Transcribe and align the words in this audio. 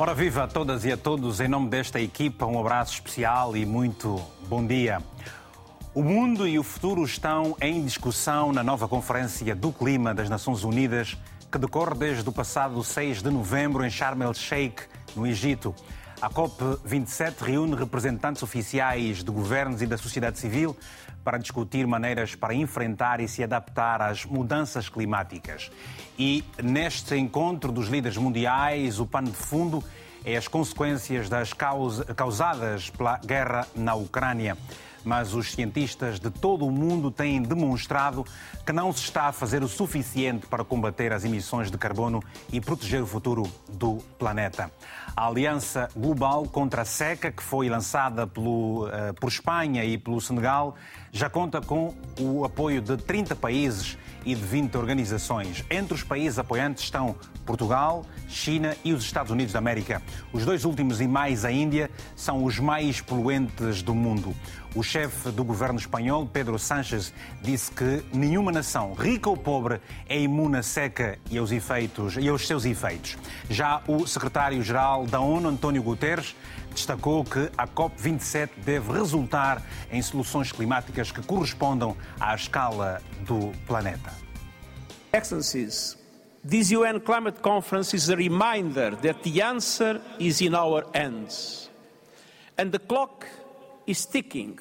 Ora 0.00 0.14
viva 0.14 0.44
a 0.44 0.48
todas 0.48 0.86
e 0.86 0.90
a 0.90 0.96
todos, 0.96 1.40
em 1.40 1.46
nome 1.46 1.68
desta 1.68 2.00
equipa, 2.00 2.46
um 2.46 2.58
abraço 2.58 2.94
especial 2.94 3.54
e 3.54 3.66
muito 3.66 4.18
bom 4.48 4.66
dia. 4.66 5.02
O 5.94 6.02
mundo 6.02 6.48
e 6.48 6.58
o 6.58 6.62
futuro 6.62 7.04
estão 7.04 7.54
em 7.60 7.84
discussão 7.84 8.50
na 8.50 8.62
nova 8.62 8.88
Conferência 8.88 9.54
do 9.54 9.70
Clima 9.70 10.14
das 10.14 10.30
Nações 10.30 10.64
Unidas, 10.64 11.18
que 11.52 11.58
decorre 11.58 11.96
desde 11.96 12.26
o 12.26 12.32
passado 12.32 12.82
6 12.82 13.22
de 13.22 13.28
novembro 13.28 13.84
em 13.84 13.90
Sharm 13.90 14.22
el-Sheikh, 14.22 14.84
no 15.14 15.26
Egito. 15.26 15.74
A 16.20 16.28
COP27 16.28 17.40
reúne 17.40 17.74
representantes 17.74 18.42
oficiais 18.42 19.24
de 19.24 19.30
governos 19.30 19.80
e 19.80 19.86
da 19.86 19.96
sociedade 19.96 20.38
civil 20.38 20.76
para 21.24 21.38
discutir 21.38 21.86
maneiras 21.86 22.34
para 22.34 22.52
enfrentar 22.52 23.20
e 23.20 23.28
se 23.28 23.42
adaptar 23.42 24.02
às 24.02 24.26
mudanças 24.26 24.86
climáticas. 24.90 25.70
E 26.18 26.44
neste 26.62 27.16
encontro 27.16 27.72
dos 27.72 27.88
líderes 27.88 28.18
mundiais, 28.18 29.00
o 29.00 29.06
pano 29.06 29.30
de 29.30 29.36
fundo 29.36 29.82
é 30.22 30.36
as 30.36 30.46
consequências 30.46 31.30
das 31.30 31.54
causadas 32.14 32.90
pela 32.90 33.16
guerra 33.16 33.66
na 33.74 33.94
Ucrânia 33.94 34.58
mas 35.04 35.34
os 35.34 35.52
cientistas 35.52 36.20
de 36.20 36.30
todo 36.30 36.66
o 36.66 36.70
mundo 36.70 37.10
têm 37.10 37.42
demonstrado 37.42 38.24
que 38.64 38.72
não 38.72 38.92
se 38.92 39.04
está 39.04 39.24
a 39.24 39.32
fazer 39.32 39.62
o 39.62 39.68
suficiente 39.68 40.46
para 40.46 40.64
combater 40.64 41.12
as 41.12 41.24
emissões 41.24 41.70
de 41.70 41.78
carbono 41.78 42.22
e 42.52 42.60
proteger 42.60 43.02
o 43.02 43.06
futuro 43.06 43.50
do 43.68 43.96
planeta. 44.18 44.70
A 45.16 45.26
Aliança 45.26 45.88
Global 45.96 46.44
contra 46.44 46.82
a 46.82 46.84
Seca, 46.84 47.30
que 47.30 47.42
foi 47.42 47.68
lançada 47.68 48.26
pelo, 48.26 48.86
uh, 48.86 49.14
por 49.20 49.28
Espanha 49.28 49.84
e 49.84 49.98
pelo 49.98 50.20
Senegal, 50.20 50.74
já 51.12 51.28
conta 51.28 51.60
com 51.60 51.94
o 52.18 52.44
apoio 52.44 52.80
de 52.80 52.96
30 52.96 53.34
países 53.36 53.98
e 54.24 54.34
de 54.34 54.42
20 54.42 54.76
organizações. 54.76 55.64
Entre 55.70 55.94
os 55.94 56.02
países 56.02 56.38
apoiantes 56.38 56.84
estão 56.84 57.16
Portugal, 57.50 58.06
China 58.28 58.76
e 58.84 58.92
os 58.92 59.02
Estados 59.02 59.32
Unidos 59.32 59.52
da 59.52 59.58
América. 59.58 60.00
Os 60.32 60.44
dois 60.44 60.64
últimos 60.64 61.00
e 61.00 61.08
mais 61.08 61.44
a 61.44 61.50
Índia 61.50 61.90
são 62.14 62.44
os 62.44 62.60
mais 62.60 63.00
poluentes 63.00 63.82
do 63.82 63.92
mundo. 63.92 64.32
O 64.72 64.84
chefe 64.84 65.32
do 65.32 65.42
governo 65.42 65.76
espanhol, 65.76 66.24
Pedro 66.32 66.56
Sánchez, 66.60 67.12
disse 67.42 67.72
que 67.72 68.04
nenhuma 68.12 68.52
nação, 68.52 68.94
rica 68.94 69.28
ou 69.28 69.36
pobre, 69.36 69.80
é 70.08 70.20
imune 70.20 70.58
à 70.58 70.62
seca 70.62 71.18
e 71.28 71.38
aos 71.38 71.50
efeitos 71.50 72.16
e 72.16 72.28
aos 72.28 72.46
seus 72.46 72.64
efeitos. 72.64 73.18
Já 73.48 73.82
o 73.88 74.06
secretário-geral 74.06 75.06
da 75.06 75.18
ONU, 75.18 75.48
António 75.48 75.82
Guterres, 75.82 76.36
destacou 76.72 77.24
que 77.24 77.50
a 77.58 77.66
COP27 77.66 78.50
deve 78.64 78.92
resultar 78.92 79.60
em 79.90 80.00
soluções 80.00 80.52
climáticas 80.52 81.10
que 81.10 81.20
correspondam 81.20 81.96
à 82.20 82.32
escala 82.32 83.02
do 83.26 83.50
planeta. 83.66 84.12
Excellencies, 85.12 85.99
this 86.42 86.70
UN 86.70 87.00
climate 87.00 87.42
conference 87.42 87.92
is 87.92 88.08
a 88.08 88.16
reminder 88.16 88.90
that 89.02 89.22
the 89.22 89.42
answer 89.42 90.00
is 90.18 90.40
in 90.40 90.54
our 90.54 90.84
hands. 90.94 91.68
And 92.56 92.72
the 92.72 92.78
clock 92.78 93.26
is 93.86 94.06
ticking. 94.06 94.58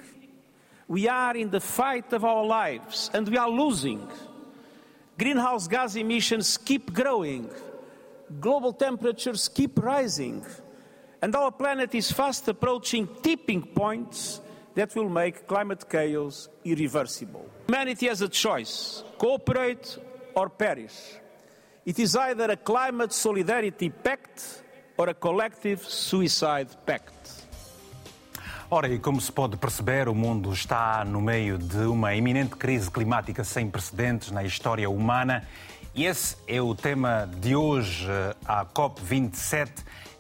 We 0.88 1.08
are 1.08 1.38
in 1.38 1.50
the 1.50 1.62
fight 1.62 2.12
of 2.14 2.26
our 2.26 2.46
lives 2.46 3.10
and 3.14 3.28
we 3.28 3.38
are 3.38 3.50
losing. 3.50 4.08
Greenhouse 5.18 5.68
gas 5.68 5.96
emissions 5.96 6.58
keep 6.58 6.94
growing. 6.94 7.50
Global 8.40 8.74
temperatures 8.74 9.48
keep 9.48 9.82
rising. 9.82 10.46
And 11.22 11.36
our 11.36 11.52
planet 11.52 11.94
is 11.96 12.12
fast 12.12 12.48
approaching 12.48 13.08
tipping 13.22 13.62
points 13.62 14.42
that 14.76 14.96
will 14.96 15.10
make 15.10 15.48
climate 15.48 15.90
chaos 15.90 16.50
irreversible. 16.64 17.46
Humanity 17.68 18.08
has 18.08 18.22
a 18.22 18.30
choice 18.30 19.04
cooperate 19.18 19.98
or 20.36 20.50
perish. 20.50 21.20
It 21.90 22.00
is 22.00 22.16
either 22.16 22.52
a 22.52 22.56
climate 22.56 23.12
solidarity 23.12 23.90
pact 23.90 24.62
or 24.96 25.10
a 25.10 25.14
collective 25.16 25.84
suicide 25.84 26.68
pact. 26.86 27.48
Ora, 28.70 28.88
e 28.88 29.00
como 29.00 29.20
se 29.20 29.32
pode 29.32 29.58
perceber, 29.58 30.08
o 30.08 30.14
mundo 30.14 30.54
está 30.54 31.04
no 31.04 31.20
meio 31.20 31.58
de 31.58 31.80
uma 31.88 32.14
iminente 32.14 32.56
crise 32.56 32.92
climática 32.92 33.44
sem 33.44 33.72
precedentes 33.72 34.30
na 34.30 34.44
história 34.44 34.88
humana. 34.88 35.48
E 35.96 36.06
esse 36.06 36.38
é 36.48 36.62
o 36.62 36.76
tema 36.76 37.28
de 37.42 37.56
hoje, 37.56 38.06
a 38.46 38.64
COP27 38.68 39.72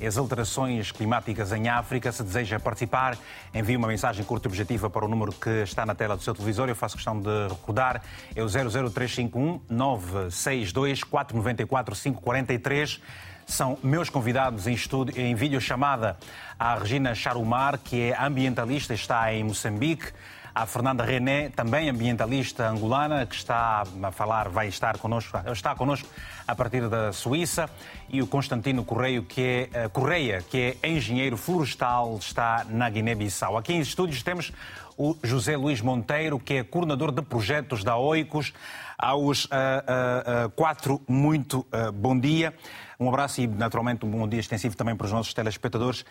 as 0.05 0.17
alterações 0.17 0.91
climáticas 0.91 1.51
em 1.51 1.67
África. 1.67 2.11
Se 2.11 2.23
deseja 2.23 2.59
participar, 2.59 3.17
envie 3.53 3.75
uma 3.75 3.87
mensagem 3.87 4.23
curta 4.23 4.47
e 4.47 4.49
objetiva 4.49 4.89
para 4.89 5.05
o 5.05 5.07
número 5.07 5.31
que 5.31 5.49
está 5.63 5.85
na 5.85 5.95
tela 5.95 6.15
do 6.15 6.23
seu 6.23 6.33
televisor. 6.33 6.69
Eu 6.69 6.75
faço 6.75 6.95
questão 6.95 7.19
de 7.19 7.47
recordar. 7.49 8.01
É 8.35 8.43
o 8.43 8.47
00351 8.47 9.61
962 9.69 11.03
494 11.03 11.95
543 11.95 13.01
são 13.49 13.79
meus 13.81 14.09
convidados 14.09 14.67
em 14.67 14.73
estúdio, 14.73 15.19
em 15.19 15.33
videochamada, 15.33 16.17
a 16.57 16.75
Regina 16.75 17.15
Charumar, 17.15 17.79
que 17.79 18.11
é 18.11 18.23
ambientalista, 18.23 18.93
está 18.93 19.33
em 19.33 19.43
Moçambique, 19.43 20.13
a 20.53 20.65
Fernanda 20.65 21.03
René, 21.03 21.49
também 21.49 21.89
ambientalista 21.89 22.67
angolana, 22.67 23.25
que 23.25 23.35
está 23.35 23.83
a 24.03 24.11
falar, 24.11 24.49
vai 24.49 24.67
estar 24.67 24.97
connosco, 24.97 25.37
está 25.51 25.75
connosco 25.75 26.07
a 26.47 26.55
partir 26.55 26.87
da 26.89 27.11
Suíça, 27.13 27.69
e 28.09 28.21
o 28.21 28.27
Constantino 28.27 28.83
Correio, 28.83 29.23
que 29.23 29.41
é, 29.41 29.69
eh, 29.71 29.87
Correia, 29.89 30.41
que 30.41 30.77
é 30.81 30.89
engenheiro 30.89 31.37
florestal, 31.37 32.17
está 32.17 32.65
na 32.69 32.89
Guiné-Bissau. 32.89 33.57
Aqui 33.57 33.73
em 33.73 33.79
estúdios 33.79 34.23
temos 34.23 34.51
o 34.97 35.15
José 35.23 35.55
Luís 35.55 35.79
Monteiro, 35.79 36.39
que 36.39 36.55
é 36.55 36.63
coordenador 36.63 37.11
de 37.11 37.21
projetos 37.21 37.83
da 37.83 37.95
OICOS. 37.97 38.53
Aos 38.97 39.45
uh, 39.45 39.47
uh, 39.47 40.47
uh, 40.47 40.49
quatro, 40.49 41.01
muito 41.07 41.65
bom 41.93 42.19
dia. 42.19 42.53
Um 42.99 43.07
abraço 43.07 43.39
e, 43.39 43.47
naturalmente, 43.47 44.05
um 44.05 44.11
bom 44.11 44.27
dia 44.27 44.41
extensivo 44.41 44.75
também 44.75 44.93
para 44.93 45.05
os 45.05 45.13
nossos 45.13 45.33
telespectadores. 45.33 46.03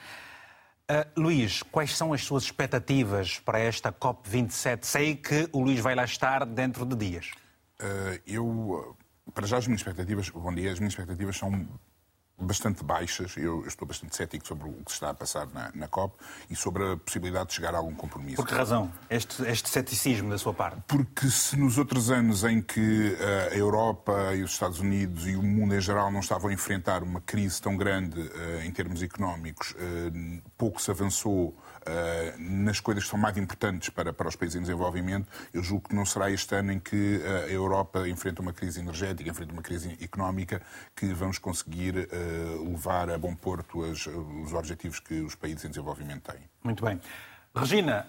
Uh, 0.91 1.21
Luís, 1.21 1.63
quais 1.65 1.95
são 1.95 2.15
as 2.15 2.25
suas 2.25 2.45
expectativas 2.45 3.39
para 3.41 3.59
esta 3.59 3.93
COP27? 3.93 4.85
Sei 4.85 5.15
que 5.15 5.47
o 5.53 5.61
Luís 5.61 5.81
vai 5.81 5.95
lá 5.95 6.05
estar 6.05 6.47
dentro 6.47 6.87
de 6.87 6.97
dias. 6.97 7.31
Uh, 7.79 8.19
eu, 8.27 8.97
para 9.35 9.47
já, 9.47 9.59
as 9.59 9.67
minhas 9.67 9.83
expectativas, 9.83 10.31
bom 10.31 10.55
dia, 10.55 10.73
as 10.73 10.79
minhas 10.79 10.95
expectativas 10.95 11.37
são 11.37 11.69
bastante 12.39 12.85
baixas. 12.85 13.37
Eu, 13.37 13.67
estou 13.67 13.87
bastante 13.87 14.17
cético 14.17 14.47
sobre 14.47 14.69
o 14.69 14.73
que 14.73 14.91
se 14.91 14.95
está 14.95 15.11
a 15.11 15.15
passar 15.15 15.47
na, 15.49 15.71
na, 15.75 15.89
COP 15.89 16.15
e 16.49 16.57
sobre 16.57 16.93
a 16.93 16.97
possibilidade 16.97 17.49
de 17.49 17.55
chegar 17.55 17.75
a 17.75 17.79
algum 17.79 17.95
compromisso. 17.95 18.37
Por 18.37 18.47
que 18.47 18.55
razão 18.55 18.93
este, 19.11 19.43
este 19.43 19.69
ceticismo 19.69 20.31
da 20.31 20.39
sua 20.39 20.55
parte? 20.55 20.83
Porque 20.87 21.29
se 21.29 21.57
nos 21.57 21.79
outros 21.79 22.11
anos 22.11 22.45
em 22.45 22.63
que 22.63 22.81
uh, 22.81 23.53
a 23.53 23.57
Europa 23.57 24.35
e 24.35 24.43
os 24.43 24.53
Estados 24.53 24.81
Unidos 24.81 25.27
e 25.27 25.37
o 25.37 25.43
mundo 25.43 25.75
em 25.75 25.81
geral 25.81 26.11
não 26.11 26.21
estavam 26.21 26.51
a 26.51 26.53
enfrentar 26.53 27.03
uma 27.03 27.21
crise 27.21 27.61
tão 27.61 27.77
grande 27.77 28.21
uh, 28.21 28.63
em 28.65 28.71
termos 28.71 29.03
económicos, 29.03 29.73
uh, 29.73 30.43
pouco 30.57 30.81
se 30.81 30.91
avançou 30.91 31.55
eh, 31.59 31.68
nas 32.39 32.81
coisas 32.81 33.05
que 33.05 33.11
são 33.11 33.19
mais 33.19 33.37
importantes 33.37 33.89
para, 33.91 34.13
para 34.13 34.29
os 34.29 34.37
países 34.37 34.57
em 34.57 34.61
desenvolvimento, 34.61 35.29
eu 35.53 35.63
julgo 35.63 35.89
que 35.89 35.95
não 35.95 36.05
será 36.05 36.31
este 36.31 36.55
ano 36.55 36.73
em 36.73 36.79
que 36.79 37.21
eh, 37.25 37.45
a 37.45 37.53
Europa 37.53 38.09
enfrenta 38.09 38.43
uma 38.43 38.53
crise 38.53 38.81
energética, 38.81 39.29
enfrenta 39.29 39.53
uma 39.53 39.63
crise 39.63 39.97
económica, 40.01 40.61
que 40.95 41.07
vamos 41.13 41.39
conseguir 41.39 41.97
eh, 41.97 42.07
levar 42.67 43.11
a 43.11 43.19
bom 43.19 43.35
porto 43.35 43.85
as, 43.85 44.07
os 44.07 44.53
objetivos 44.53 45.01
que 45.01 45.21
os 45.21 45.35
países 45.35 45.65
em 45.65 45.69
desenvolvimento 45.69 46.33
têm. 46.33 46.41
Muito 46.63 46.85
bem. 46.85 47.01
Regina, 47.55 48.07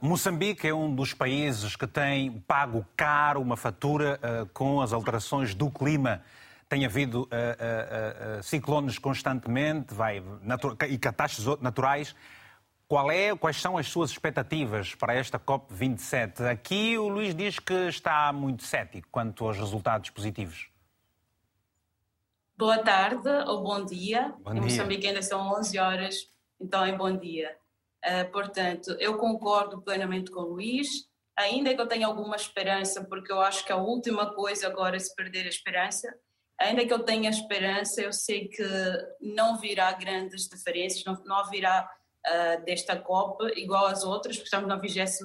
Moçambique 0.00 0.66
é 0.66 0.74
um 0.74 0.92
dos 0.92 1.14
países 1.14 1.76
que 1.76 1.86
tem 1.86 2.42
pago 2.46 2.84
caro 2.96 3.40
uma 3.40 3.56
fatura 3.56 4.18
com 4.52 4.80
as 4.80 4.92
alterações 4.92 5.54
do 5.54 5.70
clima. 5.70 6.22
Tem 6.68 6.84
havido 6.84 7.28
ciclones 8.42 8.98
constantemente 8.98 9.94
vai, 9.94 10.22
e 10.88 10.98
catástrofes 10.98 11.60
naturais. 11.60 12.16
Qual 12.92 13.10
é, 13.10 13.34
quais 13.34 13.58
são 13.58 13.78
as 13.78 13.88
suas 13.88 14.10
expectativas 14.10 14.94
para 14.94 15.14
esta 15.14 15.38
COP27? 15.38 16.42
Aqui 16.42 16.98
o 16.98 17.08
Luís 17.08 17.34
diz 17.34 17.58
que 17.58 17.72
está 17.88 18.30
muito 18.34 18.64
cético 18.64 19.08
quanto 19.10 19.46
aos 19.46 19.56
resultados 19.56 20.10
positivos. 20.10 20.68
Boa 22.54 22.76
tarde 22.76 23.30
ou 23.46 23.62
bom 23.62 23.82
dia. 23.82 24.34
Bom 24.40 24.50
em 24.50 24.54
dia. 24.56 24.62
Moçambique 24.64 25.06
ainda 25.06 25.22
são 25.22 25.40
11 25.58 25.78
horas, 25.78 26.30
então 26.60 26.84
é 26.84 26.92
bom 26.94 27.16
dia. 27.16 27.56
Uh, 28.04 28.30
portanto, 28.30 28.94
eu 29.00 29.16
concordo 29.16 29.80
plenamente 29.80 30.30
com 30.30 30.40
o 30.40 30.48
Luís, 30.48 31.08
ainda 31.34 31.74
que 31.74 31.80
eu 31.80 31.88
tenha 31.88 32.06
alguma 32.06 32.36
esperança, 32.36 33.02
porque 33.02 33.32
eu 33.32 33.40
acho 33.40 33.64
que 33.64 33.72
a 33.72 33.76
última 33.76 34.34
coisa 34.34 34.66
agora 34.66 34.96
é 34.96 34.98
se 34.98 35.16
perder 35.16 35.46
a 35.46 35.48
esperança. 35.48 36.14
Ainda 36.60 36.84
que 36.84 36.92
eu 36.92 36.98
tenha 36.98 37.30
esperança, 37.30 38.02
eu 38.02 38.12
sei 38.12 38.48
que 38.48 38.62
não 39.18 39.56
virá 39.56 39.90
grandes 39.92 40.46
diferenças, 40.46 41.02
não, 41.06 41.14
não 41.24 41.48
virá 41.48 41.88
uh, 42.26 42.64
desta 42.64 42.96
COP, 42.96 43.44
igual 43.56 43.86
às 43.86 44.04
outras, 44.04 44.36
porque 44.36 44.46
estamos 44.46 44.68
na 44.68 44.76
27 44.76 45.24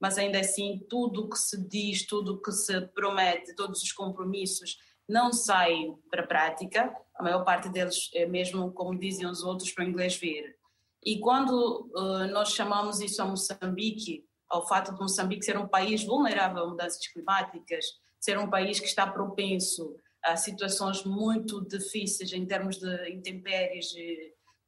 mas 0.00 0.16
ainda 0.16 0.40
assim 0.40 0.84
tudo 0.88 1.24
o 1.24 1.28
que 1.28 1.38
se 1.38 1.60
diz, 1.68 2.06
tudo 2.06 2.34
o 2.34 2.42
que 2.42 2.52
se 2.52 2.80
promete, 2.88 3.54
todos 3.54 3.82
os 3.82 3.92
compromissos 3.92 4.78
não 5.06 5.32
saem 5.32 5.94
para 6.10 6.22
a 6.22 6.26
prática, 6.26 6.96
a 7.14 7.22
maior 7.22 7.44
parte 7.44 7.68
deles 7.68 8.08
é 8.14 8.24
mesmo, 8.26 8.72
como 8.72 8.98
diziam 8.98 9.30
os 9.30 9.42
outros, 9.42 9.72
para 9.72 9.84
o 9.84 9.88
inglês 9.88 10.16
ver. 10.16 10.56
E 11.04 11.18
quando 11.18 11.90
uh, 11.94 12.26
nós 12.30 12.52
chamamos 12.52 13.00
isso 13.00 13.20
a 13.20 13.24
Moçambique, 13.26 14.24
ao 14.48 14.66
fato 14.66 14.92
de 14.92 15.00
Moçambique 15.00 15.44
ser 15.44 15.58
um 15.58 15.68
país 15.68 16.04
vulnerável 16.04 16.64
a 16.64 16.68
mudanças 16.68 17.06
climáticas, 17.08 17.84
ser 18.18 18.38
um 18.38 18.48
país 18.48 18.78
que 18.78 18.86
está 18.86 19.06
propenso 19.06 19.96
a 20.22 20.36
situações 20.36 21.04
muito 21.04 21.66
difíceis 21.66 22.32
em 22.32 22.46
termos 22.46 22.78
de 22.78 23.10
intempéries 23.10 23.92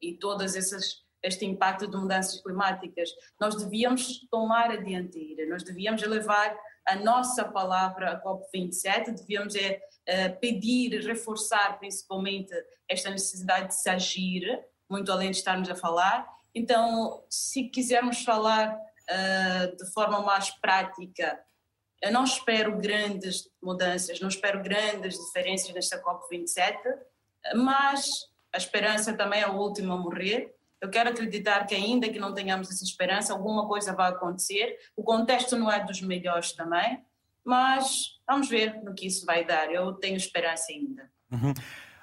e 0.02 0.14
todas 0.14 0.56
essas 0.56 1.02
este 1.22 1.46
impacto 1.46 1.86
de 1.86 1.96
mudanças 1.96 2.40
climáticas, 2.42 3.10
nós 3.40 3.54
devíamos 3.54 4.26
tomar 4.28 4.72
a 4.72 4.76
dianteira, 4.76 5.46
nós 5.48 5.62
devíamos 5.62 6.02
levar 6.02 6.58
a 6.84 6.96
nossa 6.96 7.44
palavra 7.44 8.12
à 8.12 8.22
COP27, 8.22 9.14
devíamos 9.14 9.54
é, 9.54 9.80
é, 10.04 10.28
pedir, 10.28 11.00
reforçar 11.06 11.78
principalmente 11.78 12.52
esta 12.88 13.08
necessidade 13.08 13.68
de 13.68 13.74
se 13.80 13.88
agir, 13.88 14.60
muito 14.90 15.12
além 15.12 15.30
de 15.30 15.36
estarmos 15.36 15.70
a 15.70 15.76
falar. 15.76 16.28
Então, 16.54 17.24
se 17.30 17.68
quisermos 17.68 18.24
falar 18.24 18.74
uh, 18.74 19.76
de 19.76 19.92
forma 19.92 20.20
mais 20.22 20.50
prática, 20.50 21.40
eu 22.02 22.12
não 22.12 22.24
espero 22.24 22.76
grandes 22.76 23.48
mudanças, 23.62 24.20
não 24.20 24.28
espero 24.28 24.60
grandes 24.60 25.16
diferenças 25.16 25.72
nesta 25.72 26.02
COP27, 26.02 26.78
mas 27.54 28.31
a 28.52 28.58
esperança 28.58 29.12
também 29.12 29.40
é 29.40 29.48
o 29.48 29.56
último 29.56 29.92
a 29.92 29.96
morrer 29.96 30.54
eu 30.82 30.90
quero 30.90 31.10
acreditar 31.10 31.64
que, 31.64 31.76
ainda 31.76 32.08
que 32.08 32.18
não 32.18 32.34
tenhamos 32.34 32.68
essa 32.68 32.82
esperança, 32.82 33.32
alguma 33.32 33.68
coisa 33.68 33.94
vai 33.94 34.10
acontecer. 34.10 34.76
O 34.96 35.04
contexto 35.04 35.56
não 35.56 35.70
é 35.70 35.78
dos 35.78 36.02
melhores 36.02 36.50
também, 36.50 37.00
mas 37.44 38.18
vamos 38.26 38.48
ver 38.48 38.82
no 38.82 38.92
que 38.92 39.06
isso 39.06 39.24
vai 39.24 39.44
dar. 39.44 39.70
Eu 39.70 39.92
tenho 39.92 40.16
esperança 40.16 40.72
ainda. 40.72 41.08
Uhum. 41.30 41.54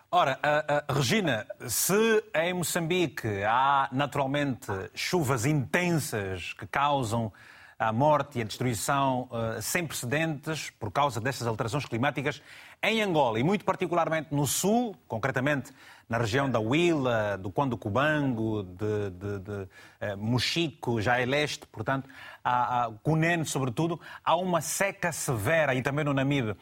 Ora, 0.09 0.39
uh, 0.39 0.93
uh, 0.93 0.95
Regina, 0.95 1.45
se 1.67 2.23
em 2.33 2.53
Moçambique 2.53 3.27
há 3.45 3.89
naturalmente 3.91 4.71
chuvas 4.95 5.45
intensas 5.45 6.53
que 6.53 6.65
causam 6.65 7.33
a 7.77 7.91
morte 7.91 8.39
e 8.39 8.41
a 8.41 8.45
destruição 8.45 9.29
uh, 9.29 9.61
sem 9.61 9.85
precedentes 9.85 10.69
por 10.69 10.89
causa 10.89 11.19
destas 11.19 11.47
alterações 11.47 11.85
climáticas, 11.85 12.41
em 12.81 13.01
Angola 13.01 13.39
e 13.39 13.43
muito 13.43 13.65
particularmente 13.65 14.33
no 14.33 14.47
sul, 14.47 14.95
concretamente 15.05 15.73
na 16.09 16.17
região 16.17 16.49
da 16.49 16.59
Huila, 16.59 17.37
do 17.37 17.51
Quando 17.51 17.77
Cubango, 17.77 18.63
de, 18.63 19.11
de, 19.11 19.39
de 19.39 19.51
uh, 19.51 20.17
Mochico, 20.17 20.99
já 20.99 21.19
é 21.19 21.25
leste, 21.25 21.67
portanto, 21.67 22.09
a, 22.43 22.85
a 22.85 22.91
Cunene, 23.03 23.45
sobretudo, 23.45 24.01
há 24.23 24.35
uma 24.35 24.59
seca 24.59 25.11
severa 25.11 25.75
e 25.75 25.83
também 25.83 26.03
no 26.03 26.11
Namibe. 26.11 26.57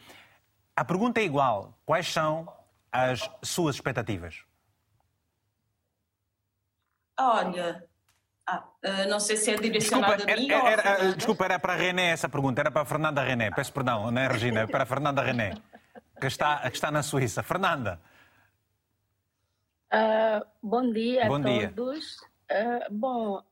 A 0.76 0.84
pergunta 0.84 1.18
é 1.18 1.24
igual: 1.24 1.72
quais 1.86 2.12
são 2.12 2.46
as 2.92 3.28
suas 3.42 3.76
expectativas? 3.76 4.44
Olha, 7.18 7.82
ah, 8.46 8.64
uh, 8.84 9.08
não 9.08 9.18
sei 9.18 9.36
se 9.36 9.50
é 9.50 9.56
direcionado 9.56 10.24
desculpa, 10.24 10.32
a 10.32 10.36
mim 10.36 10.50
era, 10.50 10.62
ou 10.62 10.68
era, 10.68 10.92
a 10.92 11.14
Desculpa, 11.14 11.44
era 11.46 11.58
para 11.58 11.72
a 11.72 11.76
René 11.76 12.10
essa 12.10 12.28
pergunta, 12.28 12.60
era 12.60 12.70
para 12.70 12.82
a 12.82 12.84
Fernanda 12.84 13.22
René. 13.22 13.50
Peço 13.50 13.72
perdão, 13.72 14.10
não 14.10 14.20
é, 14.20 14.28
Regina? 14.28 14.60
É 14.60 14.66
para 14.66 14.82
a 14.82 14.86
Fernanda 14.86 15.22
René, 15.22 15.54
que 16.20 16.26
está, 16.26 16.58
que 16.68 16.76
está 16.76 16.90
na 16.90 17.02
Suíça. 17.02 17.42
Fernanda. 17.42 17.98
Uh, 19.92 20.44
bom 20.62 20.92
dia 20.92 21.26
bom 21.26 21.36
a 21.36 21.40
dia. 21.40 21.72
todos. 21.74 22.16
Uh, 22.50 22.90
bom, 22.90 23.42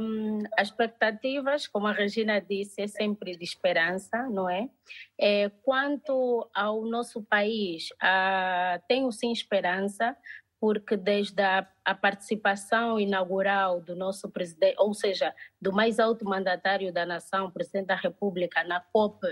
um, 0.00 0.42
as 0.56 0.68
expectativas, 0.68 1.66
como 1.66 1.86
a 1.86 1.92
Regina 1.92 2.40
disse, 2.40 2.80
é 2.80 2.86
sempre 2.86 3.36
de 3.36 3.44
esperança, 3.44 4.28
não 4.30 4.48
é? 4.48 4.70
é 5.18 5.50
quanto 5.62 6.48
ao 6.54 6.82
nosso 6.86 7.22
país, 7.22 7.90
uh, 7.92 8.82
tenho 8.88 9.12
sim 9.12 9.30
esperança, 9.30 10.16
porque 10.58 10.96
desde 10.96 11.42
a, 11.42 11.66
a, 11.84 11.94
participação 11.94 12.98
inaugural 12.98 13.80
do 13.80 13.94
nosso 13.94 14.28
presidente, 14.30 14.76
ou 14.78 14.94
seja, 14.94 15.34
do 15.60 15.72
mais 15.72 16.00
alto 16.00 16.24
mandatário 16.24 16.92
da 16.92 17.04
nação, 17.04 17.50
presidente 17.50 17.86
da 17.86 17.94
República, 17.94 18.64
na 18.64 18.80
COP 18.80 19.26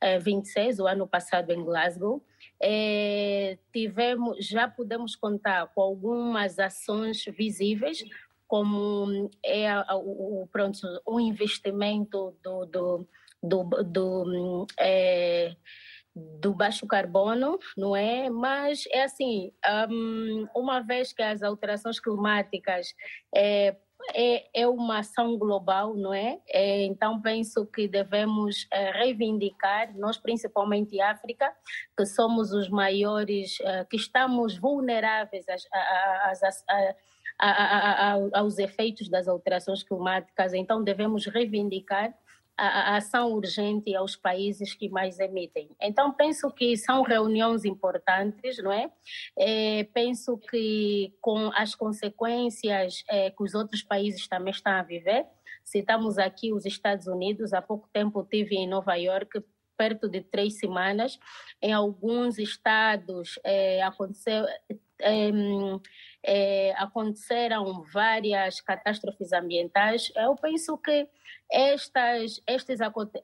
eh, 0.00 0.18
26, 0.18 0.80
o 0.80 0.86
ano 0.88 1.06
passado 1.06 1.50
em 1.50 1.64
Glasgow, 1.64 2.20
eh, 2.62 3.58
tivemos, 3.72 4.46
já 4.46 4.68
podemos 4.68 5.16
contar 5.16 5.66
com 5.74 5.80
algumas 5.80 6.58
ações 6.58 7.24
visíveis, 7.26 8.04
como 8.46 9.30
é 9.44 9.68
o, 9.92 10.46
pronto, 10.52 10.78
um 11.06 11.18
investimento 11.18 12.36
do, 12.42 12.66
do, 12.66 13.08
do, 13.42 13.64
do 13.82 14.66
é, 14.78 15.56
do 16.14 16.54
baixo 16.54 16.86
carbono, 16.86 17.58
não 17.76 17.96
é? 17.96 18.30
Mas 18.30 18.84
é 18.92 19.02
assim, 19.02 19.52
uma 20.54 20.80
vez 20.80 21.12
que 21.12 21.22
as 21.22 21.42
alterações 21.42 21.98
climáticas 21.98 22.94
é, 24.12 24.62
é, 24.62 24.68
uma 24.68 24.98
ação 24.98 25.38
global, 25.38 25.94
não 25.94 26.12
é? 26.12 26.38
é 26.48 26.82
então 26.84 27.20
penso 27.20 27.64
que 27.66 27.88
devemos 27.88 28.66
é, 28.70 28.90
reivindicar, 28.90 29.96
nós 29.96 30.18
principalmente 30.18 31.00
África, 31.00 31.52
que 31.96 32.04
somos 32.04 32.52
os 32.52 32.68
maiores, 32.68 33.58
é, 33.60 33.84
que 33.84 33.96
estamos 33.96 34.58
vulneráveis 34.58 35.46
às, 35.48 35.66
às, 36.42 36.64
às, 36.68 38.34
aos 38.34 38.58
efeitos 38.58 39.08
das 39.08 39.26
alterações 39.26 39.82
climáticas, 39.82 40.52
então 40.52 40.82
devemos 40.82 41.26
reivindicar 41.26 42.14
a, 42.56 42.96
ação 42.96 43.32
urgente 43.32 43.94
aos 43.94 44.16
países 44.16 44.74
que 44.74 44.88
mais 44.88 45.18
emitem. 45.18 45.70
Então, 45.80 46.12
penso 46.12 46.50
que 46.50 46.76
são 46.76 47.02
reuniões 47.02 47.64
importantes, 47.64 48.58
não 48.62 48.72
é? 48.72 48.90
é 49.36 49.84
penso 49.92 50.38
que 50.38 51.12
com 51.20 51.50
as 51.54 51.74
consequências 51.74 53.02
é, 53.08 53.30
que 53.30 53.42
os 53.42 53.54
outros 53.54 53.82
países 53.82 54.26
também 54.28 54.52
estão 54.52 54.72
a 54.72 54.82
viver, 54.82 55.26
citamos 55.64 56.18
aqui 56.18 56.52
os 56.52 56.64
Estados 56.64 57.06
Unidos, 57.06 57.52
há 57.52 57.62
pouco 57.62 57.88
tempo 57.92 58.26
tive 58.30 58.56
em 58.56 58.68
Nova 58.68 58.94
York, 58.96 59.42
perto 59.76 60.08
de 60.08 60.20
três 60.20 60.58
semanas, 60.58 61.18
em 61.60 61.72
alguns 61.72 62.38
estados 62.38 63.40
é, 63.42 63.82
aconteceu 63.82 64.44
é, 66.24 66.74
aconteceram 66.78 67.84
várias 67.92 68.60
catástrofes 68.60 69.32
ambientais. 69.32 70.10
Eu 70.16 70.34
penso 70.34 70.78
que 70.78 71.06
estas, 71.52 72.40
estes 72.46 72.80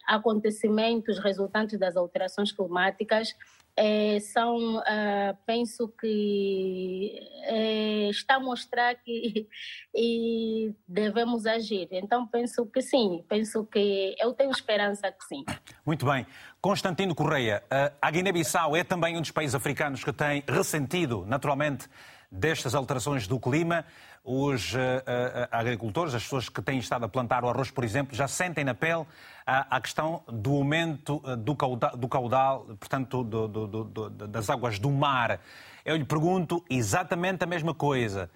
acontecimentos 0.06 1.19
resultantes 1.19 1.79
das 1.79 1.97
alterações 1.97 2.52
climáticas 2.52 3.35
é, 3.76 4.20
são, 4.20 4.76
uh, 4.76 5.37
penso 5.47 5.88
que 5.99 7.19
é, 7.44 8.11
está 8.11 8.35
a 8.35 8.41
mostrar 8.41 8.94
que 8.97 9.49
e 9.94 10.75
devemos 10.87 11.47
agir. 11.47 11.88
Então 11.93 12.26
penso 12.26 12.67
que 12.67 12.82
sim, 12.82 13.25
penso 13.26 13.64
que 13.64 14.14
eu 14.19 14.35
tenho 14.35 14.50
esperança 14.50 15.11
que 15.11 15.25
sim. 15.25 15.45
Muito 15.87 16.04
bem. 16.04 16.26
Constantino 16.61 17.14
Correia, 17.14 17.62
a 18.02 18.11
Guiné-Bissau 18.11 18.76
é 18.76 18.85
também 18.85 19.16
um 19.16 19.23
dos 19.23 19.30
países 19.30 19.54
africanos 19.54 20.04
que 20.04 20.12
tem 20.12 20.45
ressentido, 20.47 21.25
naturalmente, 21.26 21.88
destas 22.31 22.75
alterações 22.75 23.27
do 23.27 23.39
clima. 23.41 23.85
Os 24.23 24.75
uh, 24.75 24.77
uh, 24.77 25.49
agricultores, 25.51 26.15
as 26.15 26.23
pessoas 26.23 26.49
que 26.49 26.61
têm 26.61 26.79
estado 26.79 27.05
a 27.05 27.09
plantar 27.09 27.43
o 27.43 27.49
arroz, 27.49 27.71
por 27.71 27.85
exemplo, 27.85 28.15
já 28.15 28.29
sentem 28.29 28.65
na 28.65 28.75
pele 28.75 29.07
a, 29.47 29.77
a 29.77 29.81
questão 29.81 30.23
do 30.29 30.53
aumento 30.53 31.19
do 31.39 31.57
caudal, 31.57 31.97
do 31.97 32.07
caudal 32.07 32.65
portanto, 32.79 33.25
do, 33.25 33.49
do, 33.49 34.11
das 34.11 34.51
águas 34.51 34.79
do 34.79 34.91
mar. 34.91 35.41
Eu 35.85 35.97
lhe 35.97 36.05
pergunto 36.05 36.63
exatamente 36.69 37.43
a 37.43 37.47
mesma 37.47 37.75
coisa. 37.75 38.31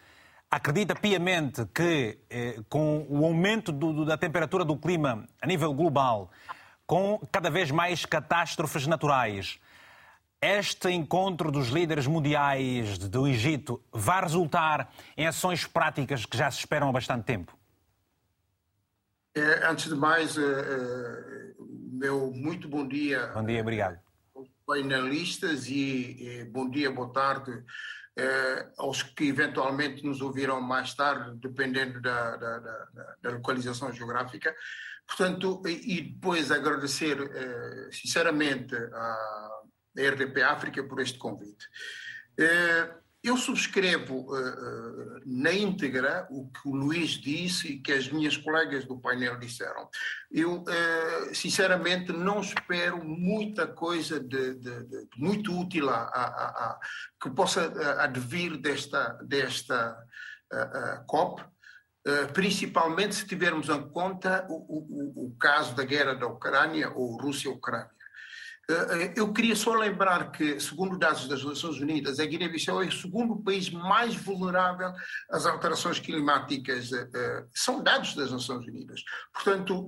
Acredita 0.50 0.94
piamente 0.94 1.66
que, 1.74 2.18
eh, 2.30 2.60
com 2.68 3.04
o 3.08 3.24
aumento 3.24 3.72
da 4.04 4.16
temperatura 4.16 4.64
do 4.64 4.76
clima 4.76 5.26
a 5.42 5.46
nível 5.46 5.74
global, 5.74 6.30
com 6.86 7.20
cada 7.32 7.50
vez 7.50 7.70
mais 7.70 8.04
catástrofes 8.04 8.86
naturais, 8.86 9.58
este 10.44 10.90
encontro 10.90 11.50
dos 11.50 11.68
líderes 11.68 12.06
mundiais 12.06 12.98
do 12.98 13.26
Egito 13.26 13.82
vai 13.90 14.20
resultar 14.22 14.92
em 15.16 15.26
ações 15.26 15.66
práticas 15.66 16.26
que 16.26 16.36
já 16.36 16.50
se 16.50 16.58
esperam 16.58 16.88
há 16.88 16.92
bastante 16.92 17.24
tempo? 17.24 17.56
É, 19.34 19.66
antes 19.66 19.88
de 19.88 19.94
mais, 19.94 20.36
é, 20.36 20.42
é, 20.42 21.54
meu 21.58 22.30
muito 22.30 22.68
bom 22.68 22.86
dia. 22.86 23.28
Bom 23.28 23.44
dia, 23.44 23.60
obrigado. 23.60 23.98
Aos 24.34 24.48
painelistas 24.66 25.66
e, 25.66 26.40
e 26.40 26.44
bom 26.44 26.68
dia, 26.68 26.90
boa 26.90 27.12
tarde 27.12 27.64
é, 28.16 28.68
aos 28.78 29.02
que 29.02 29.24
eventualmente 29.24 30.04
nos 30.04 30.20
ouviram 30.20 30.60
mais 30.60 30.94
tarde, 30.94 31.36
dependendo 31.36 32.00
da, 32.00 32.36
da, 32.36 32.58
da, 32.58 33.16
da 33.22 33.30
localização 33.30 33.92
geográfica. 33.92 34.54
Portanto, 35.06 35.62
e, 35.66 35.98
e 35.98 36.00
depois 36.02 36.50
agradecer 36.50 37.18
é, 37.20 37.90
sinceramente 37.90 38.74
a 38.74 39.50
da 39.94 40.02
RDP 40.10 40.42
África 40.42 40.82
por 40.82 41.00
este 41.00 41.18
convite. 41.18 41.66
Eh, 42.38 42.94
eu 43.22 43.38
subscrevo 43.38 44.36
eh, 44.36 44.40
eh, 44.40 45.20
na 45.24 45.52
íntegra 45.52 46.26
o 46.30 46.50
que 46.50 46.68
o 46.68 46.74
Luís 46.74 47.12
disse 47.12 47.68
e 47.68 47.78
que 47.80 47.92
as 47.92 48.10
minhas 48.10 48.36
colegas 48.36 48.84
do 48.84 48.98
painel 48.98 49.38
disseram. 49.38 49.88
Eu, 50.30 50.64
sinceramente, 51.32 52.12
não 52.12 52.40
espero 52.40 53.02
muita 53.02 53.66
coisa 53.66 54.20
de, 54.20 54.54
de, 54.56 54.84
de 54.84 55.08
muito 55.16 55.58
útil 55.58 55.88
a, 55.88 56.02
a, 56.02 56.24
a, 56.26 56.80
que 57.22 57.30
possa 57.30 57.72
advir 58.02 58.58
desta, 58.58 59.18
desta 59.22 59.96
COP, 61.06 61.42
principalmente 62.34 63.14
se 63.14 63.26
tivermos 63.26 63.68
em 63.68 63.88
conta 63.88 64.46
o, 64.50 64.54
o, 64.54 65.26
o 65.28 65.36
caso 65.38 65.74
da 65.74 65.84
guerra 65.84 66.14
da 66.14 66.26
Ucrânia 66.26 66.90
ou 66.90 67.16
Rússia-Ucrânia. 67.16 67.94
Eu 69.14 69.32
queria 69.32 69.54
só 69.54 69.74
lembrar 69.74 70.32
que, 70.32 70.58
segundo 70.58 70.98
dados 70.98 71.28
das 71.28 71.44
Nações 71.44 71.78
Unidas, 71.80 72.18
a 72.18 72.24
Guiné-Bissau 72.24 72.82
é 72.82 72.86
o 72.86 72.92
segundo 72.92 73.42
país 73.42 73.68
mais 73.68 74.14
vulnerável 74.14 74.92
às 75.30 75.44
alterações 75.44 75.98
climáticas. 75.98 76.90
São 77.54 77.82
dados 77.82 78.14
das 78.14 78.32
Nações 78.32 78.66
Unidas. 78.66 79.02
Portanto, 79.32 79.86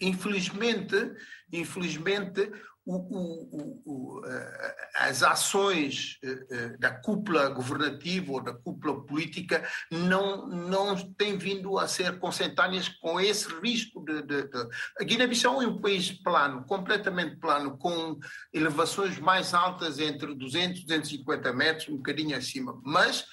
infelizmente, 0.00 1.12
infelizmente 1.52 2.52
o, 2.88 2.96
o, 2.96 3.82
o, 3.84 4.26
eh, 4.26 4.76
as 4.94 5.22
ações 5.22 6.18
eh, 6.24 6.46
eh, 6.50 6.68
da 6.78 6.90
cúpula 6.90 7.50
governativa 7.50 8.32
ou 8.32 8.42
da 8.42 8.54
cúpula 8.54 9.04
política 9.04 9.62
não, 9.90 10.46
não 10.48 10.96
têm 11.12 11.36
vindo 11.36 11.78
a 11.78 11.86
ser 11.86 12.18
consentâneas 12.18 12.88
com 12.88 13.20
esse 13.20 13.46
risco 13.60 14.02
de. 14.02 14.22
de, 14.22 14.42
de... 14.48 14.68
A 14.98 15.04
Guiné-Bissau 15.04 15.60
é 15.60 15.66
um 15.66 15.82
país 15.82 16.10
plano, 16.10 16.64
completamente 16.64 17.36
plano, 17.36 17.76
com 17.76 18.18
elevações 18.54 19.18
mais 19.18 19.52
altas 19.52 19.98
entre 19.98 20.34
200 20.34 20.80
e 20.80 20.86
250 20.86 21.52
metros, 21.52 21.88
um 21.90 21.96
bocadinho 21.96 22.36
acima, 22.36 22.80
mas 22.82 23.26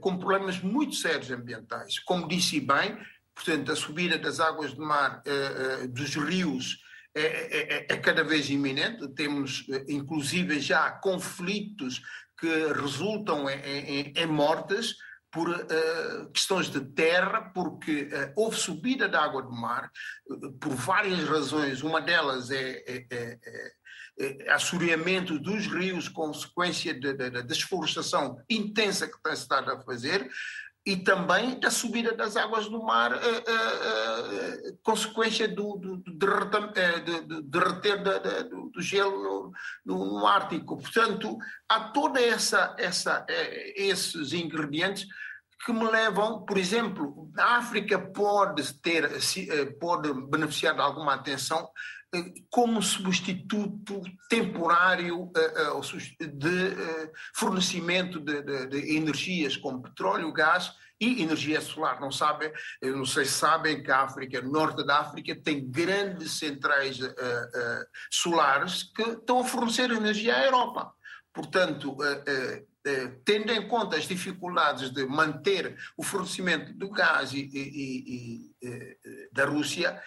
com 0.00 0.16
problemas 0.16 0.60
muito 0.60 0.94
sérios 0.94 1.28
ambientais. 1.32 1.98
Como 1.98 2.28
disse 2.28 2.60
bem, 2.60 2.96
portanto, 3.34 3.72
a 3.72 3.74
subida 3.74 4.16
das 4.16 4.38
águas 4.38 4.74
do 4.74 4.86
mar, 4.86 5.24
dos 5.90 6.14
rios 6.14 6.78
é, 7.14 7.22
é, 7.22 7.76
é, 7.76 7.86
é 7.90 7.96
cada 7.96 8.22
vez 8.22 8.48
iminente. 8.48 9.08
Temos, 9.14 9.66
inclusive, 9.88 10.60
já 10.60 10.90
conflitos 10.90 12.02
que 12.38 12.72
resultam 12.72 13.48
em, 13.50 13.58
em, 13.58 14.12
em 14.16 14.26
mortes 14.26 14.94
por 15.30 15.48
uh, 15.50 16.30
questões 16.32 16.70
de 16.70 16.80
terra, 16.80 17.50
porque 17.54 18.04
uh, 18.04 18.32
houve 18.34 18.56
subida 18.56 19.08
da 19.08 19.22
água 19.22 19.42
do 19.42 19.52
mar, 19.52 19.90
uh, 20.30 20.52
por 20.54 20.74
várias 20.74 21.22
razões. 21.28 21.82
Uma 21.82 22.00
delas 22.00 22.50
é, 22.50 22.82
é, 22.86 23.06
é, 23.10 23.38
é 24.18 24.50
assoreamento 24.52 25.38
dos 25.38 25.66
rios, 25.66 26.08
consequência 26.08 26.98
da 26.98 27.42
desflorestação 27.42 28.42
intensa 28.48 29.06
que 29.06 29.22
tem 29.22 29.32
estado 29.32 29.70
a 29.70 29.80
fazer 29.82 30.28
e 30.86 30.96
também 30.96 31.58
da 31.60 31.70
subida 31.70 32.14
das 32.14 32.36
águas 32.36 32.68
do 32.68 32.82
mar, 32.82 33.12
uh, 33.12 33.16
uh, 33.16 34.70
uh, 34.70 34.78
consequência 34.82 35.46
do, 35.46 35.76
do, 35.76 35.96
do 35.98 36.12
derreter, 36.14 37.04
de, 37.04 37.42
derreter 37.42 38.48
do, 38.48 38.70
do, 38.70 38.80
gelo 38.80 39.52
no, 39.84 40.20
no, 40.20 40.26
Ártico. 40.26 40.78
Portanto, 40.78 41.36
há 41.68 41.80
toda 41.90 42.20
essa, 42.20 42.74
essa 42.78 43.26
esses 43.76 44.32
ingredientes 44.32 45.06
que 45.66 45.72
me 45.72 45.84
levam, 45.90 46.44
por 46.46 46.56
exemplo, 46.56 47.30
a 47.36 47.56
África 47.56 47.98
pode 47.98 48.72
ter, 48.74 49.10
pode 49.78 50.12
beneficiar 50.30 50.74
de 50.74 50.80
alguma 50.80 51.14
atenção 51.14 51.68
como 52.50 52.82
substituto 52.82 54.02
temporário 54.30 55.30
eh, 55.36 55.52
eh, 55.56 56.26
de 56.26 56.66
eh, 56.68 57.12
fornecimento 57.34 58.18
de, 58.18 58.42
de, 58.42 58.66
de, 58.66 58.96
energias 58.96 59.56
como 59.56 59.82
petróleo, 59.82 60.32
gás 60.32 60.72
e 60.98 61.22
energia 61.22 61.60
solar. 61.60 62.00
Não 62.00 62.10
sabem, 62.10 62.50
não 62.82 63.04
sei 63.04 63.24
se 63.24 63.32
sabem 63.32 63.82
que 63.82 63.90
a 63.90 64.02
África, 64.02 64.40
norte 64.40 64.84
da 64.84 65.00
África, 65.00 65.36
tem 65.36 65.70
grandes 65.70 66.38
centrais 66.38 66.98
solares 68.10 68.82
que 68.82 69.02
estão 69.02 69.38
a 69.38 69.44
fornecer 69.44 69.92
energia 69.92 70.34
à 70.34 70.44
Europa. 70.44 70.92
Portanto, 71.32 71.96
tendo 73.24 73.52
em 73.52 73.68
conta 73.68 73.96
as 73.96 74.08
dificuldades 74.08 74.90
de 74.90 75.06
manter 75.06 75.76
o 75.96 76.02
fornecimento 76.02 76.72
do 76.72 76.90
gás 76.90 77.32
e, 77.32 77.48
e, 77.54 78.50
e, 78.60 79.28
da 79.32 79.44
Rússia, 79.44 80.02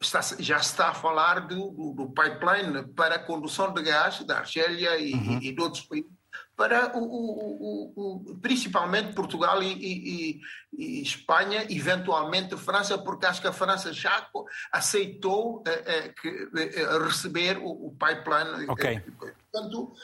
está, 0.00 0.20
já 0.38 0.56
está 0.56 0.88
a 0.88 0.94
falar 0.94 1.40
do, 1.40 1.70
do, 1.70 1.92
do, 1.92 2.10
pipeline 2.10 2.82
para 2.94 3.16
a 3.16 3.18
condução 3.18 3.72
de 3.72 3.82
gás 3.82 4.24
da 4.24 4.38
Argélia 4.38 4.98
e, 4.98 5.12
uhum. 5.12 5.38
e, 5.42 5.52
de 5.52 5.60
outros 5.60 5.82
países 5.82 6.10
para 6.56 6.96
o, 6.96 7.02
o, 7.02 7.92
o, 7.96 8.38
principalmente 8.38 9.14
Portugal 9.14 9.62
e, 9.62 10.40
e, 10.76 11.02
Espanha, 11.02 11.66
eventualmente 11.70 12.56
França, 12.56 12.98
porque 12.98 13.24
acho 13.24 13.40
que 13.40 13.48
a 13.48 13.52
França 13.52 13.92
já 13.92 14.28
aceitou 14.70 15.64
eh, 15.66 15.82
eh, 15.86 16.08
que, 16.20 16.28
eh, 16.28 16.98
receber 16.98 17.58
o, 17.62 17.96
pipeline. 17.98 18.68
Ok. 18.68 19.02
Portanto, 19.50 19.94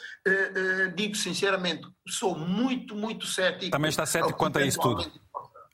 digo 0.95 1.15
sinceramente, 1.15 1.87
sou 2.07 2.37
muito, 2.37 2.95
muito 2.95 3.27
cético. 3.27 3.71
Também 3.71 3.89
está 3.89 4.05
cético 4.05 4.37
quanto 4.37 4.57
a 4.57 4.65
isso 4.65 4.79
tudo. 4.79 5.09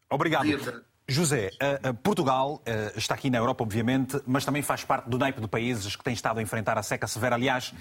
Obrigado. 0.10 0.84
José, 1.06 1.52
uh, 1.62 1.90
uh, 1.90 1.94
Portugal 1.96 2.62
uh, 2.66 2.98
está 2.98 3.14
aqui 3.14 3.30
na 3.30 3.38
Europa, 3.38 3.62
obviamente, 3.62 4.22
mas 4.26 4.46
também 4.46 4.62
faz 4.62 4.86
parte 4.86 5.10
do 5.10 5.18
naipe 5.18 5.42
de 5.42 5.48
países 5.50 5.98
que 5.98 6.04
têm 6.04 6.14
estado 6.14 6.40
a 6.40 6.42
enfrentar 6.42 6.78
a 6.78 6.84
seca 6.84 7.08
severa. 7.08 7.36
Aliás, 7.36 7.74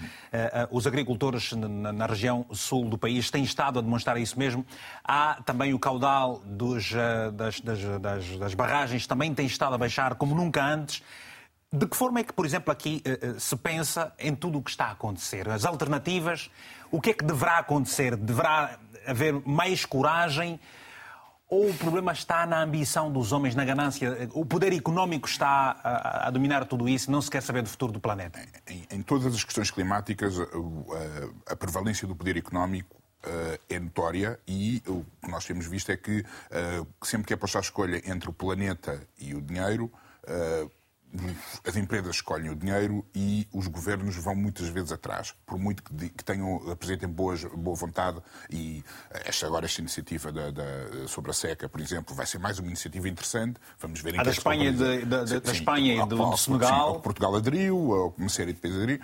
os 0.71 0.85
agricultores 0.85 1.53
na, 1.53 2.05
região 2.05 2.45
sul 2.51 2.89
do 2.89 2.97
país 2.97 3.31
têm 3.31 3.43
estado 3.43 3.79
a 3.79 3.81
demonstrar 3.81 4.17
isso 4.17 4.37
mesmo. 4.37 4.65
Há 5.03 5.41
também 5.45 5.73
o 5.73 5.79
caudal 5.79 6.41
dos, 6.45 6.91
das, 7.33 7.61
das, 7.61 7.79
das, 8.37 8.53
barragens, 8.53 9.07
também 9.07 9.33
tem 9.33 9.45
estado 9.45 9.73
a 9.73 9.77
baixar 9.77 10.15
como 10.15 10.35
nunca 10.35 10.63
antes. 10.63 11.01
De 11.71 11.87
que 11.87 11.95
forma 11.95 12.19
é 12.19 12.23
que, 12.23 12.33
por 12.33 12.45
exemplo, 12.45 12.71
aqui 12.71 13.01
se 13.39 13.55
pensa 13.55 14.13
em 14.19 14.35
tudo 14.35 14.59
o 14.59 14.61
que 14.61 14.69
está 14.69 14.85
a 14.85 14.91
acontecer? 14.91 15.49
As 15.49 15.65
alternativas, 15.65 16.51
o 16.91 16.99
que 16.99 17.11
é 17.11 17.13
que 17.13 17.23
deverá 17.23 17.59
acontecer? 17.59 18.15
Deverá 18.15 18.77
haver 19.07 19.33
mais 19.45 19.85
coragem? 19.85 20.59
Ou 21.53 21.69
o 21.69 21.73
problema 21.75 22.11
está 22.11 22.47
na 22.47 22.63
ambição 22.63 23.11
dos 23.11 23.31
homens, 23.31 23.53
na 23.53 23.63
ganância? 23.63 24.27
O 24.33 24.43
poder 24.43 24.73
económico 24.73 25.29
está 25.29 25.79
a, 25.83 26.27
a 26.27 26.31
dominar 26.31 26.65
tudo 26.65 26.89
isso? 26.89 27.11
Não 27.11 27.21
se 27.21 27.29
quer 27.29 27.43
saber 27.43 27.61
do 27.61 27.69
futuro 27.69 27.91
do 27.91 27.99
planeta? 27.99 28.39
Em, 28.67 28.87
em 28.89 29.01
todas 29.03 29.35
as 29.35 29.43
questões 29.43 29.69
climáticas, 29.69 30.39
a, 30.39 31.53
a, 31.53 31.55
prevalência 31.55 32.07
do 32.07 32.15
poder 32.15 32.37
económico 32.37 33.03
Uh, 33.25 33.57
é 33.69 33.79
notória 33.79 34.37
e 34.45 34.83
o 34.85 35.05
que 35.21 35.31
nós 35.31 35.45
temos 35.45 35.65
visto 35.65 35.89
é 35.89 35.95
que 35.95 36.19
uh, 36.19 36.85
sempre 37.01 37.27
que 37.27 37.33
é 37.33 37.37
posta 37.37 37.57
a 37.57 37.61
escolha 37.61 38.01
entre 38.05 38.29
o 38.29 38.33
planeta 38.33 39.01
e 39.17 39.33
o 39.33 39.41
dinheiro, 39.41 39.89
uh, 40.25 40.69
as 41.65 41.75
empresas 41.75 42.15
escolhem 42.15 42.49
o 42.49 42.55
dinheiro 42.55 43.05
e 43.13 43.47
os 43.53 43.67
governos 43.67 44.15
vão 44.15 44.35
muitas 44.35 44.67
vezes 44.67 44.91
atrás, 44.91 45.33
por 45.45 45.59
muito 45.59 45.83
que, 45.83 46.09
que 46.09 46.23
tenham, 46.23 46.71
apresentem 46.71 47.07
boas, 47.07 47.43
boa 47.43 47.75
vontade 47.75 48.19
e 48.49 48.83
esta, 49.25 49.45
agora 49.45 49.65
esta 49.65 49.81
iniciativa 49.81 50.31
da, 50.31 50.51
da, 50.51 51.07
sobre 51.07 51.31
a 51.31 51.33
seca, 51.33 51.69
por 51.69 51.79
exemplo, 51.79 52.15
vai 52.15 52.25
ser 52.25 52.39
mais 52.39 52.57
uma 52.59 52.67
iniciativa 52.67 53.07
interessante. 53.07 53.59
Vamos 53.79 54.01
ver 54.01 54.15
em 54.15 54.19
a 54.19 54.23
da 54.23 54.31
Espanha, 54.31 54.71
de, 54.71 55.05
da, 55.05 55.27
sim, 55.27 55.39
da 55.39 55.51
Espanha 55.51 56.03
e 56.03 56.07
do, 56.07 56.15
do 56.15 56.37
Senegal. 56.37 56.95
Sim, 56.95 57.01
Portugal 57.01 57.35
aderiu, 57.35 58.13
uma 58.17 58.29
série 58.29 58.53
de 58.53 58.59
países 58.59 58.81
aderiu. 58.81 58.99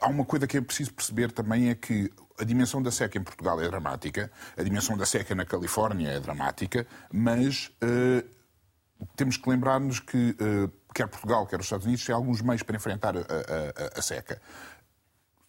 Há 0.00 0.08
uma 0.08 0.24
coisa 0.24 0.46
que 0.46 0.56
é 0.56 0.60
preciso 0.62 0.94
perceber 0.94 1.30
também 1.30 1.68
é 1.68 1.74
que 1.74 2.10
a 2.38 2.44
dimensão 2.44 2.82
da 2.82 2.90
seca 2.90 3.18
em 3.18 3.22
Portugal 3.22 3.60
é 3.60 3.68
dramática, 3.68 4.32
a 4.56 4.62
dimensão 4.62 4.96
da 4.96 5.04
seca 5.04 5.34
na 5.34 5.44
Califórnia 5.44 6.08
é 6.08 6.18
dramática, 6.20 6.86
mas 7.12 7.70
uh, 7.82 8.39
temos 9.16 9.36
que 9.36 9.48
lembrar-nos 9.48 10.00
que 10.00 10.36
uh, 10.40 10.70
quer 10.94 11.08
Portugal, 11.08 11.46
quer 11.46 11.60
os 11.60 11.66
Estados 11.66 11.86
Unidos 11.86 12.04
têm 12.04 12.14
alguns 12.14 12.42
meios 12.42 12.62
para 12.62 12.76
enfrentar 12.76 13.16
a, 13.16 13.20
a, 13.20 13.98
a 13.98 14.02
seca 14.02 14.40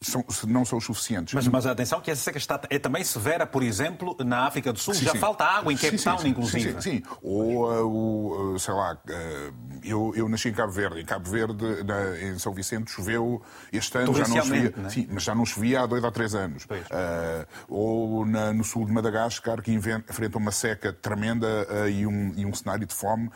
são, 0.02 0.26
não 0.48 0.66
são 0.66 0.80
os 0.80 0.86
suficientes. 0.86 1.34
Mas, 1.34 1.48
mas 1.48 1.66
atenção 1.68 2.02
que 2.02 2.10
essa 2.10 2.24
seca 2.24 2.38
está, 2.40 2.60
é 2.72 2.80
também 2.80 3.04
severa, 3.04 3.46
por 3.46 3.62
exemplo, 3.62 4.18
na 4.26 4.48
África 4.48 4.74
do 4.74 4.80
Sul. 4.80 4.96
Sim, 4.96 5.06
Já 5.06 5.12
sim. 5.12 5.20
falta 5.20 5.46
água 5.46 5.72
em 5.72 5.78
Cape 5.78 5.98
sim, 5.98 6.04
Town, 6.04 6.26
inclusive. 6.26 6.82
Sim, 6.82 6.82
sim. 6.82 7.04
Ou, 7.22 8.54
uh, 8.54 8.60
sei 8.60 8.74
lá, 8.74 8.94
uh, 8.94 9.54
eu, 9.84 10.12
eu 10.16 10.28
nasci 10.28 10.50
em 10.50 10.54
Cabo 10.54 10.72
Verde. 10.72 11.02
Em 11.02 11.06
Cabo 11.06 11.30
Verde, 11.30 11.84
na, 11.84 12.20
em 12.20 12.40
São 12.40 12.52
Vicente, 12.52 12.90
choveu 12.90 13.44
este 13.72 13.96
ano, 14.00 14.14
já 14.16 14.28
não 14.28 14.38
chovia. 14.38 14.74
Né? 14.76 14.90
Sim, 14.90 15.08
mas 15.12 15.22
já 15.22 15.36
não 15.36 15.46
chovia 15.46 15.82
há 15.82 15.86
dois 15.86 16.04
ou 16.04 16.12
três 16.12 16.34
anos. 16.34 16.66
Uh, 16.66 17.48
ou 17.68 18.26
na, 18.26 18.52
no 18.52 18.64
sul 18.64 18.88
de 18.88 18.92
Madagascar, 18.92 19.62
que 19.62 19.72
enfrenta 19.72 20.38
uma 20.38 20.52
seca 20.52 20.92
tremenda 20.92 21.68
e, 21.92 22.08
um, 22.08 22.34
e 22.36 22.46
um 22.46 22.54
cenário 22.54 22.88
de 22.88 22.94
fome, 22.94 23.30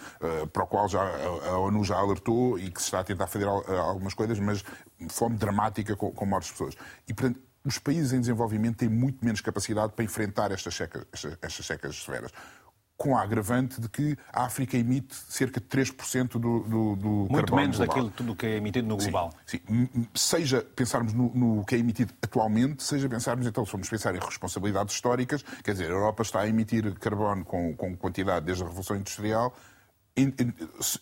para 0.51 0.63
o 0.63 0.67
qual 0.67 0.87
já, 0.87 1.01
a 1.47 1.57
ONU 1.59 1.83
já 1.83 1.95
alertou 1.95 2.57
e 2.57 2.71
que 2.71 2.79
se 2.79 2.87
está 2.87 3.01
a 3.01 3.03
tentar 3.03 3.27
fazer 3.27 3.47
algumas 3.47 4.13
coisas, 4.13 4.39
mas 4.39 4.63
fome 5.09 5.37
dramática 5.37 5.95
com, 5.95 6.11
com 6.11 6.25
mortes 6.25 6.54
pessoas. 6.57 6.75
E, 7.07 7.13
portanto, 7.13 7.39
os 7.63 7.79
países 7.79 8.13
em 8.13 8.19
desenvolvimento 8.19 8.77
têm 8.77 8.89
muito 8.89 9.23
menos 9.23 9.41
capacidade 9.41 9.93
para 9.93 10.05
enfrentar 10.05 10.51
estas 10.51 10.75
secas, 10.75 11.05
estas, 11.11 11.37
estas 11.41 11.65
secas 11.65 12.03
severas 12.03 12.31
com 12.97 13.17
a 13.17 13.21
agravante 13.21 13.81
de 13.81 13.89
que 13.89 14.17
a 14.31 14.45
África 14.45 14.77
emite 14.77 15.15
cerca 15.27 15.59
de 15.59 15.67
3% 15.67 16.39
do, 16.39 16.39
do, 16.39 16.95
do 16.95 17.09
Muito 17.29 17.55
menos 17.55 17.77
global. 17.77 17.95
daquilo 17.95 18.09
tudo 18.11 18.35
que 18.35 18.45
é 18.45 18.55
emitido 18.55 18.87
no 18.87 18.97
global. 18.97 19.33
Sim, 19.45 19.59
sim. 19.67 20.07
Seja 20.13 20.61
pensarmos 20.61 21.13
no, 21.13 21.29
no, 21.35 21.65
que 21.65 21.75
é 21.75 21.77
emitido 21.77 22.13
atualmente, 22.21 22.83
seja 22.83 23.09
pensarmos, 23.09 23.45
então, 23.45 23.65
se 23.65 23.71
formos 23.71 23.89
pensar 23.89 24.15
em 24.15 24.19
responsabilidades 24.19 24.95
históricas, 24.95 25.43
quer 25.63 25.73
dizer, 25.73 25.87
a 25.87 25.93
Europa 25.93 26.23
está 26.23 26.41
a 26.41 26.47
emitir 26.47 26.93
carbono 26.99 27.43
com, 27.43 27.75
com 27.75 27.97
quantidade 27.97 28.45
desde 28.45 28.63
a 28.63 28.67
Revolução 28.67 28.95
Industrial, 28.95 29.53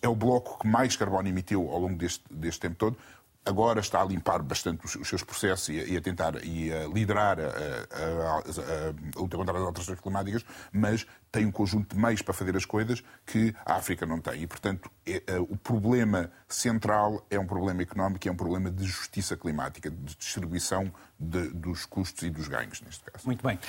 é 0.02 0.08
o 0.08 0.16
bloco 0.16 0.58
que 0.60 0.68
mais 0.68 0.96
carbono 0.96 1.28
emitiu 1.28 1.70
ao 1.70 1.78
longo 1.78 1.96
deste, 1.96 2.24
deste 2.32 2.62
tempo 2.62 2.76
todo 2.76 2.98
agora 3.46 3.80
está 3.80 4.02
a 4.02 4.06
limpar 4.06 4.42
bastante 4.42 4.86
os, 4.86 5.08
seus 5.08 5.24
processos 5.24 5.70
e 5.70 5.80
a, 5.80 5.84
e 5.86 5.98
a 5.98 6.02
tentar 6.02 6.44
e 6.44 6.72
a 6.72 6.88
liderar 6.88 7.38
a, 7.40 9.20
luta 9.20 9.38
contra 9.38 9.58
as 9.58 9.64
alterações 9.64 10.00
climáticas, 10.00 10.46
mas 10.72 11.06
tem 11.32 11.46
um 11.46 11.52
conjunto 11.52 11.96
de 11.96 12.02
meios 12.02 12.22
para 12.22 12.34
fazer 12.34 12.56
as 12.56 12.66
coisas 12.66 13.04
que 13.26 13.56
a 13.66 13.76
África 13.76 14.06
não 14.06 14.20
tem. 14.20 14.44
E, 14.44 14.48
portanto, 14.48 14.90
é, 15.06 15.24
é, 15.28 15.40
o 15.40 15.58
problema 15.58 16.32
central 16.48 17.26
é 17.30 17.40
um 17.40 17.48
problema 17.48 17.82
económico, 17.82 18.28
é 18.28 18.32
um 18.32 18.36
problema 18.36 18.70
de 18.70 18.86
justiça 18.86 19.36
climática, 19.36 19.90
de 19.90 20.16
distribuição 20.16 20.94
de, 21.20 21.50
dos 21.50 21.86
custos 21.86 22.24
e 22.24 22.30
dos 22.30 22.48
ganhos, 22.48 22.82
neste 22.82 23.04
caso. 23.04 23.26
Muito 23.26 23.46
bem. 23.46 23.60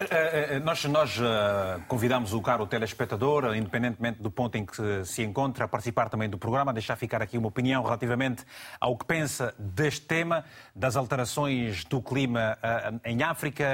Eh, 0.00 0.56
eh, 0.56 0.58
nós, 0.58 0.84
nós 0.86 1.18
uh, 1.18 1.80
convidamos 1.86 2.32
o 2.32 2.42
caro 2.42 2.66
telespectador, 2.66 3.54
independentemente 3.54 4.20
do 4.20 4.28
ponto 4.28 4.56
em 4.56 4.66
que 4.66 5.04
se 5.04 5.22
encontra, 5.22 5.66
a 5.66 5.68
participar 5.68 6.08
também 6.08 6.28
do 6.28 6.36
programa, 6.36 6.72
a 6.72 6.74
deixar 6.74 6.96
ficar 6.96 7.22
aqui 7.22 7.38
uma 7.38 7.46
opinião 7.46 7.80
relativamente 7.80 8.44
ao 8.80 8.96
que 8.96 9.04
pensa 9.04 9.54
deste 9.56 10.00
tema, 10.00 10.44
das 10.74 10.96
alterações 10.96 11.84
do 11.84 12.02
clima 12.02 12.58
uh, 12.58 13.00
em 13.04 13.22
África. 13.22 13.64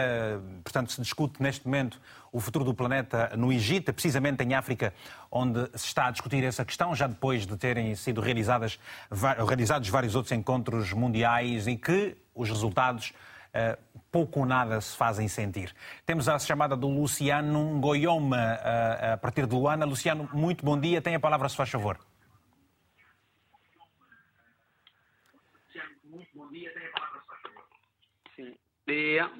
Portanto, 0.62 0.92
se 0.92 1.00
discute 1.00 1.42
neste 1.42 1.64
momento 1.66 1.98
o 2.30 2.38
futuro 2.38 2.66
do 2.66 2.74
planeta 2.74 3.32
no 3.34 3.50
Egito, 3.50 3.90
precisamente 3.90 4.44
em 4.44 4.52
África, 4.52 4.92
onde 5.30 5.70
se 5.74 5.86
está 5.86 6.08
a 6.08 6.10
discutir 6.10 6.44
essa 6.44 6.66
questão, 6.66 6.94
já 6.94 7.06
depois 7.06 7.46
de 7.46 7.56
terem 7.56 7.94
sido 7.94 8.20
realizadas, 8.20 8.78
realizados 9.48 9.88
vários 9.88 10.14
outros 10.14 10.32
encontros 10.32 10.92
mundiais 10.92 11.66
em 11.66 11.78
que 11.78 12.14
os 12.34 12.48
resultados 12.50 13.14
eh, 13.52 13.76
pouco 14.10 14.40
ou 14.40 14.46
nada 14.46 14.80
se 14.80 14.96
fazem 14.96 15.28
sentir. 15.28 15.74
Temos 16.04 16.28
a 16.28 16.38
chamada 16.38 16.76
do 16.76 16.88
Luciano 16.88 17.80
Goioma 17.80 18.58
eh, 18.62 19.12
a 19.12 19.16
partir 19.16 19.46
de 19.46 19.54
Luana. 19.54 19.84
Luciano, 19.86 20.28
muito 20.32 20.64
bom 20.64 20.78
dia. 20.78 21.00
Tem 21.00 21.14
a 21.14 21.20
palavra, 21.20 21.48
se 21.48 21.56
faz 21.56 21.70
favor. 21.70 21.98
Muito 26.04 26.28
bom 26.34 26.48
dia. 26.48 26.72
Tem 26.72 26.86
a 26.86 26.90
palavra, 26.90 27.20
se 27.20 27.26
faz 27.26 27.42
favor. 27.42 27.62
Sim. 28.36 28.56
Dia. 28.86 29.30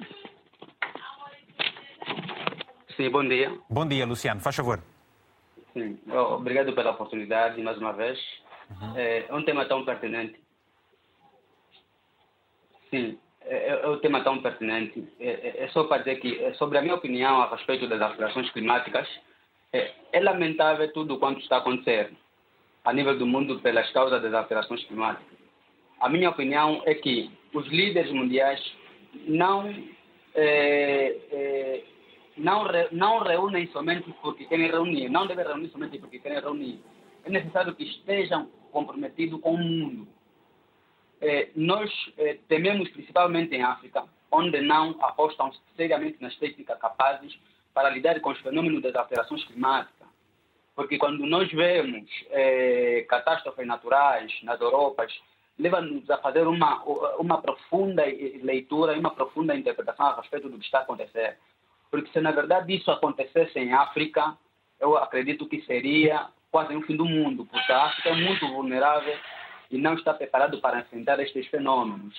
Sim, 2.96 3.10
bom 3.10 3.26
dia. 3.26 3.58
Bom 3.68 3.86
dia, 3.86 4.06
Luciano. 4.06 4.40
Faz 4.40 4.56
favor. 4.56 4.82
Sim. 5.72 5.98
Obrigado 6.08 6.72
pela 6.74 6.90
oportunidade, 6.92 7.60
mais 7.62 7.78
uma 7.78 7.92
vez. 7.92 8.18
Uhum. 8.70 8.96
É 8.96 9.26
um 9.32 9.44
tema 9.44 9.66
tão 9.66 9.84
pertinente. 9.84 10.40
Sim. 12.90 13.18
É, 13.50 13.56
é, 13.56 13.80
é 13.82 13.88
um 13.88 13.98
tema 13.98 14.22
tão 14.22 14.40
pertinente. 14.40 15.04
É, 15.18 15.28
é, 15.28 15.64
é, 15.64 15.68
só 15.70 15.82
para 15.82 15.98
dizer 15.98 16.20
que, 16.20 16.38
é 16.38 16.54
sobre 16.54 16.78
a 16.78 16.82
minha 16.82 16.94
opinião 16.94 17.42
a 17.42 17.50
respeito 17.50 17.88
das 17.88 18.00
alterações 18.00 18.48
climáticas, 18.52 19.08
é, 19.72 19.90
é 20.12 20.20
lamentável 20.20 20.90
tudo 20.92 21.18
quanto 21.18 21.40
está 21.40 21.56
acontecendo 21.56 22.16
a 22.84 22.92
nível 22.92 23.18
do 23.18 23.26
mundo 23.26 23.58
pelas 23.58 23.90
causas 23.90 24.22
das 24.22 24.32
alterações 24.32 24.84
climáticas. 24.84 25.36
A 26.00 26.08
minha 26.08 26.30
opinião 26.30 26.80
é 26.86 26.94
que 26.94 27.28
os 27.52 27.66
líderes 27.66 28.12
mundiais 28.12 28.60
não, 29.26 29.74
é, 30.34 31.82
não, 32.36 32.62
re, 32.62 32.88
não 32.92 33.18
reúnem 33.18 33.66
somente 33.72 34.14
porque 34.22 34.44
querem 34.44 34.70
reunir, 34.70 35.08
não 35.08 35.26
devem 35.26 35.44
reunir 35.44 35.68
somente 35.70 35.98
porque 35.98 36.20
querem 36.20 36.40
reunir. 36.40 36.80
É 37.24 37.30
necessário 37.30 37.74
que 37.74 37.82
estejam 37.82 38.48
comprometidos 38.70 39.40
com 39.40 39.54
o 39.54 39.58
mundo 39.58 40.08
eh, 41.20 41.50
nós 41.54 41.90
eh, 42.16 42.38
tememos 42.48 42.88
principalmente 42.90 43.54
em 43.54 43.62
África, 43.62 44.04
onde 44.30 44.60
não 44.60 44.96
apostam 45.02 45.52
seriamente 45.76 46.16
nas 46.20 46.36
técnicas 46.36 46.78
capazes 46.78 47.38
para 47.74 47.90
lidar 47.90 48.20
com 48.20 48.30
os 48.30 48.38
fenômenos 48.40 48.82
das 48.82 48.94
alterações 48.94 49.44
climáticas. 49.44 50.08
Porque 50.74 50.98
quando 50.98 51.26
nós 51.26 51.50
vemos 51.52 52.08
eh, 52.30 53.04
catástrofes 53.08 53.66
naturais 53.66 54.32
nas 54.42 54.60
Europas, 54.60 55.12
leva-nos 55.58 56.08
a 56.08 56.16
fazer 56.18 56.46
uma, 56.46 56.82
uma 57.18 57.40
profunda 57.42 58.04
leitura 58.42 58.94
e 58.94 58.98
uma 58.98 59.10
profunda 59.10 59.54
interpretação 59.54 60.06
a 60.06 60.16
respeito 60.16 60.48
do 60.48 60.58
que 60.58 60.64
está 60.64 60.78
a 60.78 60.82
acontecer. 60.82 61.36
Porque 61.90 62.10
se 62.12 62.20
na 62.20 62.30
verdade 62.30 62.74
isso 62.74 62.90
acontecesse 62.90 63.58
em 63.58 63.74
África, 63.74 64.38
eu 64.80 64.96
acredito 64.96 65.46
que 65.46 65.60
seria 65.62 66.28
quase 66.50 66.74
um 66.74 66.82
fim 66.82 66.96
do 66.96 67.04
mundo, 67.04 67.44
porque 67.44 67.70
a 67.70 67.84
África 67.84 68.08
é 68.08 68.14
muito 68.14 68.48
vulnerável 68.48 69.14
e 69.70 69.78
não 69.78 69.94
está 69.94 70.12
preparado 70.12 70.60
para 70.60 70.80
enfrentar 70.80 71.20
estes 71.20 71.46
fenômenos. 71.46 72.14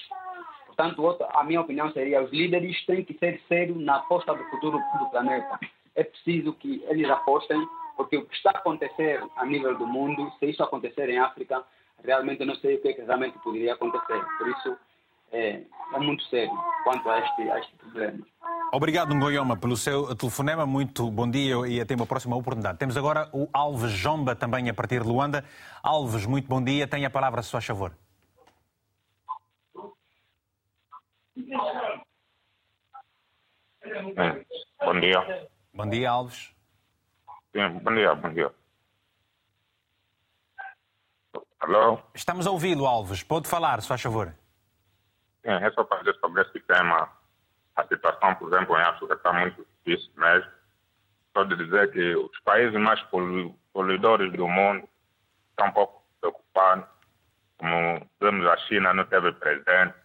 Portanto, 0.65 1.17
a 1.33 1.43
minha 1.43 1.61
opinião 1.61 1.91
seria 1.91 2.23
os 2.23 2.31
líderes 2.31 2.85
têm 2.85 3.03
que 3.03 3.13
ser 3.17 3.41
sérios 3.47 3.77
na 3.79 3.97
aposta 3.97 4.33
do 4.33 4.43
futuro 4.45 4.79
do 4.99 5.09
planeta. 5.09 5.59
É 5.95 6.03
preciso 6.03 6.53
que 6.53 6.83
eles 6.87 7.09
apostem, 7.09 7.61
porque 7.97 8.17
o 8.17 8.25
que 8.25 8.35
está 8.35 8.51
a 8.51 8.57
acontecer 8.57 9.21
a 9.35 9.45
nível 9.45 9.77
do 9.77 9.85
mundo, 9.85 10.31
se 10.39 10.47
isso 10.47 10.63
acontecer 10.63 11.09
em 11.09 11.19
África, 11.19 11.63
realmente 12.03 12.45
não 12.45 12.55
sei 12.55 12.75
o 12.75 12.81
que, 12.81 12.87
é 12.87 12.93
que 12.93 13.01
realmente 13.01 13.37
poderia 13.39 13.73
acontecer. 13.73 14.25
Por 14.37 14.47
isso, 14.47 14.77
é, 15.33 15.61
é 15.93 15.99
muito 15.99 16.23
sério 16.23 16.57
quanto 16.83 17.09
a 17.09 17.19
este, 17.19 17.41
a 17.49 17.59
este 17.59 17.75
problema. 17.75 18.25
Obrigado, 18.73 19.13
Ngoyoma, 19.13 19.57
pelo 19.57 19.75
seu 19.75 20.15
telefonema. 20.15 20.65
Muito 20.65 21.11
bom 21.11 21.29
dia 21.29 21.55
e 21.67 21.81
até 21.81 21.93
uma 21.93 22.05
próxima 22.05 22.37
oportunidade. 22.37 22.77
Temos 22.77 22.95
agora 22.95 23.29
o 23.33 23.49
Alves 23.51 23.91
Jomba, 23.91 24.33
também 24.33 24.69
a 24.69 24.73
partir 24.73 25.01
de 25.01 25.07
Luanda. 25.09 25.43
Alves, 25.83 26.25
muito 26.25 26.47
bom 26.47 26.63
dia. 26.63 26.87
Tenha 26.87 27.07
a 27.07 27.11
palavra, 27.11 27.41
se 27.41 27.51
faz 27.51 27.65
favor. 27.65 27.93
Sim. 33.83 34.45
Bom 34.79 34.99
dia. 35.01 35.49
Bom 35.73 35.89
dia, 35.89 36.09
Alves. 36.09 36.55
Sim, 37.51 37.79
bom 37.83 37.93
dia, 37.93 38.15
bom 38.15 38.33
dia. 38.33 38.51
Alô? 41.59 41.99
Estamos 42.15 42.47
a 42.47 42.51
ouvi-lo, 42.51 42.85
Alves. 42.85 43.21
Pode 43.21 43.49
falar, 43.49 43.81
se 43.81 43.87
faz 43.89 44.01
favor. 44.01 44.33
Sim, 45.41 45.49
é 45.49 45.69
só 45.71 45.83
para 45.83 45.99
dizer 45.99 46.17
sobre 46.21 46.41
esse 46.41 46.59
tema 46.61 47.20
a 47.81 47.87
situação, 47.87 48.35
por 48.35 48.53
exemplo, 48.53 48.77
em 48.77 48.81
África 48.81 49.15
está 49.15 49.33
muito 49.33 49.65
difícil 49.83 50.11
mesmo. 50.15 50.51
Só 51.33 51.43
de 51.43 51.55
dizer 51.55 51.91
que 51.91 52.15
os 52.15 52.39
países 52.41 52.79
mais 52.79 53.01
poluidores 53.73 54.31
do 54.33 54.47
mundo 54.47 54.87
estão 55.49 55.67
um 55.67 55.71
pouco 55.71 56.03
preocupados. 56.19 56.85
Como 57.57 58.09
vemos, 58.19 58.45
a 58.47 58.57
China 58.57 58.93
não 58.93 59.05
teve 59.05 59.31
presente, 59.33 59.95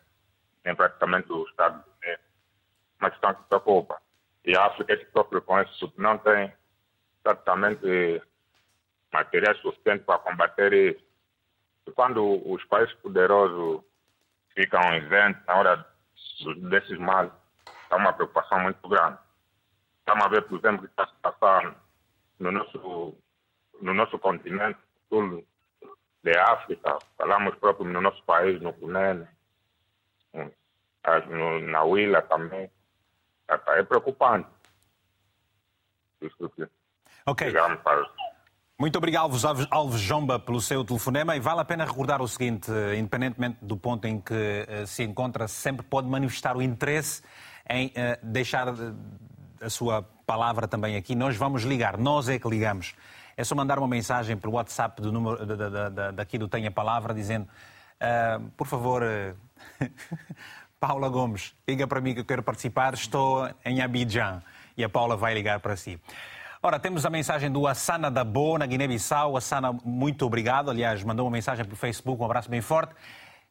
nem 0.64 0.74
praticamente 0.74 1.30
os 1.32 1.48
Estados 1.50 1.82
Unidos. 2.02 2.24
Uma 3.00 3.10
questão 3.10 3.34
que 3.34 3.42
preocupa. 3.44 4.00
E 4.44 4.56
a 4.56 4.66
África 4.66 4.96
que 4.96 5.10
sofre 5.10 5.40
com 5.40 5.60
isso, 5.60 5.92
não 5.98 6.16
tem 6.18 6.52
praticamente 7.22 8.22
materiais 9.12 9.58
suficientes 9.58 10.06
para 10.06 10.18
combater 10.20 10.72
isso. 10.72 11.04
E 11.86 11.92
quando 11.92 12.42
os 12.50 12.64
países 12.64 12.94
poderosos 12.96 13.82
ficam 14.54 14.80
isentos 14.94 15.44
na 15.46 15.54
hora 15.56 15.86
desses 16.70 16.98
males, 16.98 17.32
é 17.90 17.94
uma 17.94 18.12
preocupação 18.12 18.60
muito 18.60 18.88
grande. 18.88 19.18
Estamos 20.00 20.24
a 20.24 20.28
ver, 20.28 20.42
por 20.42 20.58
exemplo, 20.58 20.84
o 20.84 20.88
que 20.88 20.92
está 20.92 21.04
a 21.04 21.06
se 21.08 21.14
passar 21.20 21.76
no 22.38 22.52
nosso, 22.52 23.14
no 23.80 23.94
nosso 23.94 24.18
continente, 24.18 24.78
sul 25.08 25.44
de 26.22 26.38
África, 26.38 26.98
falamos 27.16 27.54
próprio 27.56 27.86
no 27.86 28.00
nosso 28.00 28.22
país, 28.24 28.60
no 28.60 28.72
Cunene, 28.72 29.26
na 31.68 31.84
Huila 31.84 32.22
também. 32.22 32.70
É 33.48 33.82
preocupante. 33.84 34.48
Ok. 37.26 37.52
Muito 38.78 38.96
obrigado, 38.98 39.22
Alves, 39.22 39.66
Alves 39.70 40.00
Jomba, 40.00 40.38
pelo 40.38 40.60
seu 40.60 40.84
telefonema. 40.84 41.36
E 41.36 41.40
vale 41.40 41.60
a 41.60 41.64
pena 41.64 41.84
recordar 41.84 42.20
o 42.20 42.28
seguinte: 42.28 42.70
independentemente 42.96 43.58
do 43.62 43.76
ponto 43.76 44.06
em 44.06 44.20
que 44.20 44.66
eh, 44.68 44.84
se 44.84 45.02
encontra, 45.02 45.48
sempre 45.48 45.86
pode 45.86 46.08
manifestar 46.08 46.56
o 46.56 46.62
interesse 46.62 47.22
em 47.68 47.88
uh, 47.88 47.92
deixar 48.22 48.68
a 49.60 49.70
sua 49.70 50.02
palavra 50.26 50.68
também 50.68 50.96
aqui. 50.96 51.14
Nós 51.14 51.36
vamos 51.36 51.62
ligar, 51.62 51.96
nós 51.98 52.28
é 52.28 52.38
que 52.38 52.48
ligamos. 52.48 52.94
É 53.36 53.44
só 53.44 53.54
mandar 53.54 53.78
uma 53.78 53.88
mensagem 53.88 54.36
pelo 54.36 54.54
WhatsApp 54.54 55.00
do 55.00 55.12
número, 55.12 55.44
da, 55.44 55.68
da, 55.68 55.88
da, 55.88 56.10
daqui 56.10 56.38
do 56.38 56.48
Tenha 56.48 56.70
Palavra, 56.70 57.12
dizendo: 57.12 57.46
uh, 57.46 58.50
por 58.56 58.66
favor, 58.66 59.02
Paula 60.80 61.08
Gomes, 61.08 61.54
liga 61.68 61.86
para 61.86 62.00
mim 62.00 62.14
que 62.14 62.20
eu 62.20 62.24
quero 62.24 62.42
participar, 62.42 62.94
estou 62.94 63.48
em 63.64 63.82
Abidjan. 63.82 64.42
E 64.76 64.84
a 64.84 64.88
Paula 64.88 65.16
vai 65.16 65.32
ligar 65.34 65.60
para 65.60 65.74
si. 65.74 65.98
Ora, 66.62 66.78
temos 66.78 67.06
a 67.06 67.10
mensagem 67.10 67.50
do 67.50 67.66
Assana 67.66 68.10
Dabo, 68.10 68.58
na 68.58 68.66
Guiné-Bissau. 68.66 69.36
Assana, 69.36 69.72
muito 69.84 70.26
obrigado. 70.26 70.70
Aliás, 70.70 71.02
mandou 71.02 71.24
uma 71.24 71.32
mensagem 71.32 71.64
pelo 71.64 71.76
Facebook, 71.76 72.20
um 72.20 72.24
abraço 72.24 72.50
bem 72.50 72.60
forte 72.60 72.94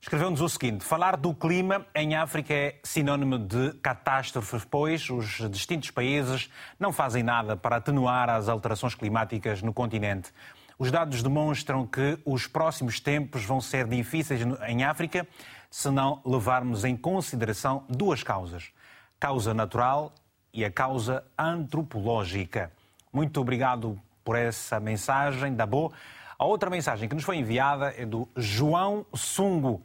escreveu-nos 0.01 0.41
o 0.41 0.49
seguinte: 0.49 0.83
falar 0.83 1.17
do 1.17 1.33
clima 1.33 1.85
em 1.95 2.15
África 2.15 2.53
é 2.53 2.79
sinónimo 2.83 3.37
de 3.39 3.73
catástrofe, 3.81 4.65
pois 4.69 5.09
os 5.09 5.49
distintos 5.49 5.91
países 5.91 6.49
não 6.79 6.93
fazem 6.93 7.23
nada 7.23 7.55
para 7.55 7.77
atenuar 7.77 8.29
as 8.29 8.49
alterações 8.49 8.95
climáticas 8.95 9.61
no 9.61 9.73
continente. 9.73 10.31
Os 10.77 10.91
dados 10.91 11.23
demonstram 11.23 11.87
que 11.87 12.19
os 12.25 12.47
próximos 12.47 12.99
tempos 12.99 13.45
vão 13.45 13.61
ser 13.61 13.87
difíceis 13.87 14.41
em 14.67 14.83
África 14.83 15.25
se 15.71 15.89
não 15.89 16.21
levarmos 16.25 16.83
em 16.83 16.95
consideração 16.95 17.85
duas 17.89 18.23
causas: 18.23 18.71
causa 19.19 19.53
natural 19.53 20.13
e 20.53 20.63
a 20.63 20.71
causa 20.71 21.23
antropológica. 21.37 22.71
Muito 23.11 23.39
obrigado 23.39 23.99
por 24.23 24.35
essa 24.35 24.79
mensagem, 24.79 25.53
Dabo. 25.53 25.93
A 26.37 26.43
outra 26.43 26.69
mensagem 26.69 27.07
que 27.07 27.15
nos 27.15 27.23
foi 27.23 27.37
enviada 27.37 27.93
é 27.97 28.05
do 28.05 28.27
João 28.35 29.05
Sungo. 29.13 29.81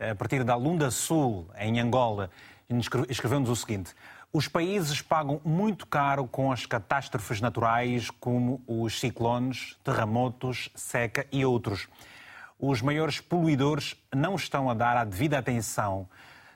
a 0.00 0.14
partir 0.14 0.44
da 0.44 0.54
Lunda 0.54 0.92
Sul, 0.92 1.50
em 1.58 1.80
Angola, 1.80 2.30
escreveu-nos 3.08 3.50
o 3.50 3.56
seguinte: 3.56 3.92
os 4.32 4.46
países 4.46 5.02
pagam 5.02 5.40
muito 5.44 5.86
caro 5.88 6.24
com 6.28 6.52
as 6.52 6.64
catástrofes 6.64 7.40
naturais, 7.40 8.10
como 8.10 8.62
os 8.64 9.00
ciclones, 9.00 9.76
terremotos, 9.82 10.70
seca 10.72 11.26
e 11.32 11.44
outros. 11.44 11.88
Os 12.60 12.80
maiores 12.80 13.20
poluidores 13.20 13.96
não 14.14 14.36
estão 14.36 14.70
a 14.70 14.74
dar 14.74 14.96
a 14.96 15.04
devida 15.04 15.36
atenção. 15.36 16.08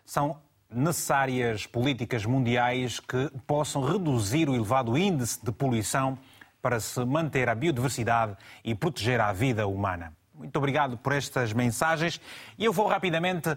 São 0.07 0.37
necessárias 0.71 1.67
políticas 1.67 2.25
mundiais 2.25 3.01
que 3.01 3.29
possam 3.45 3.83
reduzir 3.83 4.49
o 4.49 4.55
elevado 4.55 4.97
índice 4.97 5.45
de 5.45 5.51
poluição 5.51 6.17
para 6.63 6.79
se 6.81 7.05
manter 7.05 7.49
a 7.49 7.55
biodiversidade 7.55 8.37
e 8.65 8.75
proteger 8.75 9.21
a 9.21 9.33
vida 9.33 9.67
humana. 9.67 10.15
Muito 10.33 10.57
obrigado 10.57 10.97
por 10.97 11.13
estas 11.13 11.53
mensagens 11.53 12.21
e 12.57 12.65
eu 12.65 12.73
vou 12.73 12.87
rapidamente 12.87 13.55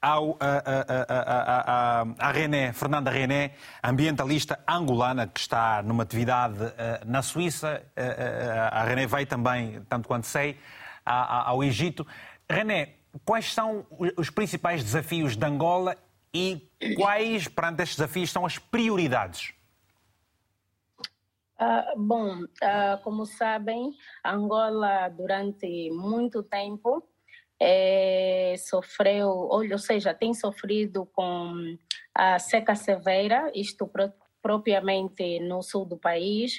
ao, 0.00 0.36
a, 0.40 0.62
a, 1.08 2.02
a, 2.18 2.28
a, 2.28 2.32
René, 2.32 2.72
Fernanda 2.72 3.10
René, 3.10 3.52
ambientalista 3.82 4.58
angolana 4.66 5.26
que 5.26 5.40
está 5.40 5.82
numa 5.82 6.02
atividade 6.02 6.62
uh, 6.62 6.72
na 7.04 7.22
Suíça. 7.22 7.82
Uh, 7.96 8.68
a 8.70 8.84
René 8.84 9.06
vai 9.06 9.26
também, 9.26 9.82
tanto 9.88 10.08
quanto 10.08 10.26
sei, 10.26 10.58
ao 11.04 11.62
Egito. 11.62 12.06
René, 12.50 12.94
quais 13.24 13.52
são 13.52 13.86
os 14.16 14.28
principais 14.30 14.82
desafios 14.82 15.36
de 15.36 15.46
Angola 15.46 15.96
e 16.34 16.68
quais, 16.96 17.48
perante 17.48 17.82
estes 17.82 17.96
desafios, 17.96 18.30
são 18.30 18.44
as 18.44 18.58
prioridades? 18.58 19.54
Uh, 21.58 21.98
bom, 21.98 22.42
uh, 22.42 23.02
como 23.02 23.24
sabem, 23.24 23.90
Angola 24.24 25.08
durante 25.08 25.90
muito 25.90 26.42
tempo 26.42 27.02
é, 27.60 28.54
sofreu, 28.58 29.28
ou, 29.28 29.78
seja, 29.78 30.12
tem 30.12 30.34
sofrido 30.34 31.06
com 31.06 31.76
a 32.14 32.38
seca 32.38 32.74
severa, 32.74 33.50
isto 33.54 33.86
pro, 33.86 34.12
propriamente 34.42 35.40
no 35.40 35.62
sul 35.62 35.84
do 35.84 35.96
país. 35.96 36.58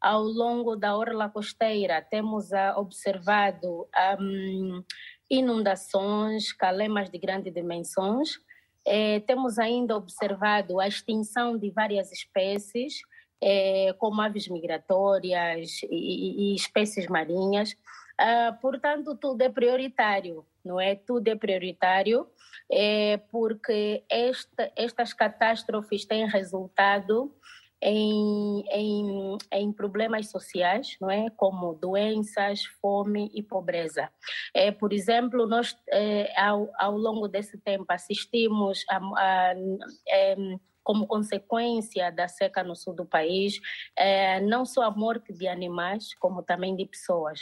Ao 0.00 0.22
longo 0.22 0.76
da 0.76 0.96
orla 0.96 1.30
costeira, 1.30 2.02
temos 2.02 2.50
uh, 2.50 2.76
observado 2.76 3.88
um, 4.20 4.84
inundações, 5.30 6.52
calemas 6.52 7.08
de 7.08 7.18
grandes 7.18 7.52
dimensões. 7.52 8.38
É, 8.86 9.20
temos 9.20 9.58
ainda 9.58 9.96
observado 9.96 10.78
a 10.78 10.86
extinção 10.86 11.56
de 11.56 11.70
várias 11.70 12.12
espécies, 12.12 13.00
é, 13.44 13.92
como 13.98 14.22
aves 14.22 14.48
migratórias 14.48 15.82
e, 15.90 16.52
e 16.52 16.54
espécies 16.54 17.06
marinhas. 17.08 17.72
Uh, 18.18 18.58
portanto, 18.60 19.14
tudo 19.16 19.42
é 19.42 19.50
prioritário, 19.50 20.46
não 20.64 20.80
é? 20.80 20.94
Tudo 20.94 21.28
é 21.28 21.36
prioritário, 21.36 22.26
é, 22.72 23.18
porque 23.30 24.02
esta, 24.08 24.72
estas 24.74 25.12
catástrofes 25.12 26.06
têm 26.06 26.26
resultado 26.26 27.34
em, 27.82 28.64
em, 28.70 29.38
em, 29.52 29.72
problemas 29.72 30.30
sociais, 30.30 30.96
não 30.98 31.10
é? 31.10 31.28
Como 31.36 31.74
doenças, 31.74 32.64
fome 32.80 33.30
e 33.34 33.42
pobreza. 33.42 34.08
É, 34.54 34.70
por 34.70 34.92
exemplo, 34.92 35.46
nós 35.46 35.76
é, 35.88 36.32
ao, 36.40 36.70
ao 36.78 36.96
longo 36.96 37.28
desse 37.28 37.58
tempo 37.58 37.84
assistimos 37.88 38.84
a, 38.88 38.96
a, 38.96 39.52
a 39.52 40.58
como 40.84 41.06
consequência 41.06 42.12
da 42.12 42.28
seca 42.28 42.62
no 42.62 42.76
sul 42.76 42.94
do 42.94 43.06
país, 43.06 43.58
é, 43.96 44.38
não 44.42 44.66
só 44.66 44.82
a 44.82 44.90
morte 44.90 45.32
de 45.32 45.48
animais, 45.48 46.14
como 46.14 46.42
também 46.42 46.76
de 46.76 46.84
pessoas. 46.84 47.40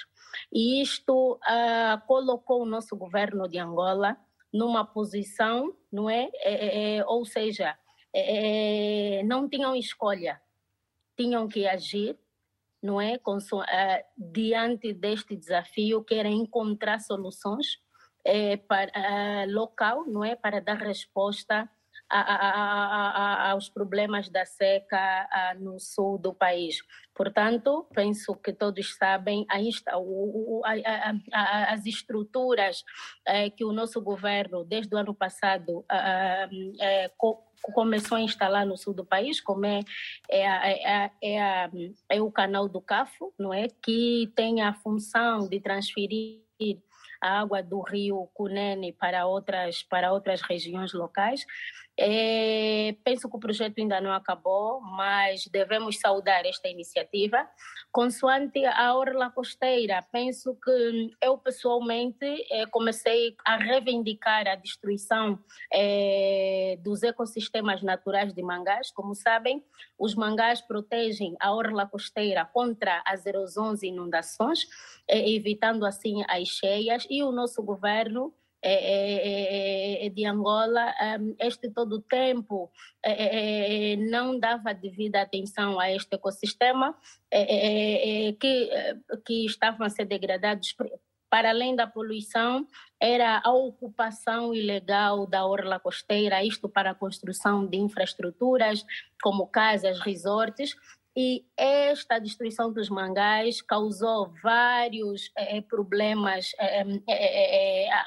E 0.50 0.80
isto 0.80 1.34
uh, 1.34 2.06
colocou 2.06 2.62
o 2.62 2.66
nosso 2.66 2.96
governo 2.96 3.48
de 3.48 3.58
Angola 3.58 4.16
numa 4.52 4.84
posição, 4.84 5.74
não 5.90 6.08
é? 6.08 6.30
é, 6.36 6.54
é, 6.54 6.96
é 6.98 7.04
ou 7.04 7.24
seja, 7.26 7.76
é, 8.14 9.18
é, 9.18 9.22
não 9.24 9.48
tinham 9.48 9.74
escolha, 9.74 10.40
tinham 11.16 11.48
que 11.48 11.66
agir, 11.66 12.16
não 12.80 13.00
é? 13.00 13.18
Com, 13.18 13.36
uh, 13.36 13.62
diante 14.16 14.92
deste 14.92 15.34
desafio, 15.34 16.04
que 16.04 16.14
era 16.14 16.28
encontrar 16.28 17.00
soluções 17.00 17.80
para 18.68 19.46
uh, 19.46 19.50
local, 19.52 20.04
não 20.06 20.24
é? 20.24 20.36
Para 20.36 20.60
dar 20.60 20.76
resposta 20.76 21.68
aos 22.12 23.68
problemas 23.68 24.28
da 24.28 24.44
seca 24.44 25.56
no 25.58 25.80
sul 25.80 26.18
do 26.18 26.34
país. 26.34 26.82
Portanto, 27.14 27.86
penso 27.94 28.34
que 28.36 28.52
todos 28.52 28.96
sabem 28.96 29.46
as 29.48 29.64
estruturas 31.86 32.84
eh, 33.26 33.50
que 33.50 33.64
o 33.64 33.72
nosso 33.72 34.00
governo, 34.00 34.64
desde 34.64 34.94
o 34.94 34.98
ano 34.98 35.14
passado, 35.14 35.84
eh, 35.90 37.10
começou 37.70 38.16
a 38.16 38.20
instalar 38.20 38.66
no 38.66 38.76
sul 38.76 38.94
do 38.94 39.04
país, 39.04 39.40
como 39.40 39.66
é, 39.66 39.80
é, 40.28 40.42
é, 40.42 41.10
é, 41.22 41.70
é, 42.08 42.22
o 42.22 42.30
canal 42.30 42.68
do 42.68 42.80
CAFO, 42.80 43.32
não 43.38 43.54
é? 43.54 43.68
que 43.68 44.32
tem 44.34 44.62
a 44.62 44.74
função 44.74 45.48
de 45.48 45.60
transferir 45.60 46.42
a 47.20 47.40
água 47.40 47.62
do 47.62 47.80
rio 47.80 48.28
Cunene 48.34 48.92
para 48.92 49.26
outras, 49.26 49.82
para 49.84 50.12
outras 50.12 50.42
regiões 50.42 50.92
locais. 50.92 51.44
É, 51.98 52.96
penso 53.04 53.28
que 53.28 53.36
o 53.36 53.40
projeto 53.40 53.78
ainda 53.78 54.00
não 54.00 54.12
acabou, 54.12 54.80
mas 54.80 55.46
devemos 55.46 55.98
saudar 55.98 56.46
esta 56.46 56.68
iniciativa. 56.68 57.46
Consoante 57.90 58.64
a 58.64 58.94
orla 58.94 59.30
costeira, 59.30 60.02
penso 60.10 60.54
que 60.54 61.10
eu 61.20 61.36
pessoalmente 61.36 62.24
é, 62.50 62.64
comecei 62.66 63.36
a 63.44 63.56
reivindicar 63.56 64.48
a 64.48 64.54
destruição 64.54 65.38
é, 65.70 66.78
dos 66.80 67.02
ecossistemas 67.02 67.82
naturais 67.82 68.32
de 68.32 68.42
mangás. 68.42 68.90
Como 68.90 69.14
sabem, 69.14 69.62
os 69.98 70.14
mangás 70.14 70.62
protegem 70.62 71.36
a 71.38 71.52
orla 71.52 71.86
costeira 71.86 72.44
contra 72.46 73.02
as 73.06 73.26
erosões 73.26 73.82
e 73.82 73.88
inundações, 73.88 74.66
é, 75.06 75.30
evitando 75.30 75.84
assim 75.84 76.24
as 76.26 76.48
cheias, 76.48 77.06
e 77.10 77.22
o 77.22 77.30
nosso 77.30 77.62
governo 77.62 78.32
de 78.62 80.24
Angola, 80.24 80.94
este 81.38 81.70
todo 81.70 81.96
o 81.96 82.02
tempo 82.02 82.70
não 84.10 84.38
dava 84.38 84.72
devida 84.72 85.22
atenção 85.22 85.80
a 85.80 85.90
este 85.90 86.14
ecossistema, 86.14 86.96
que, 88.40 88.70
que 89.26 89.46
estavam 89.46 89.86
a 89.86 89.90
ser 89.90 90.04
degradados. 90.04 90.76
Para 91.28 91.48
além 91.48 91.74
da 91.74 91.86
poluição, 91.86 92.66
era 93.00 93.40
a 93.42 93.50
ocupação 93.50 94.54
ilegal 94.54 95.26
da 95.26 95.46
orla 95.46 95.80
costeira, 95.80 96.44
isto 96.44 96.68
para 96.68 96.90
a 96.90 96.94
construção 96.94 97.66
de 97.66 97.78
infraestruturas 97.78 98.84
como 99.22 99.46
casas, 99.46 99.98
resorts, 100.00 100.76
e 101.16 101.44
esta 101.56 102.18
destruição 102.18 102.72
dos 102.72 102.88
mangás 102.88 103.60
causou 103.60 104.32
vários 104.42 105.30
problemas 105.68 106.52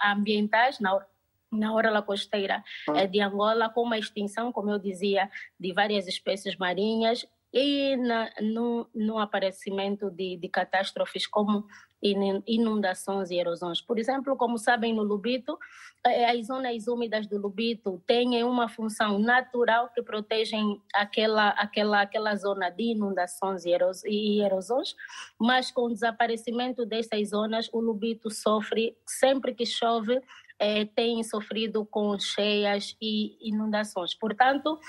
ambientais 0.04 0.80
na, 0.80 1.06
na 1.52 1.74
orla 1.74 2.02
costeira 2.02 2.64
de 3.12 3.22
Angola, 3.22 3.70
como 3.70 3.94
a 3.94 4.00
extinção, 4.00 4.52
como 4.52 4.72
eu 4.72 4.80
dizia, 4.80 5.30
de 5.60 5.72
várias 5.72 6.08
espécies 6.08 6.56
marinhas 6.58 7.28
e 7.54 7.96
na, 7.96 8.30
no, 8.42 8.90
no 8.94 9.18
aparecimento 9.18 10.12
de, 10.12 10.36
de 10.36 10.50
catástrofes 10.50 11.26
como 11.26 11.66
inundações 12.02 13.32
e 13.32 13.36
erosões. 13.36 13.82
Por 13.82 13.98
exemplo, 13.98 14.36
como 14.36 14.58
sabem, 14.58 14.94
no 14.94 15.04
Lubito, 15.04 15.58
eh, 16.06 16.30
as 16.30 16.48
zonas 16.48 16.88
úmidas 16.88 17.26
do 17.28 17.38
Lubito 17.38 18.02
têm 18.06 18.44
uma 18.44 18.70
função 18.70 19.18
natural 19.18 19.90
que 19.94 20.04
protegem 20.04 20.80
aquela, 20.94 21.50
aquela, 21.50 22.02
aquela 22.02 22.36
zona 22.36 22.70
de 22.70 22.92
inundações 22.92 23.66
e 23.66 24.42
erosões, 24.42 24.96
mas 25.40 25.72
com 25.72 25.84
o 25.84 25.90
desaparecimento 25.90 26.86
dessas 26.86 27.30
zonas, 27.30 27.70
o 27.74 27.80
Lubito 27.80 28.30
sofre, 28.30 28.96
sempre 29.06 29.54
que 29.54 29.66
chove, 29.66 30.22
é, 30.60 30.86
sofrido 31.24 31.86
com 31.86 32.18
cheias 32.18 32.96
e 33.02 33.38
inundações. 33.42 34.14
Portanto, 34.14 34.80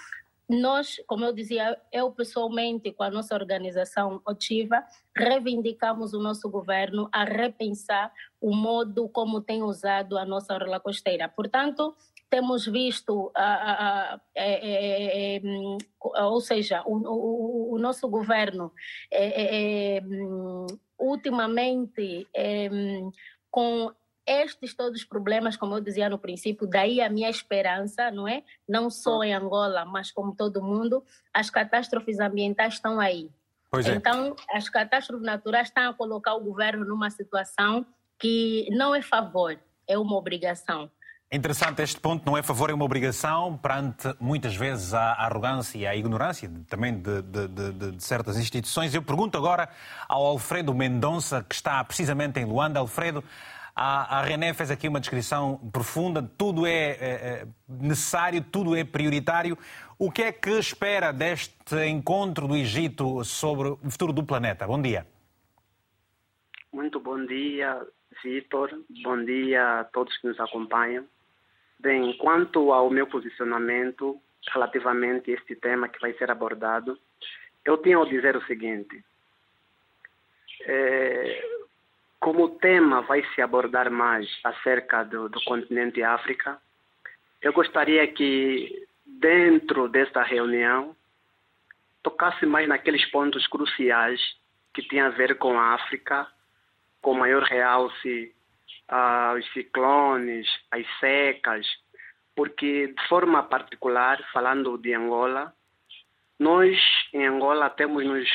nós, 0.48 1.00
como 1.06 1.24
eu 1.24 1.32
dizia, 1.32 1.76
eu 1.92 2.10
pessoalmente, 2.12 2.92
com 2.92 3.02
a 3.02 3.10
nossa 3.10 3.34
organização 3.34 4.20
Otiva, 4.24 4.84
reivindicamos 5.16 6.14
o 6.14 6.22
nosso 6.22 6.48
governo 6.48 7.08
a 7.12 7.24
repensar 7.24 8.12
o 8.40 8.54
modo 8.54 9.08
como 9.08 9.40
tem 9.40 9.62
usado 9.62 10.16
a 10.16 10.24
nossa 10.24 10.54
orla 10.54 10.78
costeira. 10.78 11.28
Portanto, 11.28 11.96
temos 12.30 12.64
visto, 12.66 13.30
a, 13.34 13.42
a, 13.44 14.14
a, 14.14 14.20
é, 14.34 15.36
é, 15.36 15.36
é, 15.36 16.22
ou 16.22 16.40
seja, 16.40 16.82
o, 16.86 16.96
o, 16.96 17.74
o 17.74 17.78
nosso 17.78 18.08
governo 18.08 18.72
é 19.12 20.00
ultimamente 20.98 22.26
com 23.50 23.92
estes 24.26 24.74
todos 24.74 25.00
os 25.00 25.04
problemas, 25.04 25.56
como 25.56 25.74
eu 25.74 25.80
dizia 25.80 26.08
no 26.08 26.18
princípio, 26.18 26.66
daí 26.66 27.00
a 27.00 27.08
minha 27.08 27.30
esperança, 27.30 28.10
não 28.10 28.26
é? 28.26 28.42
Não 28.68 28.90
só 28.90 29.22
em 29.22 29.34
Angola, 29.34 29.84
mas 29.84 30.10
como 30.10 30.34
todo 30.34 30.62
mundo, 30.62 31.04
as 31.32 31.50
catástrofes 31.50 32.18
ambientais 32.18 32.74
estão 32.74 32.98
aí. 32.98 33.30
Pois 33.70 33.86
é. 33.86 33.94
Então, 33.94 34.34
as 34.50 34.68
catástrofes 34.68 35.24
naturais 35.24 35.68
estão 35.68 35.90
a 35.90 35.94
colocar 35.94 36.34
o 36.34 36.40
governo 36.40 36.84
numa 36.84 37.10
situação 37.10 37.86
que 38.18 38.68
não 38.70 38.94
é 38.94 39.02
favor, 39.02 39.58
é 39.86 39.98
uma 39.98 40.16
obrigação. 40.16 40.90
Interessante 41.30 41.82
este 41.82 41.98
ponto, 41.98 42.24
não 42.24 42.38
é 42.38 42.42
favor, 42.42 42.70
é 42.70 42.72
uma 42.72 42.84
obrigação 42.84 43.56
perante 43.56 44.14
muitas 44.20 44.54
vezes 44.54 44.94
a 44.94 45.12
arrogância 45.14 45.76
e 45.76 45.84
a 45.84 45.96
ignorância 45.96 46.48
também 46.68 46.96
de, 46.96 47.20
de, 47.20 47.48
de, 47.48 47.72
de, 47.90 48.04
certas 48.04 48.38
instituições. 48.38 48.94
Eu 48.94 49.02
pergunto 49.02 49.36
agora 49.36 49.68
ao 50.08 50.24
Alfredo 50.24 50.72
Mendonça, 50.72 51.44
que 51.46 51.56
está 51.56 51.82
precisamente 51.82 52.38
em 52.38 52.44
Luanda. 52.44 52.78
Alfredo, 52.78 53.24
a, 53.78 54.20
a 54.20 54.22
René 54.22 54.54
fez 54.54 54.70
aqui 54.70 54.88
uma 54.88 54.98
descrição 54.98 55.58
profunda, 55.70 56.22
tudo 56.22 56.66
é, 56.66 56.72
é, 56.72 56.96
é 56.98 57.46
necessário, 57.68 58.42
tudo 58.42 58.74
é 58.74 58.82
prioritário. 58.82 59.58
O 59.98 60.10
que 60.10 60.22
é 60.22 60.32
que 60.32 60.50
espera 60.58 61.12
deste 61.12 61.76
encontro 61.86 62.48
do 62.48 62.56
Egito 62.56 63.22
sobre 63.22 63.68
o 63.68 63.90
futuro 63.90 64.14
do 64.14 64.24
planeta? 64.24 64.66
Bom 64.66 64.80
dia. 64.80 65.06
Muito 66.72 66.98
bom 66.98 67.22
dia, 67.26 67.86
Vitor. 68.24 68.70
Bom 69.02 69.22
dia 69.22 69.80
a 69.80 69.84
todos 69.84 70.16
que 70.16 70.26
nos 70.26 70.40
acompanham. 70.40 71.04
Bem, 71.78 72.16
quanto 72.16 72.72
ao 72.72 72.88
meu 72.88 73.06
posicionamento 73.06 74.18
relativamente 74.54 75.30
a 75.30 75.34
este 75.34 75.54
tema 75.54 75.88
que 75.88 76.00
vai 76.00 76.14
ser 76.14 76.30
abordado, 76.30 76.98
eu 77.62 77.76
tenho 77.76 78.02
a 78.02 78.08
dizer 78.08 78.36
o 78.36 78.46
seguinte. 78.46 79.04
É, 80.62 81.56
como 82.20 82.44
o 82.44 82.58
tema 82.58 83.02
vai 83.02 83.24
se 83.34 83.42
abordar 83.42 83.90
mais 83.90 84.28
acerca 84.44 85.04
do, 85.04 85.28
do 85.28 85.42
continente 85.44 86.02
África, 86.02 86.58
eu 87.42 87.52
gostaria 87.52 88.06
que, 88.08 88.86
dentro 89.04 89.88
desta 89.88 90.22
reunião, 90.22 90.96
tocasse 92.02 92.46
mais 92.46 92.68
naqueles 92.68 93.04
pontos 93.10 93.46
cruciais 93.46 94.20
que 94.72 94.82
têm 94.82 95.00
a 95.00 95.10
ver 95.10 95.38
com 95.38 95.58
a 95.58 95.74
África, 95.74 96.26
com 97.00 97.14
maior 97.14 97.42
realce 97.42 98.34
aos 98.88 99.44
ciclones, 99.52 100.46
às 100.70 100.86
secas, 100.98 101.66
porque 102.34 102.88
de 102.88 103.08
forma 103.08 103.42
particular, 103.42 104.22
falando 104.32 104.76
de 104.78 104.94
Angola, 104.94 105.52
nós 106.38 106.78
em 107.12 107.26
Angola 107.26 107.70
temos 107.70 108.04
nos 108.04 108.28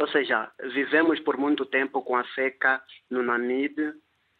ou 0.00 0.08
seja, 0.08 0.50
vivemos 0.72 1.20
por 1.20 1.36
muito 1.36 1.66
tempo 1.66 2.00
com 2.00 2.16
a 2.16 2.24
seca 2.28 2.82
no 3.10 3.22
Namibe, 3.22 3.92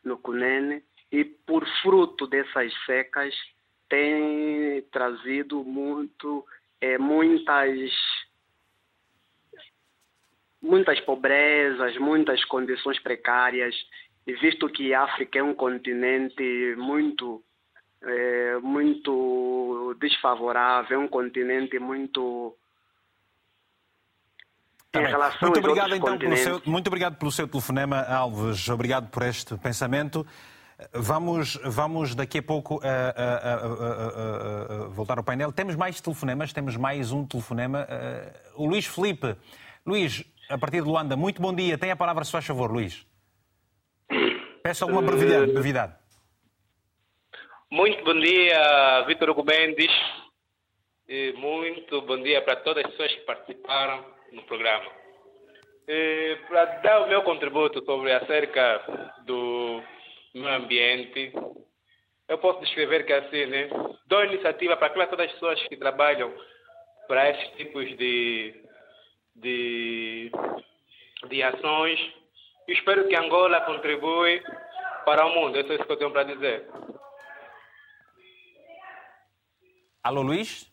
no 0.03 0.17
Cunene, 0.17 0.83
e 1.13 1.23
por 1.23 1.67
fruto 1.83 2.27
dessas 2.27 2.73
secas 2.87 3.35
tem 3.87 4.81
trazido 4.91 5.63
muito, 5.63 6.47
é, 6.81 6.97
muitas 6.97 7.91
muitas 10.63 10.99
pobrezas, 11.01 11.97
muitas 11.99 12.43
condições 12.47 12.99
precárias. 13.01 13.75
E 14.27 14.33
visto 14.35 14.67
que 14.69 14.95
a 14.95 15.03
África 15.03 15.41
é 15.41 15.43
um 15.43 15.55
continente 15.55 16.75
muito 16.79 17.43
é, 18.03 18.57
muito 18.63 19.95
desfavorável, 20.01 21.01
é 21.01 21.05
um 21.05 21.09
continente 21.09 21.79
muito 21.79 22.57
Tá 24.93 25.01
muito 25.43 25.61
obrigado 25.61 25.95
então 25.95 26.19
pelo 26.19 26.37
seu, 26.37 26.61
muito 26.67 26.89
obrigado 26.89 27.17
pelo 27.17 27.31
seu 27.31 27.47
telefonema, 27.47 28.03
Alves. 28.03 28.69
Obrigado 28.69 29.09
por 29.09 29.23
este 29.23 29.57
pensamento. 29.57 30.27
Vamos, 30.93 31.57
vamos 31.63 32.13
daqui 32.15 32.39
a 32.39 32.43
pouco 32.43 32.77
uh, 32.77 32.79
uh, 32.79 34.87
uh, 34.87 34.91
voltar 34.91 35.19
ao 35.19 35.25
painel. 35.25 35.53
Temos 35.53 35.77
mais 35.77 36.01
telefonemas, 36.01 36.53
temos 36.53 36.77
mais 36.77 37.13
um 37.13 37.25
telefonema. 37.25 37.87
o 38.57 38.67
Luís 38.67 38.87
Felipe. 38.87 39.37
Luís, 39.87 40.25
a 40.49 40.59
partir 40.59 40.83
de 40.83 40.89
Luanda, 40.89 41.17
muito 41.17 41.41
bom 41.41 41.55
dia. 41.55 41.79
Tem 41.79 41.93
a 41.93 41.97
palavra, 41.97 42.25
se 42.25 42.33
faz 42.33 42.45
favor, 42.45 42.73
Luís. 42.73 43.07
Peço 44.63 44.85
alguma 44.85 45.03
brevidade. 45.03 45.53
brevidade. 45.53 45.95
Muito 47.71 48.03
bom 48.03 48.19
dia, 48.19 49.05
Vitor 49.07 49.31
Hugo 49.31 49.45
Mendes. 49.45 49.93
Muito 51.37 52.03
bom 52.03 52.21
dia 52.23 52.43
para 52.43 52.57
todas 52.57 52.85
as 52.85 52.91
pessoas 52.91 53.15
que 53.15 53.21
participaram 53.21 54.05
no 54.33 54.43
programa. 54.43 54.91
Para 56.49 56.65
dar 56.83 57.03
o 57.03 57.09
meu 57.09 57.23
contributo 57.23 57.85
sobre 57.85 58.13
acerca 58.13 59.15
do 59.25 59.83
meio 60.35 60.55
ambiente, 60.55 61.33
eu 62.29 62.39
posso 62.39 62.61
descrever 62.61 63.05
que 63.05 63.13
assim, 63.13 63.47
né? 63.47 63.69
Dou 64.07 64.25
iniciativa 64.25 64.77
para 64.77 65.07
todas 65.07 65.27
as 65.27 65.33
pessoas 65.33 65.63
que 65.65 65.77
trabalham 65.77 66.33
para 67.09 67.31
esses 67.31 67.57
tipos 67.57 67.85
de, 67.97 68.55
de, 69.35 70.31
de 71.29 71.43
ações 71.43 72.21
espero 72.73 73.09
que 73.09 73.17
Angola 73.17 73.61
contribui 73.63 74.43
para 75.05 75.27
o 75.27 75.35
mundo. 75.35 75.59
Isso 75.59 75.73
é 75.73 75.75
isso 75.77 75.85
que 75.85 75.93
eu 75.93 75.97
tenho 75.97 76.11
para 76.11 76.25
dizer. 76.25 76.69
Alô, 80.03 80.23
Luís? 80.23 80.70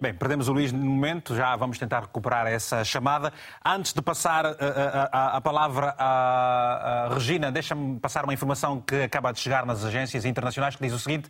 Bem, 0.00 0.14
perdemos 0.14 0.46
o 0.46 0.52
Luís 0.52 0.70
no 0.70 0.78
momento, 0.78 1.34
já 1.34 1.56
vamos 1.56 1.76
tentar 1.76 2.02
recuperar 2.02 2.46
essa 2.46 2.84
chamada. 2.84 3.32
Antes 3.64 3.92
de 3.92 4.00
passar 4.00 4.46
a, 4.46 4.50
a, 4.50 5.02
a, 5.10 5.36
a 5.38 5.40
palavra 5.40 5.92
à 5.98 7.08
Regina, 7.12 7.50
deixa-me 7.50 7.98
passar 7.98 8.22
uma 8.22 8.32
informação 8.32 8.80
que 8.80 9.02
acaba 9.02 9.32
de 9.32 9.40
chegar 9.40 9.66
nas 9.66 9.84
agências 9.84 10.24
internacionais 10.24 10.76
que 10.76 10.84
diz 10.84 10.92
o 10.92 11.00
seguinte. 11.00 11.28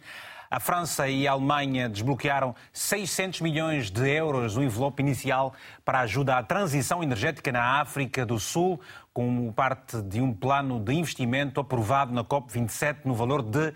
A 0.50 0.58
França 0.58 1.06
e 1.06 1.28
a 1.28 1.32
Alemanha 1.32 1.90
desbloquearam 1.90 2.54
600 2.72 3.42
milhões 3.42 3.90
de 3.90 4.08
euros 4.08 4.54
do 4.54 4.62
envelope 4.62 5.02
inicial 5.02 5.52
para 5.84 6.00
ajuda 6.00 6.38
à 6.38 6.42
transição 6.42 7.02
energética 7.02 7.52
na 7.52 7.80
África 7.80 8.24
do 8.24 8.40
Sul, 8.40 8.80
como 9.12 9.52
parte 9.52 10.00
de 10.00 10.22
um 10.22 10.32
plano 10.32 10.80
de 10.80 10.94
investimento 10.94 11.60
aprovado 11.60 12.14
na 12.14 12.24
COP27 12.24 13.00
no 13.04 13.14
valor 13.14 13.42
de 13.42 13.58
uh, 13.58 13.74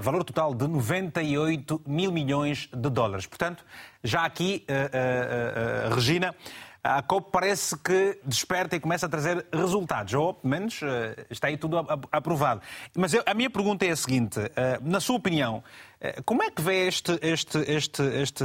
valor 0.00 0.24
total 0.24 0.54
de 0.54 0.66
98 0.66 1.82
mil 1.86 2.10
milhões 2.10 2.68
de 2.72 2.90
dólares. 2.90 3.26
Portanto, 3.26 3.64
já 4.02 4.24
aqui, 4.24 4.66
uh, 4.68 5.92
uh, 5.92 5.94
Regina, 5.94 6.34
a 6.82 7.02
COP 7.02 7.30
parece 7.30 7.76
que 7.76 8.18
desperta 8.24 8.74
e 8.74 8.80
começa 8.80 9.06
a 9.06 9.08
trazer 9.08 9.46
resultados, 9.52 10.14
ou 10.14 10.32
pelo 10.32 10.50
menos 10.50 10.80
está 11.28 11.48
aí 11.48 11.56
tudo 11.56 11.76
aprovado. 12.10 12.62
Mas 12.96 13.12
eu, 13.12 13.22
a 13.26 13.34
minha 13.34 13.50
pergunta 13.50 13.84
é 13.84 13.90
a 13.90 13.96
seguinte: 13.96 14.38
na 14.80 15.00
sua 15.00 15.16
opinião, 15.16 15.62
eh, 15.62 15.87
como 16.24 16.44
é 16.44 16.50
que 16.50 16.62
vê 16.62 16.86
este, 16.86 17.18
este, 17.20 17.58
este, 17.58 18.02
este 18.02 18.44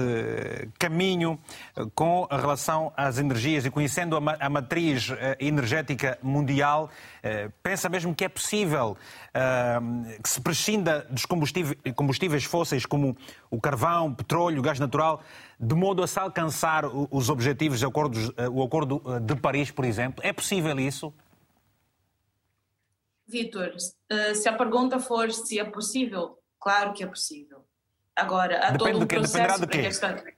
caminho 0.79 1.39
eh, 1.75 1.85
com 1.93 2.27
relação 2.29 2.91
às 2.97 3.19
energias 3.19 3.63
e 3.63 3.69
conhecendo 3.69 4.17
a, 4.17 4.49
matriz 4.49 5.11
eh, 5.11 5.37
energética 5.39 6.17
mundial? 6.21 6.89
Pensa 7.61 7.87
mesmo 7.87 8.13
que 8.13 8.25
é 8.25 8.29
possível 8.29 8.97
que 10.21 10.29
se 10.29 10.41
prescinda 10.41 11.07
dos 11.09 11.25
combustíveis, 11.25 12.43
fósseis 12.43 12.85
como 12.85 13.15
o 13.49 13.61
carvão, 13.61 14.13
petróleo, 14.13 14.61
gás 14.61 14.77
natural, 14.77 15.23
de 15.57 15.73
modo 15.73 16.03
a 16.03 16.07
se 16.07 16.19
alcançar 16.19 16.83
os 16.85 17.29
objetivos 17.29 17.79
do 17.79 17.87
o 18.51 18.61
Acordo 18.61 19.01
de 19.21 19.35
Paris, 19.37 19.71
por 19.71 19.85
exemplo? 19.85 20.21
É 20.21 20.33
possível 20.33 20.77
isso? 20.77 21.13
Vitor, 23.25 23.73
se 24.35 24.49
a 24.49 24.53
pergunta 24.53 24.99
for 24.99 25.31
se 25.31 25.59
é 25.59 25.63
possível, 25.63 26.37
Claro 26.63 26.93
que 26.93 27.03
é 27.03 27.07
possível. 27.07 27.67
Agora, 28.15 28.65
há 28.65 28.71
Depende 28.71 28.93
todo 28.93 29.03
um 29.03 29.07
processo 29.07 29.59
dependerá 29.59 30.13
de 30.13 30.23
quê? 30.23 30.35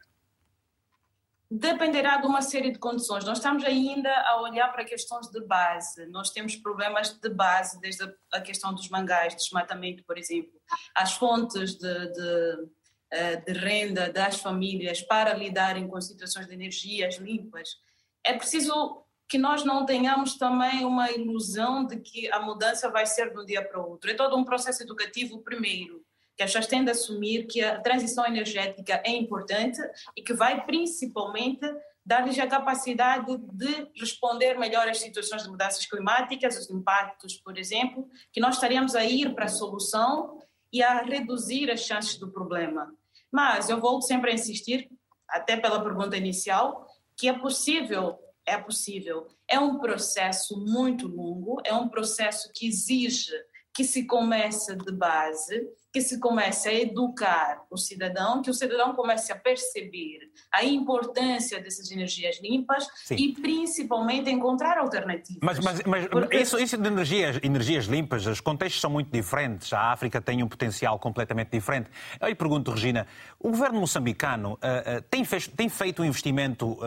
Dependerá 1.52 2.18
de 2.18 2.26
uma 2.26 2.42
série 2.42 2.72
de 2.72 2.80
condições. 2.80 3.24
Nós 3.24 3.38
estamos 3.38 3.64
ainda 3.64 4.10
a 4.10 4.42
olhar 4.42 4.70
para 4.74 4.84
questões 4.84 5.28
de 5.28 5.40
base. 5.42 6.08
Nós 6.08 6.32
temos 6.32 6.56
problemas 6.56 7.12
de 7.12 7.30
base, 7.30 7.80
desde 7.80 8.12
a 8.34 8.42
questão 8.42 8.74
dos 8.74 8.90
mangás, 8.90 9.36
desmatamento, 9.36 10.04
por 10.04 10.18
exemplo, 10.18 10.60
as 10.96 11.14
fontes 11.14 11.76
de, 11.76 12.12
de, 12.12 12.70
eh, 13.12 13.36
de 13.36 13.54
renda 13.54 14.12
das 14.12 14.40
famílias 14.42 15.04
para 15.04 15.32
lidarem 15.32 15.88
com 15.88 16.02
situações 16.02 16.48
de 16.48 16.56
energias 16.56 17.18
limpas. 17.18 17.78
É 18.24 18.34
preciso 18.34 19.04
que 19.30 19.38
nós 19.38 19.64
não 19.64 19.86
tenhamos 19.86 20.40
também 20.40 20.84
uma 20.86 21.12
ilusão 21.12 21.86
de 21.86 21.98
que 21.98 22.32
a 22.32 22.40
mudança 22.40 22.90
vai 22.90 23.06
ser 23.06 23.32
de 23.32 23.40
um 23.40 23.46
dia 23.46 23.64
para 23.64 23.80
o 23.80 23.92
outro. 23.92 24.10
É 24.10 24.16
todo 24.16 24.36
um 24.36 24.44
processo 24.44 24.82
educativo 24.82 25.44
primeiro 25.44 26.04
que 26.36 26.44
as 26.44 26.50
pessoas 26.50 26.68
têm 26.68 26.84
de 26.84 26.92
assumir 26.92 27.46
que 27.48 27.62
a 27.64 27.80
transição 27.80 28.26
energética 28.26 29.02
é 29.06 29.12
importante 29.12 29.80
e 30.16 30.22
que 30.22 30.34
vai 30.34 30.66
principalmente 30.66 31.66
dar-lhes 32.06 32.38
a 32.38 32.46
capacidade 32.46 33.36
de 33.38 33.88
responder 34.00 34.60
melhor 34.60 34.88
às 34.88 35.00
situações 35.00 35.44
de 35.44 35.50
mudanças 35.50 35.86
climáticas, 35.86 36.58
os 36.58 36.70
impactos, 36.70 37.36
por 37.36 37.58
exemplo, 37.58 38.08
que 38.32 38.40
nós 38.40 38.56
estaríamos 38.56 38.96
a 38.96 39.04
ir 39.04 39.34
para 39.34 39.46
a 39.46 39.50
solução 39.50 40.40
e 40.72 40.84
a 40.84 41.02
reduzir 41.02 41.72
as 41.72 41.82
chances 41.82 42.18
do 42.18 42.30
problema. 42.32 42.94
Mas 43.32 43.70
eu 43.70 43.80
volto 43.80 44.06
sempre 44.06 44.32
a 44.32 44.34
insistir, 44.34 44.90
até 45.28 45.58
pela 45.58 45.84
pergunta 45.84 46.16
inicial, 46.16 46.88
que 47.18 47.28
é 47.28 47.34
possível, 47.34 48.20
é 48.46 48.58
possível. 48.58 49.28
É 49.48 49.60
um 49.60 49.80
processo 49.80 50.60
muito 50.64 51.08
longo, 51.08 51.60
é 51.64 51.74
um 51.74 51.90
processo 51.90 52.52
que 52.54 52.68
exige 52.68 53.32
que 53.74 53.84
se 53.84 54.06
comece 54.06 54.76
de 54.76 54.92
base, 54.92 55.68
que 55.96 56.02
se 56.02 56.20
comece 56.20 56.68
a 56.68 56.74
educar 56.74 57.64
o 57.72 57.78
cidadão, 57.78 58.42
que 58.42 58.50
o 58.50 58.54
cidadão 58.54 58.94
comece 58.94 59.32
a 59.32 59.36
perceber 59.38 60.30
a 60.52 60.62
importância 60.62 61.58
dessas 61.62 61.90
energias 61.90 62.38
limpas 62.42 62.86
Sim. 63.06 63.16
e 63.16 63.32
principalmente 63.32 64.30
encontrar 64.30 64.78
alternativas. 64.78 65.40
Mas, 65.42 65.60
mas, 65.60 65.82
mas 65.86 66.06
Porque... 66.08 66.36
isso, 66.36 66.60
isso, 66.60 66.78
de 66.78 66.86
energias, 66.86 67.40
energias 67.42 67.86
limpas, 67.86 68.26
os 68.26 68.42
contextos 68.42 68.82
são 68.82 68.90
muito 68.90 69.10
diferentes. 69.10 69.72
A 69.72 69.94
África 69.94 70.20
tem 70.20 70.44
um 70.44 70.50
potencial 70.50 71.00
completamente 71.00 71.52
diferente. 71.52 71.90
Eu 72.20 72.28
lhe 72.28 72.36
pergunto, 72.36 72.72
Regina, 72.72 73.08
o 73.40 73.52
governo 73.52 73.80
moçambicano 73.80 74.56
uh, 74.56 74.56
uh, 74.56 75.02
tem, 75.10 75.24
fez, 75.24 75.48
tem, 75.48 75.70
feito 75.70 76.02
um 76.02 76.06
investimento 76.06 76.74
uh, 76.74 76.82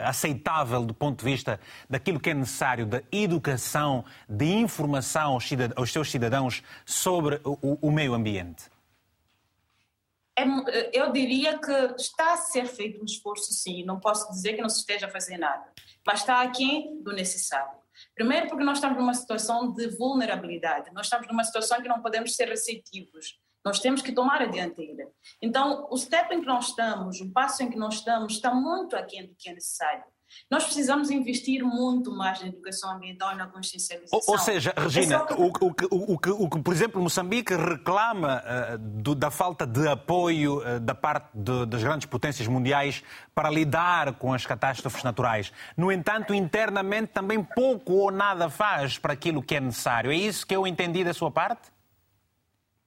aceitável 0.00 0.84
do 0.84 0.92
ponto 0.92 1.20
de 1.20 1.24
vista 1.24 1.60
daquilo 1.88 2.18
que 2.18 2.30
é 2.30 2.34
necessário, 2.34 2.84
da 2.84 3.00
educação, 3.12 4.04
de 4.28 4.46
informação 4.46 5.34
aos, 5.34 5.48
aos 5.76 5.92
seus 5.92 6.10
cidadãos 6.10 6.64
sobre 6.84 7.40
o, 7.44 7.78
o 7.80 7.92
meio 7.92 8.12
ambiente? 8.12 8.23
Ambiente? 8.24 8.70
É, 10.36 10.98
eu 10.98 11.12
diria 11.12 11.58
que 11.58 11.72
está 11.96 12.32
a 12.32 12.36
ser 12.38 12.66
feito 12.66 13.00
um 13.00 13.04
esforço, 13.04 13.52
sim. 13.52 13.84
Não 13.84 14.00
posso 14.00 14.28
dizer 14.30 14.54
que 14.54 14.62
não 14.62 14.68
se 14.68 14.80
esteja 14.80 15.06
a 15.06 15.10
fazer 15.10 15.36
nada, 15.36 15.64
mas 16.06 16.20
está 16.20 16.40
aquém 16.40 17.00
do 17.02 17.12
necessário. 17.12 17.78
Primeiro, 18.14 18.48
porque 18.48 18.64
nós 18.64 18.78
estamos 18.78 18.98
numa 18.98 19.14
situação 19.14 19.72
de 19.72 19.86
vulnerabilidade, 19.96 20.92
nós 20.92 21.06
estamos 21.06 21.28
numa 21.28 21.44
situação 21.44 21.80
que 21.80 21.88
não 21.88 22.02
podemos 22.02 22.34
ser 22.34 22.48
receptivos, 22.48 23.38
nós 23.64 23.78
temos 23.78 24.02
que 24.02 24.12
tomar 24.12 24.42
a 24.42 24.46
dianteira. 24.46 25.08
Então, 25.40 25.86
o 25.88 25.96
step 25.96 26.34
em 26.34 26.40
que 26.40 26.46
nós 26.46 26.68
estamos, 26.68 27.20
o 27.20 27.30
passo 27.30 27.62
em 27.62 27.70
que 27.70 27.78
nós 27.78 27.94
estamos, 27.94 28.34
está 28.34 28.52
muito 28.52 28.96
aquém 28.96 29.26
do 29.26 29.34
que 29.36 29.48
é 29.48 29.54
necessário. 29.54 30.04
Nós 30.50 30.64
precisamos 30.64 31.10
investir 31.10 31.62
muito 31.64 32.10
mais 32.10 32.40
na 32.40 32.48
educação 32.48 32.92
ambiental 32.92 33.32
e 33.32 33.36
na 33.36 33.46
consciencialização. 33.46 34.20
Ou, 34.26 34.34
ou 34.34 34.38
seja, 34.38 34.72
Regina, 34.76 35.14
é 35.14 35.18
o, 35.34 35.52
que... 35.52 35.84
O, 35.86 35.88
o, 35.90 36.44
o 36.44 36.50
que, 36.50 36.62
por 36.62 36.72
exemplo, 36.72 37.02
Moçambique 37.02 37.54
reclama 37.54 38.42
uh, 38.42 38.78
do, 38.78 39.14
da 39.14 39.30
falta 39.30 39.66
de 39.66 39.86
apoio 39.88 40.58
uh, 40.58 40.80
da 40.80 40.94
parte 40.94 41.28
de, 41.34 41.66
das 41.66 41.82
grandes 41.82 42.06
potências 42.06 42.46
mundiais 42.48 43.02
para 43.34 43.50
lidar 43.50 44.14
com 44.14 44.32
as 44.32 44.46
catástrofes 44.46 45.02
naturais. 45.02 45.52
No 45.76 45.90
entanto, 45.90 46.34
internamente 46.34 47.12
também 47.12 47.42
pouco 47.42 47.92
ou 47.94 48.10
nada 48.10 48.48
faz 48.48 48.98
para 48.98 49.12
aquilo 49.12 49.42
que 49.42 49.54
é 49.54 49.60
necessário. 49.60 50.10
É 50.10 50.16
isso 50.16 50.46
que 50.46 50.54
eu 50.54 50.66
entendi 50.66 51.04
da 51.04 51.14
sua 51.14 51.30
parte? 51.30 51.72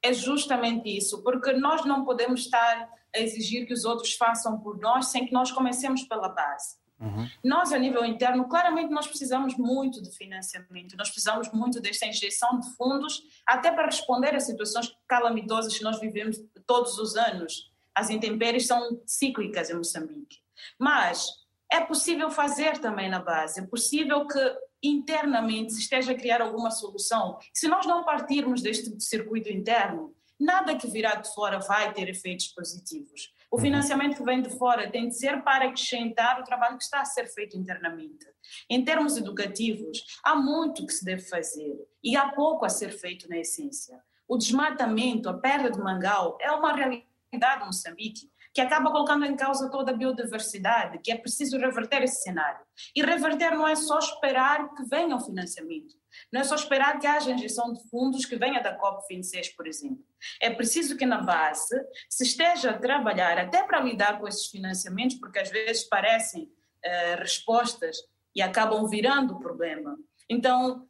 É 0.01 0.13
justamente 0.13 0.95
isso, 0.95 1.23
porque 1.23 1.53
nós 1.53 1.83
não 1.85 2.05
podemos 2.05 2.41
estar 2.41 2.89
a 3.15 3.19
exigir 3.19 3.65
que 3.65 3.73
os 3.73 3.83
outros 3.83 4.13
façam 4.13 4.59
por 4.59 4.79
nós 4.79 5.07
sem 5.07 5.25
que 5.25 5.33
nós 5.33 5.51
comecemos 5.51 6.03
pela 6.03 6.29
base. 6.29 6.77
Uhum. 6.99 7.29
Nós, 7.43 7.71
a 7.71 7.77
nível 7.77 8.03
interno, 8.03 8.47
claramente 8.47 8.91
nós 8.91 9.07
precisamos 9.07 9.55
muito 9.55 10.01
de 10.01 10.09
financiamento, 10.11 10.97
nós 10.97 11.09
precisamos 11.09 11.51
muito 11.51 11.79
desta 11.79 12.07
injeção 12.07 12.59
de 12.59 12.69
fundos, 12.75 13.21
até 13.45 13.71
para 13.71 13.85
responder 13.85 14.33
a 14.35 14.39
situações 14.39 14.95
calamitosas 15.07 15.77
que 15.77 15.83
nós 15.83 15.99
vivemos 15.99 16.37
todos 16.65 16.97
os 16.97 17.15
anos. 17.15 17.71
As 17.93 18.09
intempéries 18.09 18.65
são 18.65 18.99
cíclicas 19.05 19.69
em 19.69 19.75
Moçambique. 19.75 20.39
Mas 20.79 21.27
é 21.71 21.81
possível 21.81 22.31
fazer 22.31 22.79
também 22.79 23.09
na 23.09 23.19
base, 23.19 23.59
é 23.59 23.65
possível 23.65 24.25
que 24.25 24.57
internamente 24.81 25.73
se 25.73 25.81
esteja 25.81 26.11
a 26.11 26.15
criar 26.15 26.41
alguma 26.41 26.71
solução. 26.71 27.37
Se 27.53 27.67
nós 27.67 27.85
não 27.85 28.03
partirmos 28.03 28.61
deste 28.61 28.99
circuito 29.01 29.49
interno, 29.49 30.15
nada 30.39 30.75
que 30.75 30.87
virá 30.87 31.15
de 31.15 31.33
fora 31.33 31.59
vai 31.59 31.93
ter 31.93 32.07
efeitos 32.09 32.47
positivos. 32.47 33.33
O 33.49 33.55
uhum. 33.55 33.61
financiamento 33.61 34.17
que 34.17 34.23
vem 34.23 34.41
de 34.41 34.49
fora 34.49 34.89
tem 34.91 35.07
de 35.07 35.17
ser 35.17 35.41
para 35.41 35.65
acrescentar 35.65 36.39
o 36.39 36.43
trabalho 36.43 36.77
que 36.77 36.83
está 36.83 37.01
a 37.01 37.05
ser 37.05 37.27
feito 37.27 37.57
internamente. 37.57 38.25
Em 38.69 38.83
termos 38.83 39.17
educativos, 39.17 40.03
há 40.23 40.35
muito 40.35 40.85
que 40.85 40.93
se 40.93 41.05
deve 41.05 41.21
fazer 41.21 41.75
e 42.03 42.15
há 42.15 42.29
pouco 42.29 42.65
a 42.65 42.69
ser 42.69 42.91
feito 42.91 43.29
na 43.29 43.37
essência. 43.37 43.99
O 44.27 44.37
desmatamento, 44.37 45.29
a 45.29 45.33
perda 45.33 45.71
de 45.71 45.79
mangal, 45.79 46.37
é 46.41 46.51
uma 46.51 46.73
realidade 46.73 47.63
em 47.63 47.65
Moçambique 47.65 48.29
que 48.53 48.61
acaba 48.61 48.91
colocando 48.91 49.23
em 49.23 49.35
causa 49.35 49.69
toda 49.69 49.91
a 49.91 49.95
biodiversidade, 49.95 50.97
que 50.99 51.11
é 51.11 51.15
preciso 51.15 51.59
reverter 51.59 52.01
esse 52.01 52.23
cenário. 52.23 52.59
E 52.95 53.03
reverter 53.03 53.51
não 53.51 53.67
é 53.67 53.75
só 53.75 53.99
esperar 53.99 54.73
que 54.73 54.83
venha 54.83 55.15
o 55.15 55.19
financiamento, 55.19 55.93
não 56.31 56.41
é 56.41 56.43
só 56.43 56.55
esperar 56.55 56.99
que 56.99 57.07
haja 57.07 57.31
injeção 57.31 57.73
de 57.73 57.81
fundos 57.89 58.25
que 58.25 58.35
venha 58.35 58.61
da 58.61 58.77
COP26, 58.77 59.55
por 59.55 59.67
exemplo. 59.67 60.03
É 60.41 60.49
preciso 60.49 60.97
que 60.97 61.05
na 61.05 61.21
base 61.21 61.75
se 62.09 62.23
esteja 62.23 62.71
a 62.71 62.77
trabalhar 62.77 63.37
até 63.37 63.63
para 63.63 63.79
lidar 63.79 64.19
com 64.19 64.27
esses 64.27 64.47
financiamentos, 64.47 65.17
porque 65.17 65.39
às 65.39 65.49
vezes 65.49 65.83
parecem 65.83 66.43
uh, 66.43 67.19
respostas 67.19 67.97
e 68.35 68.41
acabam 68.41 68.87
virando 68.87 69.35
o 69.35 69.39
problema. 69.39 69.97
Então, 70.29 70.87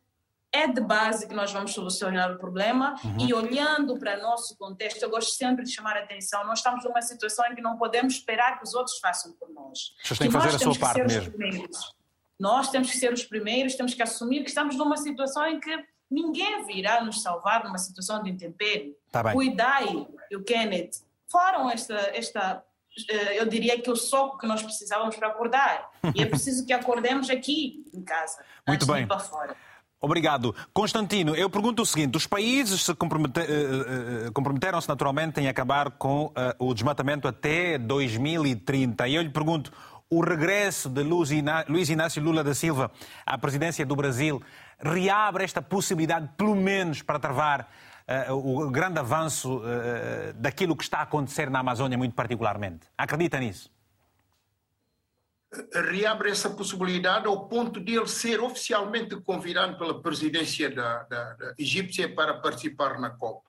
é 0.51 0.67
de 0.67 0.81
base 0.81 1.27
que 1.27 1.35
nós 1.35 1.51
vamos 1.51 1.73
solucionar 1.73 2.31
o 2.31 2.37
problema 2.37 2.95
uhum. 3.03 3.27
e 3.27 3.33
olhando 3.33 3.97
para 3.99 4.17
nosso 4.17 4.57
contexto, 4.57 5.03
eu 5.03 5.09
gosto 5.09 5.31
sempre 5.31 5.63
de 5.63 5.71
chamar 5.71 5.97
a 5.97 6.03
atenção, 6.03 6.45
nós 6.45 6.59
estamos 6.59 6.83
numa 6.83 7.01
situação 7.01 7.45
em 7.47 7.55
que 7.55 7.61
não 7.61 7.77
podemos 7.77 8.13
esperar 8.13 8.57
que 8.57 8.63
os 8.63 8.73
outros 8.73 8.97
façam 8.99 9.33
por 9.33 9.49
nós. 9.49 9.93
Vocês 10.03 10.17
têm 10.17 10.27
que 10.27 10.33
fazer 10.33 10.55
a 10.55 10.59
sua 10.59 10.79
parte 10.79 11.01
mesmo. 11.03 11.33
Nós 12.39 12.69
temos 12.69 12.91
que 12.91 12.97
ser 12.97 13.11
os 13.11 13.23
primeiros, 13.23 13.75
temos 13.75 13.93
que 13.93 14.03
assumir 14.03 14.43
que 14.43 14.49
estamos 14.49 14.75
numa 14.75 14.97
situação 14.97 15.45
em 15.47 15.59
que 15.59 15.75
ninguém 16.09 16.65
virá 16.65 17.03
nos 17.03 17.21
salvar 17.21 17.63
numa 17.63 17.77
situação 17.77 18.21
de 18.21 18.29
intempérie. 18.29 18.95
Tá 19.11 19.33
o 19.35 19.41
Idai 19.41 20.07
e 20.31 20.35
o 20.35 20.43
Kenneth 20.43 21.01
foram 21.27 21.69
esta, 21.69 21.95
esta 22.13 22.63
eh, 23.09 23.39
eu 23.39 23.45
diria 23.47 23.79
que 23.79 23.91
o 23.91 23.95
soco 23.95 24.37
que 24.37 24.47
nós 24.47 24.63
precisávamos 24.63 25.15
para 25.15 25.27
acordar. 25.27 25.89
E 26.15 26.21
é 26.21 26.25
preciso 26.25 26.65
que 26.65 26.73
acordemos 26.73 27.29
aqui 27.29 27.85
em 27.93 28.01
casa, 28.01 28.43
Muito 28.67 28.83
antes 28.83 28.87
bem. 28.87 28.95
de 28.97 29.03
ir 29.03 29.07
para 29.07 29.19
fora. 29.19 29.55
Obrigado. 29.99 30.55
Constantino, 30.73 31.35
eu 31.35 31.49
pergunto 31.49 31.81
o 31.81 31.85
seguinte: 31.85 32.15
os 32.15 32.27
países 32.27 32.83
se 32.83 32.91
eh, 32.91 32.95
eh, 32.95 34.31
comprometeram-se 34.31 34.87
naturalmente 34.87 35.41
em 35.41 35.47
acabar 35.47 35.91
com 35.91 36.31
o 36.59 36.73
desmatamento 36.73 37.27
até 37.27 37.77
2030. 37.77 39.07
E 39.07 39.15
eu 39.15 39.21
lhe 39.21 39.29
pergunto: 39.29 39.71
o 40.09 40.21
regresso 40.21 40.89
de 40.89 41.03
Luiz 41.03 41.89
Inácio 41.89 42.21
Lula 42.21 42.43
da 42.43 42.53
Silva 42.53 42.91
à 43.25 43.37
presidência 43.37 43.85
do 43.85 43.95
Brasil 43.95 44.41
reabre 44.79 45.43
esta 45.43 45.61
possibilidade, 45.61 46.29
pelo 46.37 46.55
menos, 46.55 47.01
para 47.01 47.19
travar 47.19 47.69
uh, 48.29 48.33
o 48.33 48.69
grande 48.69 48.99
avanço 48.99 49.57
uh, 49.57 50.33
daquilo 50.35 50.75
que 50.75 50.83
está 50.83 50.99
a 50.99 51.03
acontecer 51.03 51.49
na 51.49 51.59
Amazônia, 51.59 51.97
muito 51.97 52.13
particularmente? 52.15 52.87
Acredita 52.97 53.39
nisso? 53.39 53.69
reabre 55.73 56.29
essa 56.29 56.49
possibilidade 56.49 57.25
ao 57.25 57.47
ponto 57.47 57.79
de 57.79 57.95
ele 57.95 58.07
ser 58.07 58.39
oficialmente 58.41 59.15
convidado 59.21 59.77
pela 59.77 60.01
presidência 60.01 60.69
da, 60.69 61.03
da, 61.03 61.33
da 61.33 61.53
egípcia 61.57 62.13
para 62.13 62.35
participar 62.35 62.99
na 62.99 63.09
COP. 63.11 63.45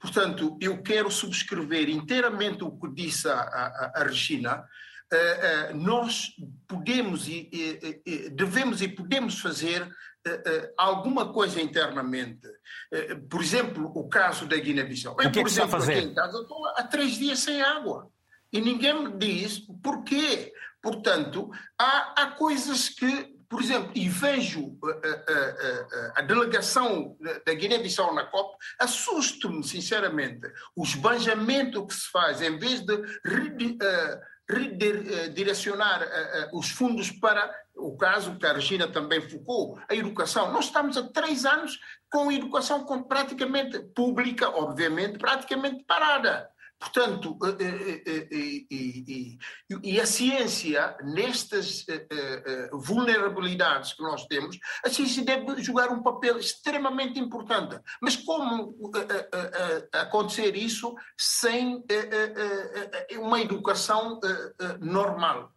Portanto, 0.00 0.58
eu 0.60 0.82
quero 0.82 1.10
subscrever 1.10 1.88
inteiramente 1.88 2.64
o 2.64 2.72
que 2.72 2.88
disse 2.88 3.28
a, 3.28 3.34
a, 3.34 3.92
a 3.96 4.04
Regina. 4.04 4.64
Uh, 5.12 5.74
uh, 5.74 5.76
nós 5.76 6.32
podemos 6.66 7.28
e, 7.28 7.50
devemos 8.32 8.80
e 8.80 8.88
podemos 8.88 9.38
fazer 9.38 9.82
uh, 9.82 10.72
alguma 10.78 11.30
coisa 11.34 11.60
internamente. 11.60 12.48
por 13.28 13.42
exemplo, 13.42 13.92
o 13.94 14.08
caso 14.08 14.46
da 14.46 14.56
Guiné-Bissau. 14.56 15.12
O 15.12 15.16
que, 15.16 15.26
é 15.26 15.30
por 15.30 15.44
que 15.44 15.50
exemplo? 15.50 15.76
Aqui 15.76 15.92
em 15.92 16.14
casa 16.14 16.40
estou 16.40 16.66
há 16.66 16.82
três 16.84 17.16
dias 17.16 17.40
sem 17.40 17.60
água. 17.60 18.10
E 18.50 18.60
ninguém 18.60 19.04
me 19.04 19.18
diz 19.18 19.58
porquê. 19.82 20.50
Portanto, 20.80 21.50
há, 21.78 22.22
há 22.22 22.26
coisas 22.32 22.88
que, 22.88 23.36
por 23.48 23.60
exemplo, 23.60 23.92
e 23.94 24.08
vejo 24.08 24.78
a, 24.82 24.88
a, 24.88 26.16
a, 26.16 26.20
a 26.20 26.22
delegação 26.22 27.16
da 27.46 27.52
Guiné-Bissau 27.52 28.14
na 28.14 28.24
COP, 28.24 28.56
assusto-me, 28.78 29.62
sinceramente, 29.62 30.50
o 30.74 30.82
esbanjamento 30.82 31.86
que 31.86 31.94
se 31.94 32.10
faz, 32.10 32.40
em 32.40 32.58
vez 32.58 32.80
de 32.80 32.96
redirecionar 34.48 36.06
os 36.52 36.70
fundos 36.70 37.10
para 37.10 37.50
o 37.74 37.96
caso 37.96 38.36
que 38.36 38.46
a 38.46 38.52
Regina 38.52 38.86
também 38.86 39.20
focou, 39.20 39.78
a 39.88 39.94
educação. 39.94 40.52
Nós 40.52 40.66
estamos 40.66 40.96
há 40.96 41.02
três 41.08 41.44
anos 41.44 41.80
com 42.10 42.28
a 42.28 42.34
educação 42.34 42.84
praticamente 43.04 43.78
pública, 43.94 44.50
obviamente, 44.50 45.18
praticamente 45.18 45.82
parada. 45.84 46.51
Portanto, 46.82 47.38
eh, 47.60 48.02
eh, 48.04 48.66
eh, 48.68 49.78
e 49.84 50.00
a 50.00 50.04
ciência, 50.04 50.96
nestas 51.04 51.86
vulnerabilidades 52.72 53.92
que 53.92 54.02
nós 54.02 54.26
temos, 54.26 54.58
a 54.84 54.90
ciência 54.90 55.24
deve 55.24 55.62
jogar 55.62 55.90
um 55.90 56.02
papel 56.02 56.38
extremamente 56.38 57.20
importante. 57.20 57.78
Mas 58.00 58.16
como 58.16 58.74
acontecer 59.92 60.56
isso 60.56 60.92
sem 61.16 61.84
uma 63.12 63.40
educação 63.40 64.18
normal? 64.80 65.52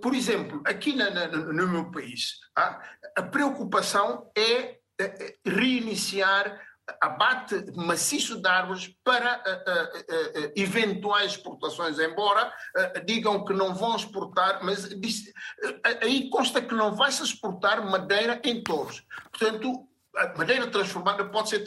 Por 0.00 0.14
exemplo, 0.14 0.62
aqui 0.64 0.94
no 0.94 1.68
meu 1.68 1.90
país, 1.90 2.38
ah, 2.56 2.80
a 3.14 3.22
preocupação 3.22 4.30
é 4.34 4.78
reiniciar 5.44 6.65
abate 7.00 7.64
maciço 7.74 8.40
de 8.40 8.48
árvores 8.48 8.94
para 9.02 9.38
uh, 9.38 9.70
uh, 9.70 10.46
uh, 10.46 10.52
eventuais 10.54 11.32
exportações, 11.32 11.98
embora 11.98 12.52
digam 13.04 13.44
que 13.44 13.52
não 13.52 13.74
vão 13.74 13.96
exportar, 13.96 14.60
mas 14.62 14.88
diz, 15.00 15.32
aí 16.00 16.30
consta 16.30 16.62
que 16.62 16.74
não 16.74 16.94
vai 16.94 17.10
se 17.10 17.22
exportar 17.22 17.84
madeira 17.84 18.40
em 18.44 18.62
torres. 18.62 19.02
Portanto, 19.30 19.88
a 20.16 20.38
madeira 20.38 20.66
transformada 20.68 21.28
pode 21.28 21.50
ser 21.50 21.62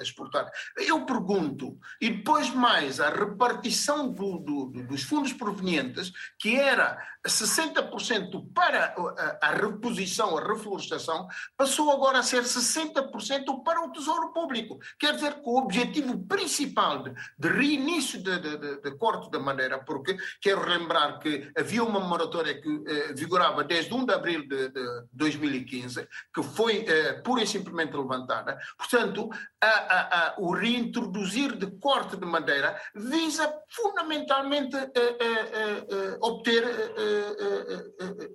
exportada. 0.00 0.50
Eu 0.76 1.04
pergunto, 1.04 1.78
e 2.00 2.10
depois 2.10 2.50
mais 2.50 3.00
a 3.00 3.10
repartição 3.10 4.12
do, 4.12 4.38
do, 4.38 4.66
dos 4.84 5.02
fundos 5.02 5.32
provenientes, 5.32 6.12
que 6.38 6.56
era 6.56 6.96
60% 7.26 8.52
para 8.54 8.94
a, 8.96 9.48
a, 9.48 9.50
reposição, 9.52 10.38
a 10.38 10.42
reflorestação, 10.42 11.28
passou 11.56 11.90
agora 11.90 12.18
a 12.18 12.22
ser 12.22 12.42
60% 12.42 13.62
para 13.62 13.84
o 13.84 13.92
Tesouro 13.92 14.32
Público. 14.32 14.78
Quer 14.98 15.14
dizer 15.14 15.34
que 15.34 15.48
o 15.48 15.58
objetivo 15.58 16.18
principal 16.26 17.02
de, 17.02 17.12
de 17.38 17.48
reinício 17.48 18.22
de, 18.22 18.38
de, 18.38 18.80
de, 18.80 18.90
corte 18.96 19.30
da 19.30 19.38
madeira, 19.38 19.78
porque 19.78 20.16
quero 20.40 20.66
lembrar 20.66 21.18
que 21.18 21.50
havia 21.56 21.84
uma 21.84 22.00
moratória 22.00 22.60
que 22.60 22.82
eh, 22.86 23.12
vigorava 23.14 23.64
desde 23.64 23.92
1 23.92 24.04
de 24.06 24.14
abril 24.14 24.48
de, 24.48 24.70
2015, 25.12 26.08
que 26.34 26.42
foi 26.42 26.84
eh, 26.86 27.14
pura 27.22 27.42
e 27.42 27.46
simplesmente 27.46 27.96
levantada. 27.96 28.58
Portanto, 28.78 29.28
a, 29.60 29.68
a, 29.68 30.34
o 30.38 30.52
reintroduzir 30.52 31.56
de 31.56 31.66
corte 31.78 32.16
de 32.16 32.24
madeira 32.24 32.80
visa 32.94 33.52
fundamentalmente 33.68 34.76
eh 34.76 36.18
obter 36.20 36.64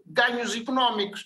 ganhos 0.06 0.56
económicos 0.56 1.26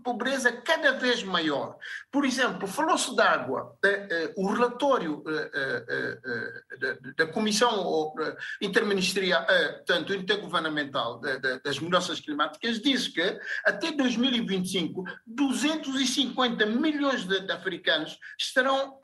pobreza 0.04 0.52
cada 0.52 0.92
vez 0.92 1.24
maior. 1.24 1.78
Por 2.12 2.26
exemplo, 2.26 2.68
falou-se 2.68 3.16
da 3.16 3.32
água. 3.32 3.78
Eh, 3.84 4.08
eh, 4.12 4.34
o 4.36 4.48
relatório 4.52 5.24
eh, 5.26 6.18
da 7.18 7.28
Comissão 7.28 8.14
Interministerial, 8.62 9.46
tanto 9.86 10.14
intergovernamental 10.14 11.22
das 11.64 11.80
mudanças 11.80 12.20
climáticas, 12.20 12.82
diz 12.82 13.08
que 13.08 13.40
até 13.66 13.92
2025, 13.92 15.06
250 15.26 16.66
milhões 16.66 17.24
de 17.24 17.52
africanos 17.52 18.20
estarão 18.38 19.00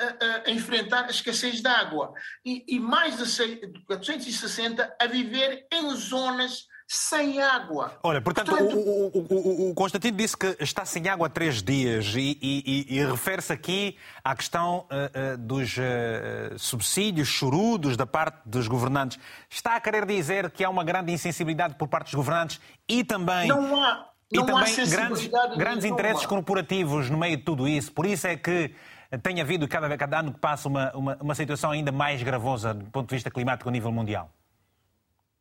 a 0.45 0.49
enfrentar 0.51 1.05
a 1.05 1.09
escassez 1.09 1.61
de 1.61 1.67
água 1.67 2.13
e 2.43 2.79
mais 2.79 3.17
de 3.17 3.83
460 3.85 4.95
a 4.99 5.07
viver 5.07 5.67
em 5.71 5.95
zonas 5.95 6.67
sem 6.91 7.39
água. 7.39 7.93
Olha, 8.01 8.19
portanto, 8.19 8.49
portanto... 8.49 8.75
O, 8.75 9.11
o, 9.13 9.67
o, 9.67 9.69
o, 9.69 9.73
Constantino 9.75 10.17
disse 10.17 10.35
que 10.35 10.57
está 10.59 10.83
sem 10.85 11.07
água 11.07 11.27
há 11.27 11.29
três 11.29 11.61
dias 11.61 12.15
e, 12.15 12.35
e, 12.41 12.97
e 12.97 13.05
refere-se 13.05 13.53
aqui 13.53 13.95
à 14.23 14.35
questão 14.35 14.87
uh, 14.89 15.35
uh, 15.35 15.37
dos 15.37 15.77
uh, 15.77 16.57
subsídios 16.57 17.27
chorudos 17.27 17.95
da 17.95 18.07
parte 18.07 18.39
dos 18.43 18.67
governantes. 18.67 19.19
Está 19.47 19.75
a 19.75 19.79
querer 19.79 20.03
dizer 20.03 20.49
que 20.49 20.63
há 20.63 20.69
uma 20.69 20.83
grande 20.83 21.13
insensibilidade 21.13 21.75
por 21.75 21.87
parte 21.87 22.05
dos 22.05 22.15
governantes 22.15 22.59
e 22.87 23.03
também. 23.03 23.47
Não 23.47 23.83
há. 23.83 24.09
Não 24.31 24.43
e 24.43 24.45
também 24.45 24.75
grandes, 24.87 25.29
grandes 25.57 25.85
interesses 25.85 26.25
corporativos 26.25 27.07
no 27.07 27.19
meio 27.19 27.37
de 27.37 27.43
tudo 27.43 27.67
isso. 27.67 27.91
Por 27.91 28.07
isso 28.07 28.25
é 28.25 28.35
que 28.35 28.73
tem 29.21 29.39
havido, 29.41 29.67
cada, 29.67 29.95
cada 29.95 30.19
ano 30.19 30.33
que 30.33 30.39
passa, 30.39 30.67
uma, 30.67 30.91
uma, 30.95 31.17
uma 31.21 31.35
situação 31.35 31.69
ainda 31.69 31.91
mais 31.91 32.21
gravosa 32.23 32.73
do 32.73 32.85
ponto 32.85 33.09
de 33.09 33.15
vista 33.15 33.29
climático 33.29 33.69
a 33.69 33.71
nível 33.71 33.91
mundial. 33.91 34.31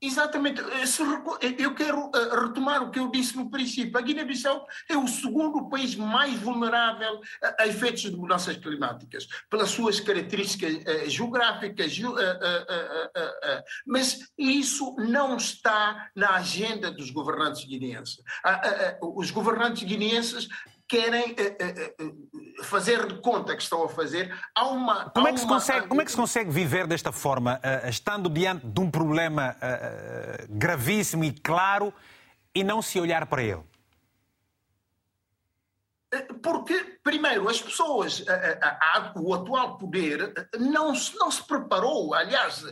Exatamente. 0.01 0.61
Eh, 0.61 0.85
eh, 1.43 1.57
eu 1.59 1.75
quero 1.75 2.11
eh, 2.15 2.41
retomar 2.41 2.83
o 2.85 2.91
que 2.91 3.01
eu 3.01 3.11
disse 3.11 3.37
no 3.37 3.51
princípio. 3.51 3.99
A 3.99 4.01
Guiné-Bissau 4.01 4.65
é 4.89 4.97
o 4.97 5.09
segundo 5.09 5.69
país 5.69 5.97
mais 5.97 6.39
vulnerável 6.39 7.21
a 7.59 7.67
efeitos 7.67 8.03
de 8.03 8.17
mudanças 8.17 8.57
climáticas, 8.57 9.27
pelas 9.51 9.71
suas 9.71 9.99
características 9.99 11.13
geográficas. 11.13 11.99
Mas 13.85 14.31
isso 14.37 14.95
não 14.99 15.37
está 15.37 16.11
na 16.15 16.37
agenda 16.37 16.91
dos 16.91 17.11
governantes 17.11 17.65
guineenses. 17.65 18.23
Os 19.03 19.31
governantes 19.31 19.83
guineenses 19.83 20.49
querem 20.89 21.37
fazer 22.65 23.07
de 23.07 23.21
conta 23.21 23.55
que 23.55 23.63
estão 23.63 23.85
a 23.85 23.89
fazer. 23.89 24.35
Há 24.55 24.67
uma. 24.69 25.11
Como, 25.11 25.29
é, 25.29 25.33
que 25.33 25.41
se 25.41 25.47
consegue, 25.47 25.87
como 25.87 26.01
é 26.01 26.05
que 26.05 26.11
se 26.11 26.17
consegue 26.17 26.51
viver 26.51 26.87
desta 26.87 27.13
forma, 27.13 27.61
estando 27.89 28.29
diante 28.31 28.67
de 28.67 28.81
um 28.81 28.91
problema 28.91 29.57
gravíssimo 30.49 31.25
e 31.25 31.33
claro 31.33 31.93
e 32.55 32.65
não 32.65 32.81
se 32.81 32.99
olhar 32.99 33.27
para 33.27 33.43
ele? 33.43 33.68
Porque 36.43 36.99
Primeiro, 37.09 37.49
as 37.49 37.59
pessoas, 37.59 38.23
a, 38.29 38.69
a, 38.69 39.13
o 39.17 39.33
atual 39.33 39.79
poder 39.79 40.31
não 40.59 40.95
se, 40.95 41.17
não 41.17 41.31
se 41.31 41.43
preparou, 41.43 42.13
aliás, 42.13 42.67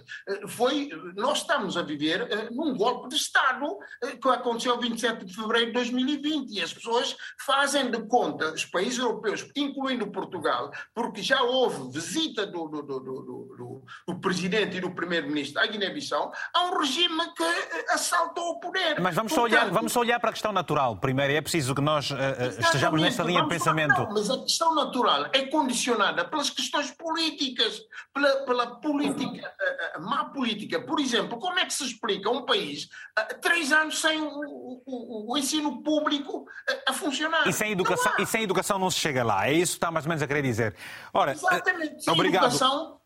foi, 0.47 0.91
nós 1.15 1.39
estamos 1.39 1.75
a 1.75 1.81
viver 1.81 2.31
eh, 2.31 2.51
num 2.51 2.77
golpe 2.77 3.09
de 3.09 3.17
Estado 3.17 3.79
eh, 4.05 4.17
que 4.17 4.29
aconteceu 4.29 4.79
27 4.79 5.25
de 5.25 5.35
fevereiro 5.35 5.69
de 5.69 5.73
2020 5.73 6.51
e 6.51 6.61
as 6.61 6.75
pessoas 6.75 7.17
fazem 7.47 7.91
de 7.91 8.07
conta, 8.09 8.53
os 8.53 8.67
países 8.67 8.99
europeus, 8.99 9.49
incluindo 9.57 10.07
Portugal, 10.09 10.71
porque 10.95 11.23
já 11.23 11.41
houve 11.41 11.91
visita 11.91 12.45
do, 12.45 12.69
do, 12.69 12.83
do, 12.83 13.01
do, 13.01 13.85
do 14.07 14.21
presidente 14.21 14.77
e 14.77 14.81
do 14.81 14.91
primeiro-ministro 14.91 15.63
à 15.63 15.67
Guiné-Bissau, 15.67 16.31
a 16.53 16.65
um 16.65 16.79
regime 16.79 17.23
que 17.35 17.43
eh, 17.43 17.87
assaltou 17.95 18.51
o 18.51 18.61
poder. 18.61 19.01
Mas 19.01 19.15
vamos, 19.15 19.33
Portanto, 19.33 19.51
só 19.51 19.59
olhar, 19.61 19.71
vamos 19.71 19.93
só 19.93 20.01
olhar 20.01 20.21
para 20.21 20.29
a 20.29 20.33
questão 20.35 20.53
natural 20.53 20.99
primeiro, 20.99 21.33
é 21.33 21.41
preciso 21.41 21.75
que 21.75 21.81
nós 21.81 22.11
uh, 22.11 22.17
estejamos 22.59 23.01
nessa 23.01 23.23
linha 23.23 23.36
de 23.43 23.49
pensamento. 23.49 23.99
Não, 23.99 24.13
mas 24.13 24.31
a 24.31 24.39
questão 24.39 24.75
natural 24.75 25.27
é 25.33 25.47
condicionada 25.47 26.25
pelas 26.25 26.51
questões 26.51 26.91
políticas, 26.91 27.81
pela, 28.13 28.45
pela 28.45 28.81
política, 28.81 29.53
a, 29.61 29.97
a, 29.97 30.01
má 30.01 30.27
política. 30.27 30.81
Por 30.81 31.01
exemplo, 31.01 31.39
como 31.39 31.59
é 31.59 31.65
que 31.65 31.73
se 31.73 31.85
explica 31.85 32.31
um 32.31 32.45
país 32.45 32.89
a, 33.17 33.23
três 33.23 33.73
anos 33.73 34.01
sem 34.01 34.21
o, 34.21 34.83
o, 34.87 35.33
o 35.33 35.39
ensino 35.39 35.83
público 35.83 36.47
a, 36.89 36.93
funcionar? 36.93 37.47
E 37.47 37.53
sem, 37.53 37.73
educação, 37.73 38.13
e 38.19 38.27
sem 38.27 38.43
educação 38.43 38.79
não 38.79 38.91
se 38.91 38.99
chega 38.99 39.25
lá, 39.25 39.49
é 39.49 39.53
isso 39.53 39.73
que 39.73 39.77
está 39.79 39.91
mais 39.91 40.05
ou 40.05 40.09
menos 40.09 40.23
a 40.23 40.27
querer 40.27 40.43
dizer. 40.43 40.75
Ora, 41.13 41.33
Exatamente, 41.33 42.03
sem 42.05 42.13
obrigado. 42.13 42.47
educação 42.47 42.97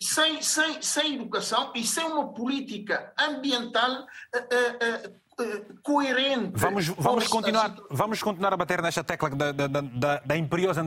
sem, 0.00 0.42
sem, 0.42 0.82
sem 0.82 1.14
educação 1.14 1.72
e 1.74 1.84
sem 1.84 2.04
uma 2.04 2.32
política 2.32 3.12
ambiental 3.18 4.02
uh, 4.02 4.38
uh, 4.38 5.20
coerente. 5.82 6.52
Vamos, 6.54 6.88
vamos, 6.88 7.28
continuar, 7.28 7.74
vamos 7.90 8.22
continuar 8.22 8.52
a 8.52 8.56
bater 8.56 8.82
nesta 8.82 9.04
tecla 9.04 9.30
da, 9.30 9.52
da, 9.52 9.66
da, 9.66 10.22
da 10.24 10.36
imperiosa 10.36 10.82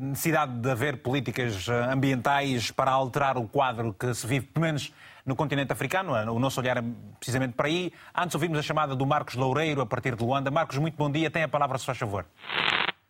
necessidade 0.00 0.60
de 0.60 0.70
haver 0.70 1.02
políticas 1.02 1.68
ambientais 1.68 2.70
para 2.70 2.90
alterar 2.90 3.36
o 3.38 3.48
quadro 3.48 3.92
que 3.94 4.12
se 4.14 4.26
vive, 4.26 4.46
pelo 4.46 4.66
menos 4.66 4.92
no 5.24 5.36
continente 5.36 5.72
africano. 5.72 6.14
O 6.32 6.38
nosso 6.38 6.60
olhar 6.60 6.78
é 6.78 6.84
precisamente 7.18 7.54
para 7.54 7.68
aí. 7.68 7.92
Antes 8.14 8.34
ouvimos 8.34 8.58
a 8.58 8.62
chamada 8.62 8.96
do 8.96 9.06
Marcos 9.06 9.34
Loureiro 9.34 9.80
a 9.80 9.86
partir 9.86 10.16
de 10.16 10.24
Luanda. 10.24 10.50
Marcos, 10.50 10.78
muito 10.78 10.96
bom 10.96 11.10
dia. 11.10 11.30
Tem 11.30 11.42
a 11.42 11.48
palavra, 11.48 11.78
se 11.78 11.84
faz 11.84 11.98
favor. 11.98 12.26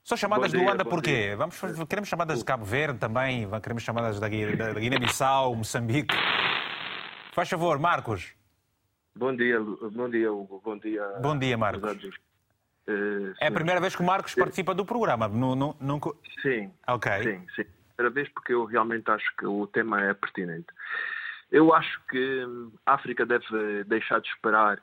Só 0.02 0.16
chamadas 0.16 0.50
dia, 0.50 0.58
de 0.58 0.64
Luanda 0.64 0.84
porquê? 0.84 1.34
Vamos, 1.36 1.56
queremos 1.88 2.08
chamadas 2.08 2.38
de 2.38 2.44
Cabo 2.44 2.64
Verde 2.64 2.98
também, 2.98 3.46
queremos 3.60 3.82
chamadas 3.82 4.18
da, 4.18 4.26
da 4.26 4.80
Guiné-Bissau, 4.80 5.54
Moçambique. 5.54 6.14
Faz 7.32 7.48
favor, 7.48 7.78
Marcos. 7.78 8.37
Bom 9.18 9.34
dia, 9.34 9.58
bom 9.60 10.08
dia, 10.08 10.32
Hugo. 10.32 10.60
Bom 10.64 10.78
dia. 10.78 11.02
Bom 11.20 11.36
dia, 11.36 11.58
Marcos. 11.58 12.04
Uh, 12.86 13.34
é 13.40 13.48
a 13.48 13.50
primeira 13.50 13.80
vez 13.80 13.96
que 13.96 14.00
o 14.00 14.06
Marcos 14.06 14.32
participa 14.32 14.72
do 14.72 14.84
programa. 14.84 15.26
Não, 15.26 15.56
não, 15.56 15.76
não... 15.80 16.00
Sim. 16.40 16.70
Ok. 16.86 17.10
Sim, 17.24 17.46
sim. 17.56 17.64
Primeira 17.96 18.14
vez 18.14 18.28
porque 18.28 18.52
eu 18.52 18.64
realmente 18.64 19.10
acho 19.10 19.26
que 19.36 19.44
o 19.44 19.66
tema 19.66 20.00
é 20.04 20.14
pertinente. 20.14 20.68
Eu 21.50 21.74
acho 21.74 22.00
que 22.08 22.46
a 22.86 22.94
África 22.94 23.26
deve 23.26 23.82
deixar 23.88 24.20
de 24.20 24.28
esperar 24.28 24.80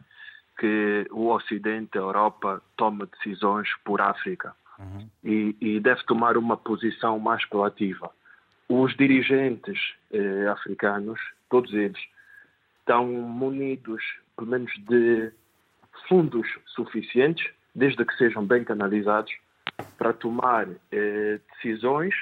que 0.59 1.07
o 1.11 1.29
Ocidente, 1.29 1.97
a 1.97 2.01
Europa, 2.01 2.61
tome 2.75 3.05
decisões 3.05 3.69
por 3.85 4.01
África 4.01 4.53
uhum. 4.77 5.09
e, 5.23 5.55
e, 5.61 5.79
deve 5.79 6.03
tomar 6.03 6.35
uma 6.35 6.57
posição 6.57 7.19
mais 7.19 7.45
proativa. 7.45 8.11
Os 8.67 8.95
dirigentes 8.97 9.79
eh, 10.11 10.47
africanos, 10.47 11.19
todos 11.49 11.71
eles, 11.73 11.99
estão 12.85 13.07
munidos 13.07 14.03
pelo 14.37 14.51
menos 14.51 14.71
de 14.85 15.31
fundos 16.07 16.47
suficientes, 16.67 17.49
desde 17.73 18.05
que 18.05 18.15
sejam 18.15 18.45
bem 18.45 18.63
canalizados, 18.63 19.33
para 19.97 20.13
tomar 20.13 20.67
eh, 20.91 21.39
decisões 21.53 22.13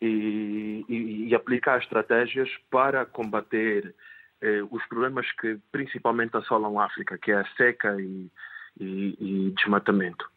e, 0.00 0.84
e, 0.88 1.28
e, 1.28 1.34
aplicar 1.34 1.78
estratégias 1.78 2.50
para 2.70 3.06
combater 3.06 3.94
eh, 4.40 4.62
os 4.70 4.84
problemas 4.86 5.30
que 5.32 5.58
principalmente 5.70 6.36
assolam 6.36 6.78
a 6.78 6.86
África, 6.86 7.16
que 7.16 7.30
é 7.30 7.36
a 7.36 7.46
seca 7.56 7.96
e, 8.00 8.30
e 8.78 9.54
desmatamento. 9.56 10.28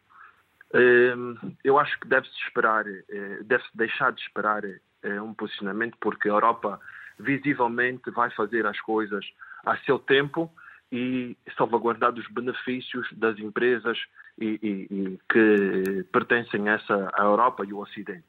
Ehm, 0.72 1.34
eu 1.64 1.78
acho 1.78 1.98
que 1.98 2.08
deve-se 2.08 2.34
esperar, 2.46 2.86
eh, 2.86 3.40
deve-se 3.42 3.70
deixar 3.74 4.12
de 4.12 4.20
esperar 4.20 4.64
eh, 4.64 5.20
um 5.20 5.34
posicionamento, 5.34 5.96
porque 6.00 6.28
a 6.28 6.32
Europa 6.32 6.80
visivelmente 7.18 8.10
vai 8.10 8.30
fazer 8.30 8.66
as 8.66 8.80
coisas 8.80 9.24
a 9.64 9.76
seu 9.78 9.98
tempo 9.98 10.52
e 10.90 11.36
salvaguardar 11.56 12.14
os 12.14 12.26
benefícios 12.28 13.06
das 13.12 13.38
empresas 13.38 13.98
e, 14.38 14.58
e, 14.62 14.94
e 14.94 15.18
que 15.30 16.04
pertencem 16.12 16.68
a 16.68 16.74
essa 16.74 17.10
a 17.14 17.22
Europa 17.22 17.64
e 17.64 17.72
o 17.72 17.78
Ocidente. 17.78 18.26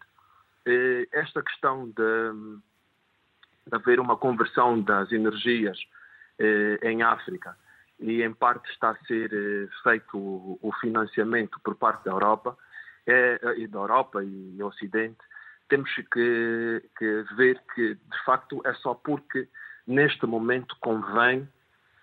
Esta 1.11 1.41
questão 1.41 1.87
de, 1.87 2.31
de 3.65 3.75
haver 3.75 3.99
uma 3.99 4.17
conversão 4.17 4.81
das 4.81 5.11
energias 5.11 5.79
em 6.81 7.01
África 7.01 7.55
e 7.99 8.21
em 8.21 8.33
parte 8.33 8.69
está 8.71 8.91
a 8.91 9.05
ser 9.05 9.29
feito 9.83 10.17
o 10.17 10.71
financiamento 10.79 11.59
por 11.61 11.75
parte 11.75 12.05
da 12.05 12.11
Europa 12.11 12.57
é, 13.05 13.39
e 13.57 13.67
da 13.67 13.79
Europa 13.79 14.23
e 14.23 14.27
do 14.27 14.67
Ocidente 14.67 15.17
temos 15.69 15.89
que, 15.93 16.83
que, 16.97 17.25
ver 17.35 17.61
que 17.73 17.95
de 17.95 18.23
facto 18.25 18.61
é 18.65 18.73
só 18.73 18.93
porque 18.93 19.47
neste 19.89 20.25
momento 20.25 20.77
convém 20.79 21.47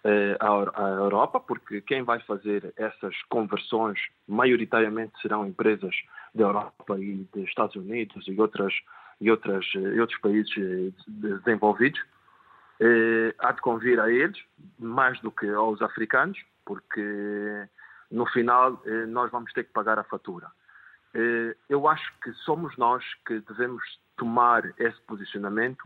eh, 0.04 0.36
à 0.40 0.88
Europa, 0.88 1.40
porque 1.40 1.80
quem 1.80 2.02
vai 2.02 2.20
fazer 2.20 2.74
essas 2.76 3.14
conversões 3.30 3.98
maioritariamente 4.28 5.18
serão 5.22 5.46
empresas 5.46 5.94
da 6.34 6.44
Europa 6.44 6.98
e 6.98 7.26
dos 7.32 7.48
Estados 7.48 7.76
Unidos 7.76 8.26
e 8.28 8.38
outras 8.38 8.74
e 9.18 9.30
outras 9.30 9.64
e 9.74 9.98
outros 9.98 10.20
países 10.20 10.52
eh, 10.58 10.92
desenvolvidos 11.06 12.00
eh, 12.78 13.34
há 13.38 13.52
de 13.52 13.60
convir 13.60 13.98
a 13.98 14.10
eles, 14.10 14.38
mais 14.78 15.18
do 15.20 15.30
que 15.30 15.48
aos 15.48 15.80
africanos, 15.80 16.38
porque 16.64 17.66
no 18.10 18.26
final 18.26 18.80
eh, 18.84 19.06
nós 19.06 19.30
vamos 19.30 19.52
ter 19.52 19.64
que 19.64 19.72
pagar 19.72 19.98
a 19.98 20.04
fatura. 20.04 20.48
Eh, 21.14 21.56
eu 21.68 21.88
acho 21.88 22.12
que 22.22 22.32
somos 22.44 22.76
nós 22.76 23.02
que 23.26 23.40
devemos 23.40 23.82
tomar 24.16 24.64
esse 24.78 25.00
posicionamento. 25.06 25.84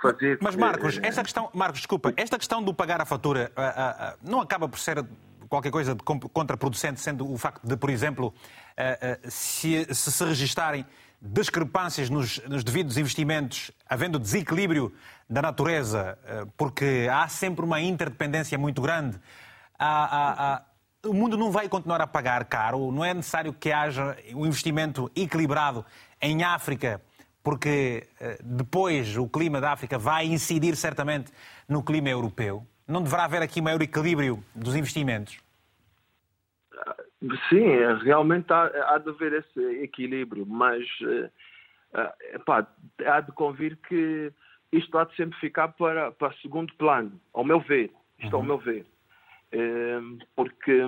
Fazer, 0.00 0.38
Mas 0.40 0.56
Marcos, 0.56 0.98
eh, 0.98 1.06
essa 1.06 1.22
questão, 1.22 1.50
Marcos, 1.52 1.80
desculpa, 1.80 2.12
esta 2.16 2.38
questão 2.38 2.62
do 2.62 2.72
pagar 2.72 3.00
a 3.00 3.04
fatura 3.04 3.52
uh, 3.56 4.14
uh, 4.14 4.18
não 4.22 4.40
acaba 4.40 4.68
por 4.68 4.78
ser 4.78 5.04
qualquer 5.48 5.70
coisa 5.70 5.94
de 5.94 6.02
contraproducente, 6.02 7.00
sendo 7.00 7.30
o 7.30 7.36
facto 7.36 7.66
de, 7.66 7.76
por 7.76 7.90
exemplo, 7.90 8.32
se, 9.28 9.86
se 9.94 10.10
se 10.10 10.24
registarem 10.24 10.86
discrepâncias 11.20 12.08
nos, 12.08 12.38
nos, 12.48 12.64
devidos 12.64 12.96
investimentos, 12.96 13.70
havendo 13.86 14.18
desequilíbrio 14.18 14.94
da 15.28 15.42
natureza, 15.42 16.18
porque 16.56 17.06
há 17.12 17.28
sempre 17.28 17.66
uma 17.66 17.82
interdependência 17.82 18.56
muito 18.56 18.80
grande, 18.80 19.20
há, 19.78 20.04
há, 20.04 20.54
há, 20.54 20.62
o 21.04 21.12
mundo 21.12 21.36
não 21.36 21.50
vai 21.50 21.68
continuar 21.68 22.00
a 22.00 22.06
pagar 22.06 22.44
caro, 22.46 22.90
não 22.90 23.04
é 23.04 23.12
necessário 23.12 23.52
que 23.52 23.70
haja 23.70 24.16
um 24.34 24.46
investimento 24.46 25.10
equilibrado 25.14 25.84
em 26.20 26.44
África, 26.44 27.02
porque 27.42 28.08
eh, 28.20 28.38
depois 28.42 29.16
o 29.16 29.28
clima 29.28 29.60
da 29.60 29.72
África 29.72 29.98
vai 29.98 30.26
incidir 30.26 30.76
certamente 30.76 31.32
no 31.68 31.82
clima 31.82 32.08
europeu. 32.08 32.66
Não 32.86 33.02
deverá 33.02 33.24
haver 33.24 33.42
aqui 33.42 33.60
maior 33.60 33.80
equilíbrio 33.82 34.42
dos 34.54 34.74
investimentos? 34.74 35.40
Sim, 37.48 37.76
realmente 38.02 38.52
há, 38.52 38.94
há 38.94 38.98
de 38.98 39.10
haver 39.10 39.32
esse 39.32 39.60
equilíbrio, 39.82 40.44
mas 40.44 40.82
uh, 41.02 41.30
epá, 42.34 42.66
há 43.06 43.20
de 43.20 43.30
convir 43.32 43.76
que 43.88 44.32
isto 44.72 44.98
há 44.98 45.04
de 45.04 45.14
sempre 45.14 45.38
ficar 45.38 45.68
para, 45.68 46.10
para 46.12 46.32
segundo 46.38 46.74
plano, 46.74 47.20
ao 47.32 47.44
meu 47.44 47.60
ver. 47.60 47.92
Isto 48.18 48.34
uhum. 48.34 48.40
ao 48.40 48.46
meu 48.46 48.58
ver. 48.58 48.86
Porque, 50.34 50.82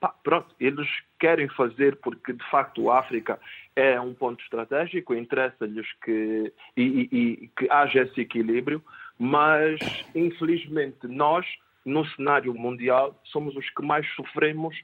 pá, 0.00 0.14
pronto, 0.22 0.54
eles 0.60 0.88
querem 1.18 1.48
fazer 1.48 1.96
porque 1.96 2.32
de 2.32 2.50
facto 2.50 2.90
a 2.90 2.98
África 3.00 3.38
é 3.74 4.00
um 4.00 4.14
ponto 4.14 4.42
estratégico, 4.42 5.14
interessa-lhes 5.14 5.86
que, 6.04 6.52
e, 6.76 6.82
e, 6.82 7.08
e 7.12 7.48
que 7.56 7.70
haja 7.70 8.02
esse 8.02 8.20
equilíbrio, 8.20 8.82
mas 9.18 9.78
infelizmente 10.14 11.06
nós, 11.06 11.46
no 11.84 12.04
cenário 12.06 12.54
mundial, 12.54 13.20
somos 13.24 13.56
os 13.56 13.68
que 13.70 13.82
mais 13.82 14.06
sofremos 14.14 14.76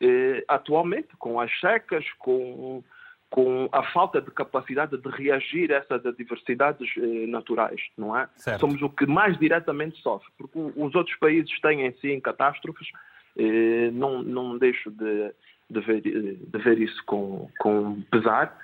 eh, 0.00 0.44
atualmente, 0.46 1.08
com 1.18 1.40
as 1.40 1.50
secas, 1.60 2.04
com, 2.18 2.82
com 3.30 3.68
a 3.72 3.82
falta 3.92 4.20
de 4.20 4.30
capacidade 4.30 4.96
de 4.96 5.08
reagir 5.08 5.72
a 5.72 5.76
essas 5.76 6.04
adversidades 6.06 6.88
eh, 6.96 7.26
naturais, 7.26 7.80
não 7.96 8.16
é? 8.16 8.28
Certo. 8.36 8.60
Somos 8.60 8.80
o 8.80 8.88
que 8.88 9.06
mais 9.06 9.38
diretamente 9.38 10.00
sofre, 10.00 10.28
porque 10.38 10.58
os 10.58 10.94
outros 10.94 11.16
países 11.16 11.60
têm 11.60 11.86
em 11.86 11.92
si 11.94 12.20
catástrofes, 12.20 12.88
não, 13.92 14.22
não 14.22 14.58
deixo 14.58 14.90
de, 14.90 15.32
de, 15.70 15.80
ver, 15.80 16.00
de 16.00 16.58
ver 16.58 16.78
isso 16.78 17.02
com, 17.04 17.48
com 17.58 18.00
pesar, 18.10 18.56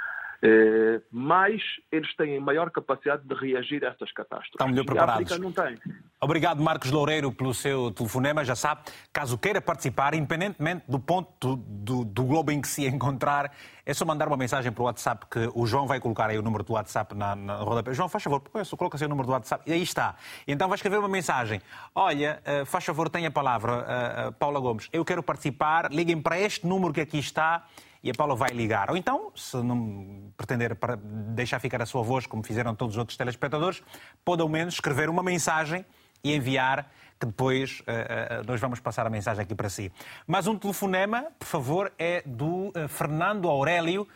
eh, 0.47 1.01
mas 1.11 1.63
eles 1.91 2.15
têm 2.17 2.39
maior 2.39 2.71
capacidade 2.71 3.27
de 3.27 3.35
reagir 3.35 3.83
a 3.83 3.89
estas 3.89 4.13
catástrofes. 4.13 4.51
Estão 4.51 4.69
melhor 4.69 4.85
preparados. 4.85 5.33
a 5.33 5.37
África 5.37 5.39
não 5.39 5.51
tem. 5.51 5.79
Obrigado, 6.21 6.63
Marcos 6.63 6.91
Loureiro, 6.91 7.33
pelo 7.33 7.55
seu 7.55 7.91
telefonema. 7.91 8.45
Já 8.45 8.55
sabe, 8.55 8.83
caso 9.11 9.39
queira 9.39 9.63
participar, 9.63 10.13
independentemente 10.13 10.85
do 10.87 10.99
ponto 10.99 11.57
do, 11.57 12.05
do, 12.05 12.25
globo 12.25 12.53
em 12.53 12.61
que 12.61 12.69
se 12.69 12.85
encontrar, 12.87 13.51
é 13.87 13.95
só 13.95 14.05
mandar 14.05 14.29
uma 14.29 14.37
mensagem 14.37 14.71
para 14.71 14.83
o 14.83 14.85
WhatsApp 14.85 15.25
que 15.31 15.51
o 15.55 15.67
João 15.67 15.87
vai 15.87 15.99
colocar 15.99 16.29
aí 16.29 16.39
o 16.39 16.43
número 16.43 16.63
do 16.63 16.75
WhatsApp 16.75 17.15
na, 17.15 17.35
na 17.35 17.57
rodapé. 17.57 17.95
João, 17.95 18.11
faz 18.11 18.23
favor, 18.23 18.43
coloca 18.77 19.03
o 19.03 19.09
número 19.09 19.27
do 19.27 19.33
WhatsApp. 19.33 19.65
E 19.67 19.73
aí 19.73 19.83
está. 19.83 20.15
Então 20.47 20.69
vai 20.69 20.77
escrever 20.77 20.99
uma 20.99 21.09
mensagem. 21.09 21.63
Olha, 21.95 22.43
uh, 22.63 22.67
faz 22.67 22.85
favor, 22.85 23.09
tenha 23.09 23.29
a 23.29 23.33
palavra, 23.33 24.29
uh, 24.29 24.33
Paula 24.33 24.61
Gomes. 24.61 24.91
Eu 24.93 25.07
quero 25.07 25.23
participar. 25.23 25.91
Liguem 25.91 26.21
para 26.21 26.39
este 26.39 26.67
número 26.67 26.93
que 26.93 27.01
aqui 27.01 27.19
está 27.19 27.65
e 28.05 28.11
a 28.11 28.15
Paula 28.15 28.37
vai 28.37 28.51
ligar. 28.51 28.91
Ou 28.91 28.97
então, 28.99 29.33
se 29.35 29.57
não 29.57 30.31
pretender 30.37 30.77
deixar 31.35 31.59
ficar 31.59 31.81
a 31.81 31.87
sua 31.87 32.03
voz, 32.03 32.27
como 32.27 32.43
fizeram 32.43 32.75
todos 32.75 32.97
os 32.97 32.99
outros 32.99 33.17
telespectadores, 33.17 33.83
pode 34.23 34.43
ao 34.43 34.49
menos 34.49 34.75
escrever 34.75 35.09
uma 35.09 35.23
mensagem 35.23 35.87
e 36.23 36.35
enviar, 36.35 36.93
que 37.19 37.25
depois 37.25 37.81
uh, 37.81 38.43
uh, 38.43 38.47
nós 38.47 38.61
vamos 38.61 38.79
passar 38.79 39.07
a 39.07 39.11
mensagem 39.11 39.43
aqui 39.43 39.55
para 39.55 39.71
si. 39.71 39.91
Mas 40.27 40.47
um 40.47 40.59
telefonema, 40.59 41.29
por 41.39 41.47
favor, 41.47 41.93
é 41.99 42.23
do 42.27 42.69
uh, 42.69 42.89
Fernando 42.89 43.49
Aurélio, 43.49 44.07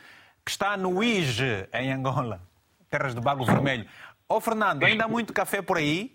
que 0.44 0.50
está 0.50 0.76
no 0.76 1.02
IGE, 1.02 1.66
em 1.72 1.90
Angola, 1.90 2.42
terras 2.90 3.14
do 3.14 3.22
Bago 3.22 3.42
Vermelho. 3.44 3.86
Ô 4.28 4.34
oh, 4.34 4.40
Fernando, 4.40 4.84
ainda 4.84 5.04
há 5.04 5.08
muito 5.08 5.32
café 5.32 5.62
por 5.62 5.78
aí? 5.78 6.14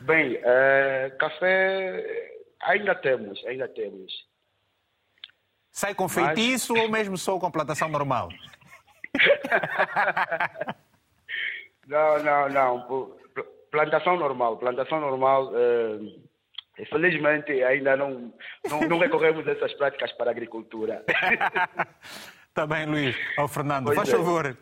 Bem, 0.00 0.38
café 1.18 2.34
ainda 2.60 2.94
temos, 2.94 3.42
ainda 3.46 3.66
temos. 3.68 4.29
Sai 5.80 5.94
com 5.94 6.06
feitiço 6.10 6.74
Mas... 6.74 6.82
ou 6.82 6.90
mesmo 6.90 7.16
só 7.16 7.38
com 7.38 7.50
plantação 7.50 7.88
normal? 7.88 8.28
não, 11.88 12.22
não, 12.22 12.48
não. 12.50 13.16
Plantação 13.70 14.18
normal. 14.18 14.58
Plantação 14.58 15.00
normal. 15.00 15.50
Eh, 15.54 16.84
felizmente 16.84 17.64
ainda 17.64 17.96
não, 17.96 18.30
não, 18.68 18.80
não 18.82 18.98
recorremos 18.98 19.48
a 19.48 19.52
essas 19.52 19.72
práticas 19.72 20.12
para 20.12 20.28
a 20.28 20.32
agricultura. 20.32 21.02
Está 22.50 22.66
bem, 22.66 22.84
Luís. 22.84 23.16
Oh, 23.38 23.48
Fernando, 23.48 23.86
pois 23.86 23.96
faz 23.96 24.10
é. 24.10 24.12
favor. 24.12 24.58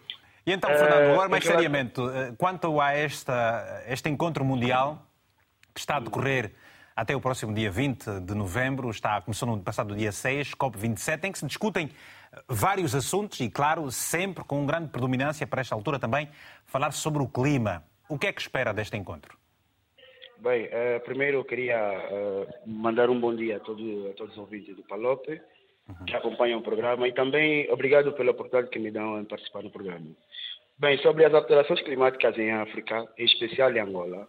E 0.46 0.52
então, 0.52 0.70
Fernando, 0.70 1.14
agora 1.14 1.28
mais 1.28 1.42
seriamente, 1.42 2.00
eh, 2.00 2.32
quanto 2.38 2.80
a 2.80 2.92
esta, 2.92 3.82
este 3.88 4.08
encontro 4.08 4.44
mundial 4.44 5.04
que 5.74 5.80
está 5.80 5.96
a 5.96 6.00
decorrer 6.00 6.54
até 6.98 7.14
o 7.14 7.20
próximo 7.20 7.54
dia 7.54 7.70
20 7.70 8.22
de 8.22 8.34
novembro. 8.34 8.90
Está, 8.90 9.20
começou 9.20 9.48
no 9.48 9.62
passado 9.62 9.94
dia 9.94 10.10
6, 10.10 10.56
COP27, 10.56 11.24
em 11.24 11.32
que 11.32 11.38
se 11.38 11.46
discutem 11.46 11.88
eh, 12.32 12.42
vários 12.48 12.92
assuntos 12.92 13.38
e, 13.38 13.48
claro, 13.48 13.88
sempre 13.92 14.42
com 14.42 14.66
grande 14.66 14.88
predominância 14.88 15.46
para 15.46 15.60
esta 15.60 15.76
altura 15.76 16.00
também, 16.00 16.28
falar 16.66 16.90
sobre 16.90 17.22
o 17.22 17.28
clima. 17.28 17.84
O 18.08 18.18
que 18.18 18.26
é 18.26 18.32
que 18.32 18.40
espera 18.40 18.74
deste 18.74 18.96
encontro? 18.96 19.38
Bem, 20.38 20.66
uh, 20.66 21.00
primeiro 21.04 21.38
eu 21.38 21.44
queria 21.44 21.78
uh, 21.78 22.46
mandar 22.66 23.10
um 23.10 23.20
bom 23.20 23.34
dia 23.34 23.58
a, 23.58 23.60
todo, 23.60 24.08
a 24.10 24.14
todos 24.14 24.32
os 24.32 24.38
ouvintes 24.38 24.74
do 24.74 24.82
Palope 24.82 25.40
uhum. 25.88 26.04
que 26.04 26.16
acompanham 26.16 26.58
o 26.58 26.62
programa 26.62 27.06
e 27.06 27.12
também 27.12 27.70
obrigado 27.70 28.12
pela 28.12 28.32
oportunidade 28.32 28.70
que 28.70 28.78
me 28.80 28.90
dão 28.90 29.20
em 29.20 29.24
participar 29.24 29.62
do 29.62 29.70
programa. 29.70 30.06
Bem, 30.76 30.98
sobre 30.98 31.24
as 31.24 31.34
alterações 31.34 31.80
climáticas 31.82 32.36
em 32.38 32.52
África, 32.52 33.06
em 33.18 33.24
especial 33.24 33.72
em 33.72 33.80
Angola, 33.80 34.28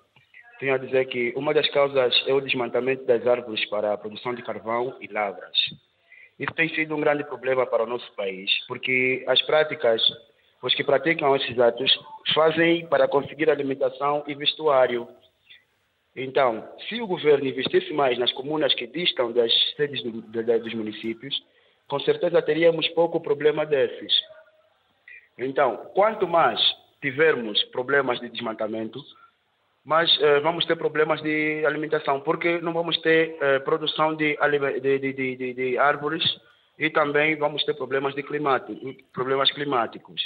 tenho 0.59 0.73
a 0.73 0.77
dizer 0.77 1.05
que 1.05 1.33
uma 1.35 1.53
das 1.53 1.69
causas 1.69 2.13
é 2.27 2.33
o 2.33 2.41
desmatamento 2.41 3.05
das 3.05 3.25
árvores 3.25 3.65
para 3.69 3.93
a 3.93 3.97
produção 3.97 4.35
de 4.35 4.43
carvão 4.43 4.95
e 4.99 5.07
lavras. 5.07 5.57
Isso 6.37 6.53
tem 6.53 6.69
sido 6.69 6.95
um 6.95 6.99
grande 6.99 7.23
problema 7.23 7.65
para 7.65 7.83
o 7.83 7.87
nosso 7.87 8.11
país, 8.13 8.51
porque 8.67 9.23
as 9.27 9.41
práticas, 9.43 10.01
os 10.61 10.75
que 10.75 10.83
praticam 10.83 11.35
esses 11.35 11.57
atos, 11.57 11.91
fazem 12.33 12.85
para 12.87 13.07
conseguir 13.07 13.49
alimentação 13.49 14.23
e 14.27 14.35
vestuário. 14.35 15.07
Então, 16.15 16.67
se 16.87 17.01
o 17.01 17.07
governo 17.07 17.47
investisse 17.47 17.93
mais 17.93 18.17
nas 18.17 18.31
comunas 18.33 18.73
que 18.73 18.85
distam 18.85 19.31
das 19.31 19.51
sedes 19.77 20.03
do, 20.03 20.21
dos 20.21 20.73
municípios, 20.73 21.41
com 21.87 21.99
certeza 22.01 22.41
teríamos 22.41 22.87
pouco 22.89 23.19
problema 23.21 23.65
desses. 23.65 24.13
Então, 25.37 25.77
quanto 25.93 26.27
mais 26.27 26.59
tivermos 27.01 27.63
problemas 27.65 28.19
de 28.19 28.29
desmatamento, 28.29 29.01
mas 29.89 30.07
uh, 30.17 30.39
vamos 30.43 30.65
ter 30.67 30.75
problemas 30.75 31.19
de 31.19 31.65
alimentação, 31.65 32.21
porque 32.21 32.61
não 32.61 32.71
vamos 32.71 32.95
ter 32.99 33.35
uh, 33.41 33.59
produção 33.63 34.15
de, 34.15 34.37
de, 34.79 34.99
de, 34.99 35.53
de, 35.55 35.77
árvores 35.79 36.23
e 36.77 36.91
também 36.91 37.35
vamos 37.35 37.63
ter 37.65 37.73
problemas, 37.73 38.13
de 38.13 38.21
climático, 38.21 38.79
problemas 39.11 39.51
climáticos. 39.51 40.21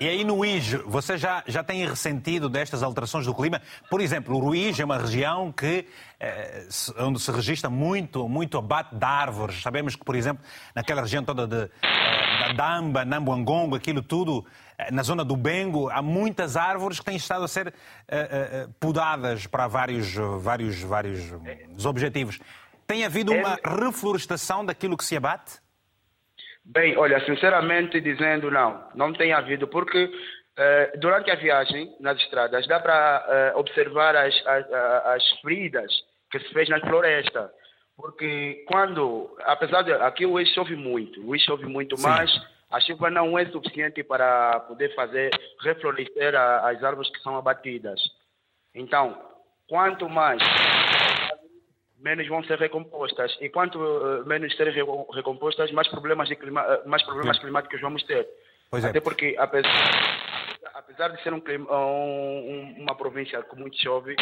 E 0.00 0.08
aí 0.08 0.24
no 0.24 0.34
Ruiz, 0.34 0.72
você 0.86 1.18
já, 1.18 1.44
já 1.46 1.62
tem 1.62 1.86
ressentido 1.86 2.48
destas 2.48 2.82
alterações 2.82 3.26
do 3.26 3.34
clima? 3.34 3.60
Por 3.90 4.00
exemplo, 4.00 4.34
o 4.34 4.38
Ruiz 4.38 4.80
é 4.80 4.84
uma 4.84 4.96
região 4.96 5.52
que, 5.52 5.86
eh, 6.18 6.66
onde 7.00 7.20
se 7.20 7.30
registra 7.30 7.68
muito, 7.68 8.26
muito 8.26 8.56
abate 8.56 8.96
de 8.96 9.04
árvores. 9.04 9.60
Sabemos 9.60 9.94
que, 9.94 10.02
por 10.02 10.16
exemplo, 10.16 10.42
naquela 10.74 11.02
região 11.02 11.22
toda 11.22 11.46
de, 11.46 11.70
eh, 11.82 12.38
da 12.40 12.52
Damba, 12.54 13.04
Nambuangongo, 13.04 13.76
aquilo 13.76 14.00
tudo, 14.00 14.42
eh, 14.69 14.69
na 14.90 15.02
zona 15.02 15.24
do 15.24 15.36
Bengo, 15.36 15.90
há 15.90 16.02
muitas 16.02 16.56
árvores 16.56 16.98
que 16.98 17.04
têm 17.04 17.16
estado 17.16 17.44
a 17.44 17.48
ser 17.48 17.68
eh, 17.68 17.72
eh, 18.08 18.68
podadas 18.78 19.46
para 19.46 19.66
vários, 19.66 20.14
vários, 20.40 20.80
vários 20.82 21.32
objetivos. 21.84 22.38
Tem 22.86 23.04
havido 23.04 23.32
uma 23.32 23.58
reflorestação 23.64 24.64
daquilo 24.64 24.96
que 24.96 25.04
se 25.04 25.16
abate? 25.16 25.60
Bem, 26.64 26.96
olha, 26.96 27.24
sinceramente 27.24 28.00
dizendo, 28.00 28.50
não, 28.50 28.82
não 28.94 29.12
tem 29.12 29.32
havido, 29.32 29.66
porque 29.68 30.10
eh, 30.56 30.92
durante 30.98 31.30
a 31.30 31.36
viagem 31.36 31.94
nas 32.00 32.18
estradas 32.18 32.66
dá 32.66 32.78
para 32.80 33.52
observar 33.56 34.16
as, 34.16 34.34
as, 34.46 34.72
as 35.06 35.28
feridas 35.40 35.92
que 36.30 36.38
se 36.38 36.52
fez 36.52 36.68
na 36.68 36.80
floresta. 36.80 37.50
Porque 37.96 38.64
quando, 38.66 39.36
apesar 39.44 39.82
de 39.82 39.92
aqui 39.92 40.24
o 40.24 40.42
chove 40.46 40.74
muito, 40.74 41.20
o 41.28 41.38
chove 41.38 41.66
muito, 41.66 41.96
Sim. 41.98 42.08
mas 42.08 42.30
a 42.70 42.80
chuva 42.80 43.10
não 43.10 43.38
é 43.38 43.46
suficiente 43.46 44.02
para 44.02 44.60
poder 44.60 44.94
fazer 44.94 45.30
reflorescer 45.60 46.34
as 46.36 46.82
árvores 46.82 47.10
que 47.10 47.20
são 47.20 47.36
abatidas. 47.36 48.00
Então, 48.74 49.20
quanto 49.68 50.08
mais 50.08 50.40
menos 52.00 52.26
vão 52.28 52.42
ser 52.44 52.58
recompostas. 52.58 53.36
E 53.40 53.48
quanto 53.48 53.78
uh, 53.78 54.26
menos 54.26 54.56
serem 54.56 54.74
recompostas, 55.12 55.70
mais 55.72 55.88
problemas, 55.88 56.28
de 56.28 56.36
clima, 56.36 56.62
uh, 56.62 56.88
mais 56.88 57.02
problemas 57.02 57.38
climáticos 57.38 57.80
vamos 57.80 58.02
ter. 58.04 58.26
Pois 58.70 58.84
é. 58.84 58.88
Até 58.88 59.00
porque, 59.00 59.36
apesar, 59.38 59.70
apesar 60.74 61.08
de 61.08 61.22
ser 61.22 61.32
um, 61.32 61.42
um, 61.70 62.76
uma 62.78 62.94
província 62.94 63.42
com 63.42 63.56
muito 63.56 63.76
chove, 63.80 64.16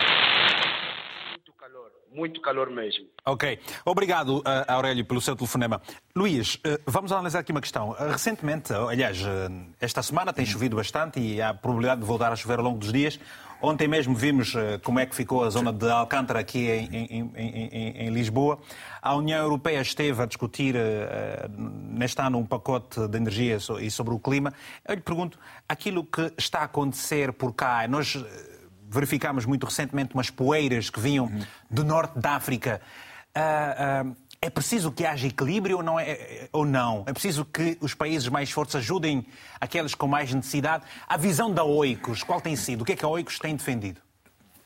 muito 2.12 2.40
calor, 2.40 2.70
mesmo. 2.70 3.06
Ok. 3.24 3.59
Obrigado, 3.84 4.38
uh, 4.38 4.44
Aurélio, 4.66 5.04
pelo 5.04 5.20
seu 5.20 5.36
telefonema. 5.36 5.80
Luís, 6.14 6.59
vamos 6.86 7.12
analisar 7.12 7.40
aqui 7.40 7.52
uma 7.52 7.61
questão. 7.61 7.90
Recentemente, 7.90 8.72
aliás, 8.72 9.18
esta 9.80 10.02
semana 10.02 10.32
tem 10.32 10.44
chovido 10.44 10.76
bastante 10.76 11.20
e 11.20 11.40
há 11.40 11.54
probabilidade 11.54 12.00
de 12.00 12.06
voltar 12.06 12.32
a 12.32 12.36
chover 12.36 12.59
ao 12.59 12.64
longo 12.64 12.78
dos 12.78 12.92
dias. 12.92 13.20
Ontem 13.61 13.88
mesmo 13.88 14.14
vimos 14.14 14.54
eh, 14.54 14.78
como 14.84 15.00
é 15.00 15.06
que 15.06 15.16
ficou 15.16 15.42
a 15.42 15.50
zona 15.50 15.72
de 15.72 15.90
Alcântara 15.90 16.38
aqui 16.38 16.68
em, 16.70 16.86
em, 16.94 17.32
em, 17.36 18.06
em 18.06 18.11
Lisboa. 18.11 18.59
A 19.02 19.16
União 19.16 19.42
Europeia 19.42 19.80
esteve 19.80 20.22
a 20.22 20.26
discutir 20.26 20.76
neste 21.59 22.20
ano 22.22 22.38
um 22.38 22.46
pacote 22.46 23.09
de 23.09 23.16
energia 23.16 23.59
e 23.80 23.90
sobre 23.90 24.14
o 24.14 24.18
clima. 24.18 24.52
Eu 24.86 24.94
lhe 24.94 25.00
pergunto, 25.00 25.38
aquilo 25.68 26.04
que 26.04 26.32
está 26.38 26.61
a 26.61 26.64
acontecer 26.64 27.32
por 27.32 27.52
cá, 27.52 27.86
nós 27.88 28.16
verificámos 28.89 29.45
muito 29.45 29.64
recentemente 29.64 30.14
umas 30.14 30.30
poeiras 30.30 30.91
que 30.91 31.01
vinham 31.01 31.30
do 31.70 31.84
norte 31.84 32.18
da 32.18 32.32
África. 32.32 32.80
Uh, 33.36 34.11
uh, 34.11 34.16
é 34.41 34.49
preciso 34.49 34.93
que 34.93 35.05
haja 35.05 35.26
equilíbrio 35.26 35.78
ou 35.78 35.82
não, 35.82 35.99
é, 35.99 36.49
ou 36.53 36.64
não? 36.64 37.05
É 37.07 37.12
preciso 37.12 37.45
que 37.45 37.76
os 37.80 37.93
países 37.93 38.28
mais 38.28 38.51
fortes 38.51 38.76
ajudem 38.76 39.26
aqueles 39.61 39.95
com 39.95 40.07
mais 40.07 40.32
necessidade? 40.32 40.84
A 41.09 41.16
visão 41.16 41.53
da 41.53 41.64
OICOS, 41.64 42.22
qual 42.22 42.41
tem 42.41 42.55
sido? 42.55 42.82
O 42.82 42.84
que 42.84 42.93
é 42.93 42.97
que 42.97 43.05
a 43.05 43.09
OICOS 43.09 43.39
tem 43.39 43.57
defendido? 43.57 44.01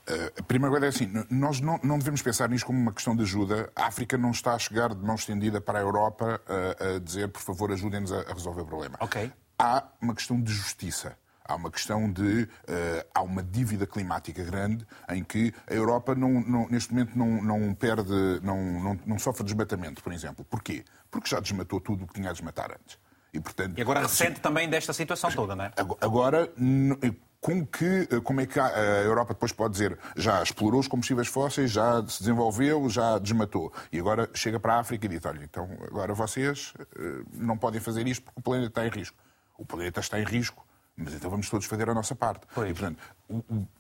Uh, 0.09 0.41
a 0.41 0.43
primeira 0.43 0.71
coisa 0.71 0.87
é 0.87 0.89
assim, 0.89 1.11
nós 1.31 1.61
não, 1.61 1.79
não, 1.83 1.97
devemos 1.97 2.21
pensar 2.21 2.49
nisto 2.49 2.67
como 2.67 2.79
uma 2.79 2.93
questão 2.93 3.17
de 3.17 3.23
ajuda. 3.23 3.71
A 3.75 3.87
África 3.87 4.19
não 4.19 4.33
está 4.33 4.55
a 4.55 4.59
chegar 4.59 4.95
de 4.95 5.03
mão 5.03 5.15
estendida 5.15 5.61
para 5.61 5.79
a 5.79 5.83
Europa 5.83 6.41
uh, 6.47 6.97
a 6.97 6.99
dizer, 6.99 7.29
por 7.29 7.41
favor, 7.41 7.73
ajudem-nos 7.73 8.13
a, 8.13 8.21
a, 8.23 8.35
resolver 8.35 8.63
o 8.63 8.67
problema. 8.67 8.99
Okay. 9.01 9.33
Há 9.59 9.85
uma 10.01 10.15
questão 10.15 10.41
de 10.41 10.53
justiça. 10.53 11.17
Há 11.45 11.55
uma 11.55 11.71
questão 11.71 12.11
de. 12.11 12.43
Uh, 12.43 12.49
há 13.15 13.23
uma 13.23 13.43
dívida 13.43 13.87
climática 13.87 14.43
grande 14.45 14.87
em 15.09 15.23
que 15.23 15.53
a 15.67 15.75
Europa, 15.75 16.15
não, 16.15 16.41
não, 16.41 16.69
neste 16.69 16.93
momento, 16.93 17.17
não, 17.17 17.43
não 17.43 17.75
perde. 17.75 18.41
Não, 18.43 18.81
não, 18.81 19.01
não 19.07 19.19
sofre 19.19 19.45
desmatamento, 19.45 20.03
por 20.03 20.13
exemplo. 20.13 20.45
Porquê? 20.45 20.85
Porque 21.11 21.29
já 21.29 21.41
desmatou 21.41 21.81
tudo 21.81 22.05
o 22.05 22.07
que 22.07 22.15
tinha 22.15 22.31
a 22.31 22.33
desmatar 22.33 22.71
antes. 22.71 22.99
E, 23.33 23.41
portanto, 23.41 23.79
e 23.79 23.81
agora 23.81 24.01
ressente 24.01 24.41
também 24.41 24.69
desta 24.69 24.93
situação 24.93 25.31
toda, 25.33 25.57
não 25.57 25.65
é? 25.65 25.73
Agora, 26.03 26.53
com 27.43 27.67
que, 27.67 28.07
como 28.23 28.41
é 28.41 28.47
que 28.47 28.61
a 28.61 29.03
Europa 29.03 29.35
depois 29.35 29.51
pode 29.51 29.73
dizer 29.73 29.99
já 30.17 30.41
explorou 30.43 30.79
os 30.79 30.87
combustíveis 30.87 31.27
fósseis, 31.27 31.73
já 31.73 32.01
se 32.07 32.21
desenvolveu, 32.21 32.89
já 32.89 33.19
desmatou. 33.19 33.73
E 33.91 33.99
agora 33.99 34.31
chega 34.33 34.61
para 34.61 34.75
a 34.75 34.79
África 34.79 35.07
e 35.07 35.09
diz, 35.09 35.25
olha, 35.25 35.43
então 35.43 35.69
agora 35.85 36.15
vocês 36.15 36.73
eh, 36.97 37.25
não 37.35 37.59
podem 37.59 37.81
fazer 37.81 38.07
isto 38.07 38.23
porque 38.23 38.39
o 38.39 38.43
planeta 38.43 38.69
está 38.69 38.87
em 38.87 38.91
risco. 38.91 39.17
O 39.59 39.67
planeta 39.67 39.99
está 39.99 40.21
em 40.21 40.25
risco 40.25 40.65
mas 41.03 41.15
então 41.15 41.31
vamos 41.31 41.49
todos 41.49 41.67
fazer 41.67 41.89
a 41.89 41.95
nossa 41.95 42.15
parte. 42.15 42.47
Pois. 42.55 42.71
E, 42.71 42.75
portanto, 42.75 42.99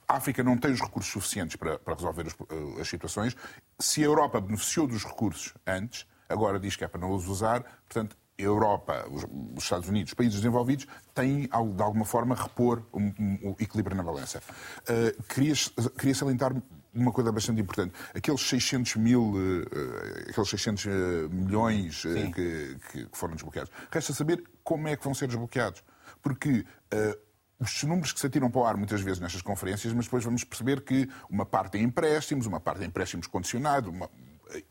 a 0.09 0.17
África 0.17 0.43
não 0.43 0.57
tem 0.57 0.73
os 0.73 0.81
recursos 0.81 1.13
suficientes 1.13 1.57
para, 1.57 1.79
para 1.79 1.95
resolver 1.95 2.27
as, 2.27 2.33
eh, 2.33 2.81
as, 2.81 2.89
situações. 2.89 3.37
Se 3.79 4.03
a 4.03 4.05
Europa 4.05 4.41
beneficiou 4.41 4.87
dos 4.87 5.05
recursos 5.05 5.55
antes, 5.67 6.07
agora 6.29 6.59
diz 6.59 6.77
que 6.77 6.85
é 6.85 6.89
para 6.89 7.01
não 7.01 7.13
os 7.13 7.29
usar, 7.29 7.63
portanto, 7.89 8.17
a 8.39 8.43
Europa, 8.43 9.07
os, 9.11 9.25
os 9.57 9.63
Estados 9.63 9.89
Unidos, 9.89 10.11
os 10.13 10.15
países 10.15 10.37
desenvolvidos, 10.37 10.87
têm, 11.15 11.43
de 11.43 11.83
alguma 11.83 12.05
forma, 12.05 12.35
repor 12.35 12.83
o 12.93 12.99
um, 12.99 13.15
um, 13.19 13.39
um 13.51 13.55
equilíbrio 13.59 13.97
na 13.97 14.03
balança. 14.03 14.43
Uh, 14.83 15.23
queria, 15.25 15.55
queria 15.99 16.15
salientar 16.15 16.53
uma 16.95 17.13
coisa 17.13 17.33
bastante 17.33 17.61
importante. 17.61 17.95
Aqueles 18.15 18.41
600 18.41 18.97
mil, 18.97 19.33
uh, 19.33 20.31
aqueles 20.31 20.49
600 20.49 20.87
milhões 21.31 22.05
uh, 22.05 22.33
que, 22.33 22.77
que, 22.91 23.09
foram 23.13 23.35
desbloqueados. 23.35 23.71
Resta 23.91 24.13
saber 24.13 24.43
como 24.63 24.89
é 24.89 24.97
que 24.97 25.05
vão 25.05 25.15
ser 25.15 25.27
desbloqueados 25.27 25.83
porque 26.23 26.65
uh, 26.95 27.19
os 27.59 27.83
números 27.85 28.13
que 28.13 28.21
se 28.21 28.27
atiram 28.27 28.51
para 28.51 28.61
o 28.61 28.65
ar 28.65 28.77
muitas 28.77 29.01
vezes 29.01 29.21
nestas 29.21 29.43
conferências, 29.43 29.93
mas 29.93 30.07
depois 30.07 30.25
vamos 30.25 30.45
perceber 30.45 30.83
que 30.83 31.09
uma 31.29 31.47
parte 31.47 31.79
é 31.79 31.81
empréstimos, 31.81 32.47
uma 32.47 32.61
parte 32.61 32.83
é 32.83 32.87
empréstimos 32.87 33.27
condicionados, 33.27 33.91
uma... 33.91 34.11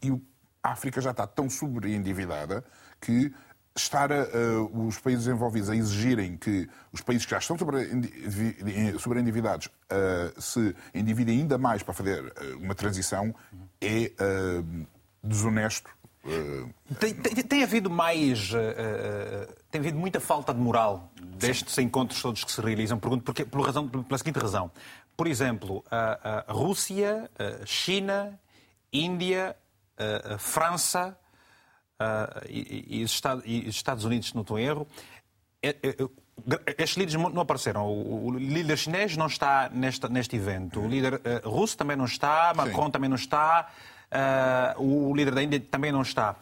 e 0.02 0.12
a 0.64 0.72
África 0.72 1.00
já 1.02 1.12
está 1.12 1.26
tão 1.26 1.50
sobreendividada 1.50 2.64
que 3.00 3.34
estar 3.76 4.12
uh, 4.12 4.88
os 4.88 5.00
países 5.00 5.28
envolvidos 5.28 5.70
a 5.70 5.76
exigirem 5.76 6.36
que 6.36 6.70
os 6.92 7.02
países 7.02 7.26
que 7.26 7.32
já 7.32 7.38
estão 7.38 7.58
sobreendividados 9.00 9.68
uh, 9.68 10.42
se 10.42 10.76
endividem 10.94 11.40
ainda 11.40 11.58
mais 11.58 11.82
para 11.82 11.94
fazer 11.94 12.24
uh, 12.24 12.58
uma 12.58 12.76
transição 12.76 13.34
é 13.80 14.12
desonesto 15.24 15.90
tem, 17.00 17.14
tem, 17.14 17.44
tem, 17.44 17.64
havido 17.64 17.90
mais. 17.90 18.52
Uh, 18.52 19.54
tem 19.70 19.80
havido 19.82 19.98
muita 19.98 20.20
falta 20.20 20.54
de 20.54 20.60
moral 20.60 21.12
destes 21.20 21.74
Sim. 21.74 21.84
encontros 21.84 22.22
todos 22.22 22.44
que 22.44 22.52
se 22.52 22.62
realizam. 22.62 23.00
Pergunto 23.00 23.24
porque, 23.24 23.46
pela, 23.46 23.66
razão, 23.66 23.88
pela 23.88 24.18
seguinte 24.18 24.40
razão. 24.40 24.72
Por 25.18 25.28
exemplo, 25.28 25.84
a, 25.90 26.46
a 26.48 26.54
Rússia, 26.54 27.30
a 27.38 27.66
China, 27.66 28.40
Índia, 28.92 29.56
a, 30.34 30.38
França 30.38 31.18
e, 32.48 33.00
e, 33.00 33.04
os 33.04 33.12
Estados, 33.12 33.44
e, 33.46 33.68
os 33.68 33.76
Estados 33.76 34.06
Unidos, 34.06 34.30
se 34.30 34.36
não 34.36 34.42
estou 34.42 34.58
em 34.58 34.66
erro, 34.66 34.88
é, 35.62 35.70
é, 35.70 35.96
estes 36.78 36.98
líderes 36.98 37.14
não 37.16 37.42
apareceram. 37.42 37.86
O, 37.86 38.28
o 38.28 38.32
líder 38.32 38.78
chinês 38.78 39.16
não 39.16 39.28
está 39.28 39.70
neste, 39.70 40.08
neste 40.10 40.36
evento. 40.36 40.80
O 40.80 40.88
líder 40.88 41.16
uh, 41.16 41.50
russo 41.50 41.78
também 41.78 41.96
não 41.96 42.06
está. 42.06 42.54
Macron 42.56 42.86
Sim. 42.86 42.92
também 42.92 43.10
não 43.10 43.16
está. 43.16 43.70
Uh, 44.12 45.10
o 45.10 45.16
líder 45.16 45.34
da 45.34 45.42
Índia 45.42 45.60
também 45.60 45.92
não 45.92 46.02
está. 46.02 46.36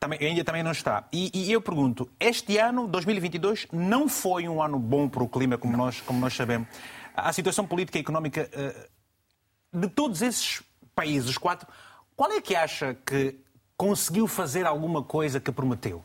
Também, 0.00 0.18
a 0.18 0.28
Índia 0.28 0.44
também 0.44 0.62
não 0.62 0.72
está. 0.72 1.04
E, 1.12 1.30
e, 1.32 1.52
eu 1.52 1.62
pergunto, 1.62 2.10
este 2.18 2.58
ano, 2.58 2.88
2022, 2.88 3.68
não 3.72 4.08
foi 4.08 4.48
um 4.48 4.60
ano 4.60 4.78
bom 4.78 5.08
para 5.08 5.22
o 5.22 5.28
clima, 5.28 5.56
como, 5.56 5.76
nós, 5.76 6.00
como 6.00 6.18
nós 6.18 6.34
sabemos. 6.34 6.66
A 7.14 7.32
situação 7.32 7.64
política 7.66 7.98
e 7.98 8.00
económica 8.00 8.50
uh, 8.52 9.78
de 9.78 9.88
todos 9.88 10.20
esses 10.20 10.62
países, 10.94 11.30
os 11.30 11.38
quatro, 11.38 11.68
qual 12.16 12.32
é 12.32 12.40
que 12.40 12.56
acha 12.56 12.94
que 13.06 13.38
conseguiu 13.76 14.26
fazer 14.26 14.66
alguma 14.66 15.04
coisa 15.04 15.38
que 15.38 15.52
prometeu? 15.52 16.04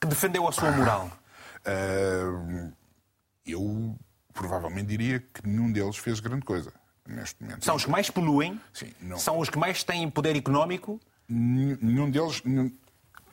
Que 0.00 0.06
defendeu 0.06 0.46
a 0.46 0.52
sua 0.52 0.70
moral? 0.70 1.10
Uh, 1.66 2.72
eu 3.44 3.96
provavelmente 4.32 4.86
diria 4.86 5.20
que 5.20 5.46
nenhum 5.46 5.72
deles 5.72 5.96
fez 5.96 6.20
grande 6.20 6.44
coisa 6.44 6.72
neste 7.12 7.42
momento. 7.42 7.64
São 7.64 7.76
os 7.76 7.84
que 7.84 7.90
mais 7.90 8.10
poluem, 8.10 8.60
Sim, 8.72 8.92
não... 9.00 9.18
são 9.18 9.38
os 9.38 9.48
que 9.48 9.58
mais 9.58 9.82
têm 9.84 10.08
poder 10.10 10.36
económico. 10.36 11.00
Nenhum 11.28 12.10
deles. 12.10 12.42
Nenhum... 12.44 12.70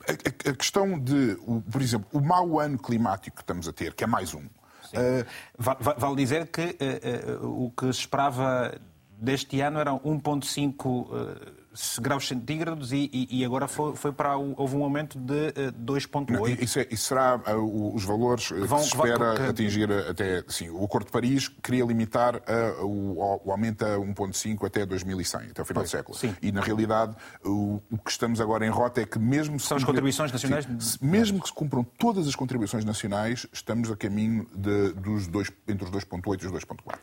A, 0.07 0.49
a, 0.49 0.53
questão 0.53 0.97
de, 0.97 1.38
por 1.71 1.82
exemplo, 1.82 2.07
o 2.11 2.21
mau 2.21 2.59
ano 2.59 2.77
climático 2.77 3.38
que 3.38 3.43
estamos 3.43 3.67
a 3.67 3.73
ter, 3.73 3.93
que 3.93 4.03
é 4.03 4.07
mais 4.07 4.34
um. 4.34 4.41
Uh... 4.41 5.25
Vale 5.57 6.15
dizer 6.15 6.47
que 6.47 6.61
uh, 6.61 7.45
uh, 7.45 7.65
o 7.65 7.71
que 7.71 7.86
se 7.93 7.99
esperava 7.99 8.80
deste 9.19 9.59
ano 9.61 9.80
eram 9.80 9.99
1,5 9.99 11.59
graus 11.99 12.27
centígrados 12.27 12.91
e, 12.91 13.09
e, 13.13 13.39
e 13.39 13.45
agora 13.45 13.67
foi, 13.67 13.95
foi, 13.95 14.11
para 14.11 14.36
houve 14.38 14.75
um 14.75 14.84
aumento 14.84 15.17
de 15.17 15.34
uh, 15.34 15.53
eh, 15.55 15.71
2,8. 15.71 16.61
Isso, 16.61 16.80
é, 16.80 16.88
isso, 16.91 17.05
será 17.05 17.38
uh, 17.38 17.95
os 17.95 18.03
valores 18.03 18.47
que, 18.47 18.59
vão, 18.61 18.80
se 18.80 18.88
espera 18.88 19.36
que... 19.36 19.41
atingir 19.43 19.91
até. 19.91 20.43
Sim, 20.47 20.69
o 20.69 20.84
Acordo 20.84 21.05
de 21.05 21.11
Paris 21.11 21.47
queria 21.47 21.86
limitar 21.86 22.36
uh, 22.36 22.86
o, 22.86 23.41
o, 23.45 23.51
aumento 23.51 23.86
a 23.86 23.97
1,5 23.97 24.65
até 24.65 24.86
2100, 24.86 25.51
até 25.51 25.61
o 25.61 25.65
final 25.65 25.82
pois, 25.82 25.89
do 25.89 25.97
século. 25.97 26.17
Sim. 26.17 26.36
E 26.41 26.51
na 26.51 26.61
realidade 26.61 27.15
o, 27.43 27.82
o, 27.91 27.97
que 27.97 28.11
estamos 28.11 28.41
agora 28.41 28.65
em 28.65 28.69
rota 28.69 29.01
é 29.01 29.05
que 29.05 29.19
mesmo 29.19 29.59
são 29.59 29.77
as 29.77 29.84
contribuições 29.84 30.32
nacionais, 30.32 30.67
sim, 30.80 30.97
mesmo 31.01 31.41
que 31.41 31.47
se 31.47 31.53
cumpram 31.53 31.84
todas 31.84 32.27
as 32.27 32.36
contribuições 32.36 32.84
nacionais, 32.84 33.47
estamos 33.51 33.91
a 33.91 33.95
caminho 33.95 34.47
de, 34.55 34.93
dos 34.93 35.27
dois, 35.27 35.51
entre 35.67 35.86
os 35.86 35.91
2,8 35.91 36.43
e 36.43 36.45
os 36.47 36.51
2,4 36.51 36.97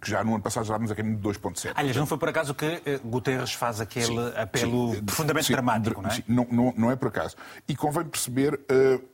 que 0.00 0.10
já 0.10 0.24
no 0.24 0.34
ano 0.34 0.42
passado 0.42 0.64
já 0.64 0.72
estávamos 0.72 0.90
a 0.90 0.94
caminho 0.94 1.16
de 1.16 1.28
2,7. 1.28 1.72
Aliás, 1.74 1.96
não 1.96 2.06
foi 2.06 2.16
por 2.16 2.28
acaso 2.28 2.54
que 2.54 2.66
uh, 2.66 3.08
Guterres 3.08 3.52
faz 3.52 3.80
aquele 3.80 4.06
sim, 4.06 4.32
apelo 4.36 4.94
sim, 4.94 5.04
profundamente 5.04 5.46
sim, 5.46 5.52
dramático, 5.52 6.00
não 6.00 6.08
é? 6.08 6.14
Sim, 6.14 6.24
não, 6.26 6.46
não, 6.50 6.74
não, 6.76 6.90
é 6.90 6.96
por 6.96 7.08
acaso. 7.08 7.36
E 7.68 7.76
convém 7.76 8.04
perceber 8.04 8.54
uh, 8.54 9.04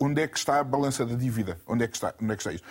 onde 0.00 0.22
é 0.22 0.26
que 0.26 0.38
está 0.38 0.60
a 0.60 0.64
balança 0.64 1.04
da 1.04 1.14
dívida, 1.14 1.60
onde 1.66 1.84
é 1.84 1.88
que 1.88 1.94
está, 1.94 2.14
onde 2.20 2.32
é 2.32 2.36
que 2.36 2.42
está 2.42 2.52
isto. 2.52 2.66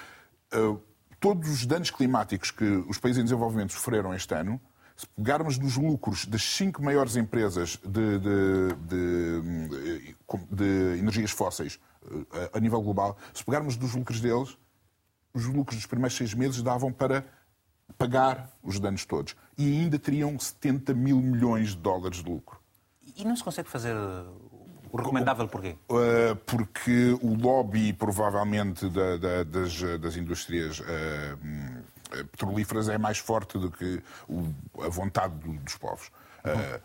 Uh, 0.54 0.82
todos 1.20 1.48
os 1.50 1.66
danos 1.66 1.92
climáticos 1.92 2.50
que 2.50 2.66
os 2.88 2.98
países 2.98 3.22
em 3.22 3.24
desenvolvimento 3.24 3.74
sofreram 3.74 4.14
este 4.16 4.34
ano, 4.34 4.60
se 4.98 5.06
pegarmos 5.08 5.58
nos 5.58 5.78
lucros 5.78 6.26
das 6.26 6.42
cinco 6.42 6.84
maiores 6.84 7.16
empresas 7.16 7.80
de, 7.86 8.20
de, 8.20 8.74
de, 8.88 10.16
de 10.52 11.00
energias 11.00 11.32
fósseis 11.32 11.80
a 12.52 12.60
nível 12.60 12.82
global, 12.82 13.18
se 13.34 13.44
pegarmos 13.44 13.78
dos 13.78 13.94
lucros 13.94 14.20
deles, 14.20 14.58
os 15.34 15.46
lucros 15.46 15.78
dos 15.78 15.86
primeiros 15.86 16.18
seis 16.18 16.34
meses 16.34 16.62
davam 16.62 16.92
para 16.92 17.26
pagar 17.98 18.50
os 18.64 18.80
danos 18.80 19.06
todos. 19.06 19.36
E 19.58 19.66
ainda 19.82 20.00
teriam 20.00 20.38
70 20.38 20.94
mil 20.94 21.18
milhões 21.18 21.70
de 21.70 21.78
dólares 21.78 22.24
de 22.24 22.30
lucro. 22.30 22.60
E 23.16 23.26
não 23.26 23.36
se 23.36 23.44
consegue 23.44 23.70
fazer 23.70 23.96
o 24.92 24.98
recomendável 24.98 25.48
porquê? 25.48 25.76
Uh, 25.90 26.36
porque 26.46 27.18
o 27.22 27.36
lobby, 27.36 27.94
provavelmente, 27.94 28.90
da, 28.90 29.18
da, 29.18 29.44
das, 29.44 29.82
das, 30.00 30.16
indústrias 30.16 30.80
uh, 30.80 30.86
petrolíferas 32.32 32.90
é 32.90 32.98
mais 32.98 33.18
forte 33.20 33.58
do 33.58 33.70
que 33.70 34.02
o, 34.28 34.48
a 34.82 34.90
vontade 34.90 35.36
do, 35.36 35.54
dos 35.54 35.76
povos. 35.78 36.08
Uh, 36.40 36.82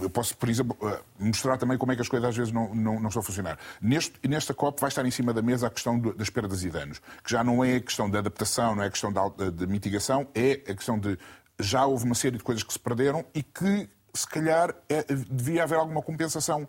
eu 0.00 0.10
posso, 0.10 0.36
por 0.36 0.48
exemplo, 0.48 0.76
eh, 0.82 1.00
mostrar 1.18 1.56
também 1.56 1.78
como 1.78 1.92
é 1.92 1.94
que 1.94 2.02
as 2.02 2.08
coisas 2.08 2.28
às 2.28 2.36
vezes 2.36 2.52
não, 2.52 2.74
não, 2.74 2.98
não 2.98 3.08
estão 3.08 3.20
a 3.20 3.24
funcionar. 3.24 3.58
Neste, 3.80 4.14
nesta 4.28 4.52
COP 4.52 4.80
vai 4.80 4.88
estar 4.88 5.06
em 5.06 5.10
cima 5.10 5.32
da 5.32 5.40
mesa 5.40 5.68
a 5.68 5.70
questão 5.70 5.98
das 5.98 6.28
perdas 6.30 6.64
e 6.64 6.70
danos, 6.70 7.00
que 7.22 7.30
já 7.30 7.44
não 7.44 7.64
é 7.64 7.76
a 7.76 7.80
questão 7.80 8.10
da 8.10 8.18
adaptação, 8.18 8.74
não 8.74 8.82
é 8.82 8.86
a 8.86 8.90
questão 8.90 9.12
da, 9.12 9.28
de 9.28 9.66
mitigação, 9.66 10.26
é 10.34 10.52
a 10.68 10.74
questão 10.74 10.98
de 10.98 11.18
já 11.60 11.86
houve 11.86 12.04
uma 12.04 12.14
série 12.14 12.36
de 12.36 12.42
coisas 12.42 12.64
que 12.64 12.72
se 12.72 12.78
perderam 12.78 13.24
e 13.34 13.42
que 13.42 13.88
se 14.14 14.26
calhar 14.26 14.74
é, 14.88 15.04
devia 15.30 15.62
haver 15.62 15.78
alguma 15.78 16.02
compensação 16.02 16.68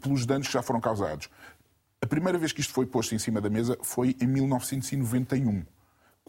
pelos 0.00 0.24
danos 0.24 0.46
que 0.46 0.52
já 0.52 0.62
foram 0.62 0.80
causados. 0.80 1.28
A 2.00 2.06
primeira 2.06 2.38
vez 2.38 2.52
que 2.52 2.60
isto 2.60 2.72
foi 2.72 2.86
posto 2.86 3.14
em 3.14 3.18
cima 3.18 3.40
da 3.40 3.50
mesa 3.50 3.76
foi 3.82 4.16
em 4.20 4.26
1991 4.26 5.58
o 5.58 5.64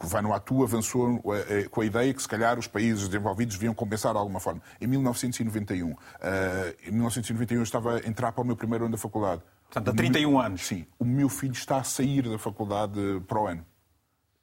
Vanuatu 0.08 0.64
avançou 0.64 1.22
eh, 1.26 1.45
eh, 1.49 1.64
com 1.70 1.82
a 1.82 1.86
ideia 1.86 2.14
que, 2.14 2.22
se 2.22 2.28
calhar, 2.28 2.58
os 2.58 2.68
países 2.68 3.08
desenvolvidos 3.08 3.56
deviam 3.56 3.74
compensar 3.74 4.14
de 4.14 4.20
alguma 4.20 4.39
forma. 4.39 4.62
Em 4.80 4.88
1991. 4.88 5.95
Eh, 6.22 6.76
em 6.88 6.91
1991 6.91 7.58
eu 7.60 7.64
estava 7.64 7.95
a 7.97 8.08
entrar 8.08 8.32
para 8.32 8.41
o 8.41 8.45
meu 8.45 8.56
primeiro 8.56 8.86
ano 8.86 8.93
da 8.93 8.97
faculdade. 8.97 9.41
Portanto, 9.66 9.89
há 9.89 9.93
31 9.93 10.39
anos. 10.39 10.66
Sim. 10.66 10.86
O 10.99 11.06
meu 11.06 11.30
filho 11.30 11.54
está 11.54 11.78
a 11.78 11.84
sair 11.84 12.30
da 12.30 12.38
faculdade 12.38 12.99
para 13.28 13.39
o 13.39 13.47
ano. 13.47 13.66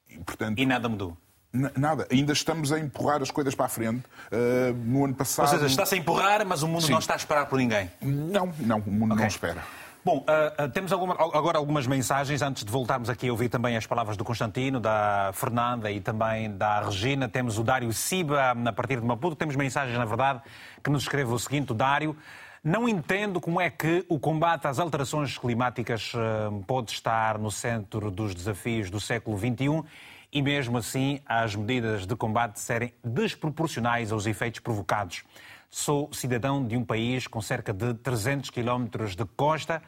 E, 0.09 0.17
portanto, 0.19 0.59
e 0.59 0.65
nada 0.65 0.89
mudou? 0.89 1.15
Nada. 1.51 2.07
Ainda 2.11 2.31
estamos 2.31 2.71
a 2.71 2.79
empurrar 2.79 3.21
as 3.21 3.31
coisas 3.31 3.55
para 3.55 3.65
a 3.65 3.69
frente. 3.69 4.05
Uh, 4.31 4.73
no 4.85 5.05
ano 5.05 5.15
passado... 5.15 5.47
Ou 5.47 5.53
seja, 5.53 5.65
está-se 5.65 5.95
a 5.95 5.97
empurrar, 5.97 6.45
mas 6.45 6.61
o 6.61 6.67
mundo 6.67 6.83
Sim. 6.83 6.91
não 6.91 6.99
está 6.99 7.13
a 7.13 7.17
esperar 7.17 7.47
por 7.47 7.57
ninguém. 7.57 7.89
Não, 8.01 8.53
não. 8.59 8.79
O 8.79 8.91
mundo 8.91 9.13
okay. 9.13 9.23
não 9.23 9.27
espera. 9.27 9.63
Bom, 10.03 10.23
uh, 10.23 10.69
temos 10.69 10.93
alguma, 10.93 11.13
agora 11.13 11.57
algumas 11.57 11.85
mensagens 11.85 12.41
antes 12.41 12.63
de 12.63 12.71
voltarmos 12.71 13.09
aqui 13.09 13.27
a 13.27 13.31
ouvir 13.31 13.49
também 13.49 13.75
as 13.75 13.85
palavras 13.85 14.15
do 14.15 14.23
Constantino, 14.23 14.79
da 14.79 15.31
Fernanda 15.33 15.91
e 15.91 15.99
também 15.99 16.55
da 16.55 16.81
Regina. 16.81 17.27
Temos 17.27 17.59
o 17.59 17.63
Dário 17.63 17.91
Siba 17.91 18.51
a 18.51 18.73
partir 18.73 19.01
de 19.01 19.05
Maputo. 19.05 19.35
Temos 19.35 19.57
mensagens, 19.57 19.97
na 19.97 20.05
verdade, 20.05 20.41
que 20.81 20.89
nos 20.89 21.03
escreve 21.03 21.33
o 21.33 21.37
seguinte: 21.37 21.73
o 21.73 21.75
Dário. 21.75 22.15
Não 22.63 22.89
entendo 22.89 23.39
como 23.39 23.59
é 23.59 23.69
que 23.69 24.05
o 24.09 24.19
combate 24.19 24.67
às 24.67 24.79
alterações 24.79 25.37
climáticas 25.37 26.13
uh, 26.13 26.63
pode 26.65 26.91
estar 26.91 27.37
no 27.37 27.51
centro 27.51 28.09
dos 28.11 28.35
desafios 28.35 28.89
do 28.89 28.99
século 28.99 29.37
XXI 29.37 29.83
e, 30.31 30.41
mesmo 30.41 30.77
assim, 30.77 31.19
as 31.25 31.55
medidas 31.55 32.05
de 32.05 32.15
combate 32.15 32.59
serem 32.59 32.93
desproporcionais 33.03 34.11
aos 34.11 34.25
efeitos 34.25 34.59
provocados. 34.59 35.23
Sou 35.69 36.11
cidadão 36.11 36.65
de 36.65 36.75
um 36.75 36.83
país 36.83 37.27
com 37.27 37.41
cerca 37.41 37.71
de 37.71 37.93
300 37.93 38.49
quilómetros 38.49 39.15
de 39.15 39.23
costa, 39.23 39.83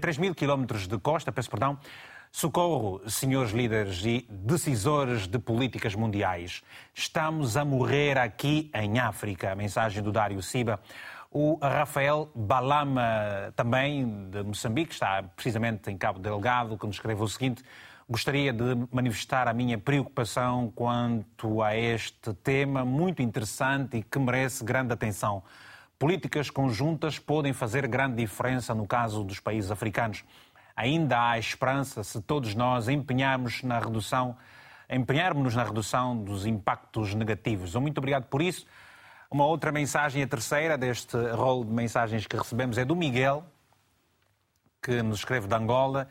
3 0.00 0.16
mil 0.16 0.34
quilómetros 0.34 0.88
de 0.88 0.98
costa, 0.98 1.30
peço 1.30 1.50
perdão. 1.50 1.78
Socorro, 2.32 3.02
senhores 3.08 3.52
líderes 3.52 4.02
e 4.04 4.26
decisores 4.30 5.26
de 5.26 5.38
políticas 5.38 5.94
mundiais. 5.94 6.62
Estamos 6.94 7.54
a 7.54 7.66
morrer 7.66 8.16
aqui 8.18 8.70
em 8.74 8.98
África. 8.98 9.52
A 9.52 9.54
mensagem 9.54 10.02
do 10.02 10.10
Dário 10.10 10.42
Siba. 10.42 10.80
O 11.30 11.58
Rafael 11.60 12.30
Balama, 12.34 13.52
também 13.54 14.30
de 14.30 14.42
Moçambique, 14.42 14.94
está 14.94 15.22
precisamente 15.22 15.90
em 15.90 15.98
Cabo 15.98 16.18
Delgado, 16.18 16.78
que 16.78 16.86
nos 16.86 16.96
escreve 16.96 17.22
o 17.22 17.28
seguinte: 17.28 17.62
Gostaria 18.06 18.52
de 18.52 18.86
manifestar 18.92 19.48
a 19.48 19.54
minha 19.54 19.78
preocupação 19.78 20.70
quanto 20.74 21.62
a 21.62 21.74
este 21.74 22.34
tema 22.34 22.84
muito 22.84 23.22
interessante 23.22 23.96
e 23.96 24.02
que 24.02 24.18
merece 24.18 24.62
grande 24.62 24.92
atenção. 24.92 25.42
Políticas 25.98 26.50
conjuntas 26.50 27.18
podem 27.18 27.54
fazer 27.54 27.86
grande 27.86 28.16
diferença 28.16 28.74
no 28.74 28.86
caso 28.86 29.24
dos 29.24 29.40
países 29.40 29.70
africanos. 29.70 30.22
Ainda 30.76 31.30
há 31.30 31.38
esperança 31.38 32.04
se 32.04 32.20
todos 32.20 32.54
nós 32.54 32.88
empenharmos 32.88 33.62
na 33.62 33.78
redução, 33.78 34.36
empenharmos-nos 34.90 35.54
na 35.54 35.64
redução 35.64 36.14
dos 36.14 36.44
impactos 36.44 37.14
negativos. 37.14 37.74
Muito 37.74 37.96
obrigado 37.96 38.24
por 38.24 38.42
isso. 38.42 38.66
Uma 39.30 39.46
outra 39.46 39.72
mensagem, 39.72 40.22
a 40.22 40.26
terceira 40.26 40.76
deste 40.76 41.16
rol 41.32 41.64
de 41.64 41.72
mensagens 41.72 42.26
que 42.26 42.36
recebemos 42.36 42.76
é 42.76 42.84
do 42.84 42.94
Miguel, 42.94 43.46
que 44.82 45.02
nos 45.02 45.20
escreve 45.20 45.46
de 45.46 45.54
Angola 45.54 46.06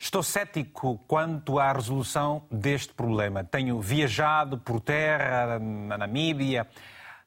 Estou 0.00 0.22
cético 0.22 0.96
quanto 1.08 1.58
à 1.58 1.72
resolução 1.72 2.44
deste 2.48 2.94
problema. 2.94 3.42
Tenho 3.42 3.80
viajado 3.80 4.56
por 4.56 4.80
terra 4.80 5.58
na 5.58 5.98
Namíbia, 5.98 6.68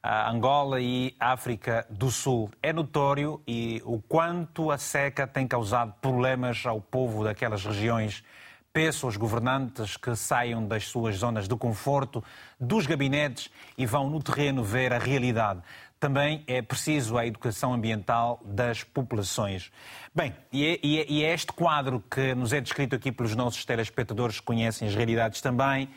Angola 0.02 0.80
e 0.80 1.14
África 1.20 1.86
do 1.90 2.10
Sul. 2.10 2.50
É 2.62 2.72
notório 2.72 3.42
e 3.46 3.82
o 3.84 4.00
quanto 4.00 4.70
a 4.70 4.78
seca 4.78 5.26
tem 5.26 5.46
causado 5.46 5.92
problemas 6.00 6.64
ao 6.64 6.80
povo 6.80 7.22
daquelas 7.22 7.62
regiões. 7.62 8.24
Peço 8.72 9.04
aos 9.04 9.18
governantes 9.18 9.98
que 9.98 10.16
saiam 10.16 10.66
das 10.66 10.88
suas 10.88 11.16
zonas 11.16 11.46
de 11.46 11.54
conforto, 11.54 12.24
dos 12.58 12.86
gabinetes 12.86 13.50
e 13.76 13.84
vão 13.84 14.08
no 14.08 14.22
terreno 14.22 14.64
ver 14.64 14.94
a 14.94 14.98
realidade 14.98 15.60
também 16.02 16.42
é 16.48 16.60
preciso 16.60 17.16
a 17.16 17.24
educação 17.24 17.72
ambiental 17.72 18.40
das 18.44 18.82
populações. 18.82 19.70
Bem, 20.12 20.34
e 20.52 20.66
é, 20.66 20.78
e, 20.82 20.98
é, 20.98 21.06
e 21.08 21.24
é, 21.24 21.32
este 21.32 21.52
quadro 21.52 22.02
que 22.10 22.34
nos 22.34 22.52
é 22.52 22.60
descrito 22.60 22.96
aqui 22.96 23.12
pelos 23.12 23.36
nossos 23.36 23.64
telespectadores 23.64 24.40
que 24.40 24.44
conhecem 24.44 24.88
as 24.88 24.96
realidades 24.96 25.40
também, 25.40 25.88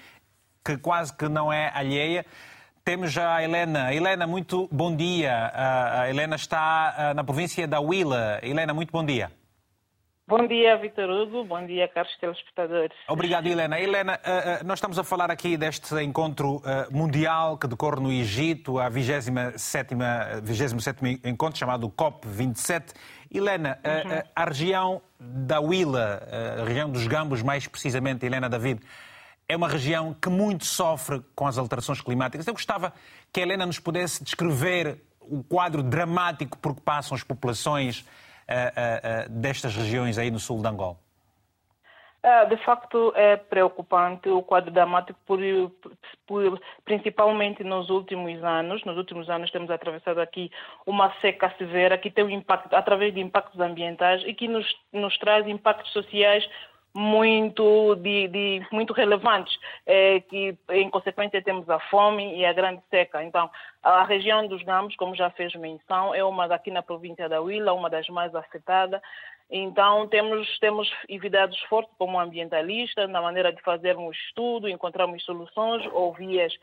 que 0.63 0.77
quase 0.77 1.11
que 1.11 1.27
não 1.27 1.51
é 1.51 1.71
alheia. 1.73 2.23
Temos 2.83 3.11
já 3.11 3.37
a 3.37 3.43
Helena. 3.43 3.91
Helena, 3.91 4.27
muito 4.27 4.69
bom 4.71 4.95
dia. 4.95 5.51
A 5.55 6.07
Helena 6.07 6.35
está 6.35 6.93
ah, 6.95 7.13
na 7.15 7.23
província 7.23 7.67
da 7.67 7.79
Huila. 7.79 8.39
Helena, 8.43 8.75
muito 8.75 8.91
bom 8.91 9.03
dia. 9.03 9.31
Bom 10.27 10.47
dia, 10.47 10.75
Vitor 10.77 11.07
Hugo. 11.07 11.43
Bom 11.43 11.63
dia, 11.67 11.87
caros 11.87 12.11
telespectadores. 12.19 12.97
Obrigado, 13.07 13.45
Helena. 13.45 13.79
Helena, 13.79 14.19
eh, 14.23 14.59
eh, 14.59 14.63
nós 14.63 14.79
estamos 14.79 14.97
a 14.97 15.03
falar 15.03 15.29
aqui 15.29 15.55
deste 15.55 15.93
encontro 16.01 16.63
eh, 16.65 16.87
mundial 16.89 17.59
que 17.59 17.67
decorre 17.67 18.01
no 18.01 18.11
Egito, 18.11 18.79
a 18.79 18.89
27 18.89 19.31
27 20.41 21.21
encontro 21.25 21.59
chamado 21.59 21.87
COP27. 21.91 22.95
Helena, 23.31 23.77
uhum. 23.85 24.21
a 24.35 24.45
região 24.45 25.01
da 25.19 25.59
Huila, 25.59 26.23
a 26.59 26.63
região 26.63 26.89
dos 26.89 27.05
Gambos, 27.05 27.43
mais 27.43 27.67
precisamente, 27.67 28.25
Helena 28.25 28.49
David, 28.49 28.81
é 29.47 29.55
uma 29.55 29.67
região 29.67 30.11
que 30.19 30.29
muito 30.29 30.65
sofre 30.65 31.21
com 31.35 31.45
as 31.45 31.59
alterações 31.59 32.01
climáticas. 32.01 32.47
Eu 32.47 32.53
gostava 32.53 32.93
que 33.31 33.41
a 33.41 33.43
Helena 33.43 33.65
nos 33.65 33.77
pudesse 33.77 34.23
descrever 34.23 35.03
o 35.19 35.43
quadro 35.43 35.83
dramático 35.83 36.57
por 36.57 36.73
que 36.73 36.81
passam 36.81 37.15
as 37.15 37.23
populações 37.23 38.03
uh, 38.49 39.29
destas 39.29 39.75
regiões 39.75 40.17
aí 40.17 40.31
no 40.31 40.39
sul 40.39 40.61
de 40.61 40.67
Angola? 40.67 40.97
De 42.49 42.57
facto, 42.57 43.13
é 43.15 43.37
preocupante 43.37 44.27
o 44.29 44.41
quadro 44.41 44.71
dramático, 44.71 45.19
por, 45.27 45.39
por, 46.25 46.59
principalmente 46.83 47.63
nos 47.63 47.91
últimos 47.91 48.43
anos. 48.43 48.83
Nos 48.83 48.97
últimos 48.97 49.29
anos 49.29 49.51
temos 49.51 49.69
atravessado 49.69 50.19
aqui 50.19 50.49
uma 50.87 51.13
seca 51.21 51.53
severa 51.55 51.99
que 51.99 52.09
tem 52.09 52.23
um 52.23 52.29
impacto 52.31 52.75
através 52.75 53.13
de 53.13 53.19
impactos 53.19 53.59
ambientais 53.59 54.23
e 54.25 54.33
que 54.33 54.47
nos, 54.47 54.65
nos 54.91 55.15
traz 55.19 55.45
impactos 55.45 55.93
sociais 55.93 56.43
muito, 56.95 57.95
de, 57.95 58.29
de, 58.29 58.67
muito 58.71 58.93
relevantes, 58.93 59.59
é, 59.85 60.21
que 60.21 60.57
em 60.69 60.89
consequência 60.89 61.41
temos 61.41 61.69
a 61.69 61.77
fome 61.77 62.37
e 62.37 62.45
a 62.45 62.53
grande 62.53 62.81
seca. 62.89 63.21
Então, 63.21 63.51
a 63.83 64.05
região 64.05 64.47
dos 64.47 64.63
Gambos, 64.63 64.95
como 64.95 65.13
já 65.13 65.29
fez 65.29 65.53
menção, 65.55 66.15
é 66.15 66.23
uma 66.23 66.47
daqui 66.47 66.71
na 66.71 66.81
província 66.81 67.27
da 67.27 67.41
Huila, 67.41 67.73
uma 67.73 67.89
das 67.89 68.07
mais 68.07 68.33
afetadas. 68.33 69.01
Então, 69.51 70.07
temos, 70.07 70.57
temos 70.59 70.89
evitado 71.09 71.53
esforço 71.53 71.89
como 71.97 72.17
ambientalista 72.17 73.05
na 73.07 73.21
maneira 73.21 73.51
de 73.51 73.61
fazermos 73.61 74.17
estudo, 74.27 74.69
encontrarmos 74.69 75.23
soluções 75.25 75.85
ou 75.91 76.13
vias 76.13 76.53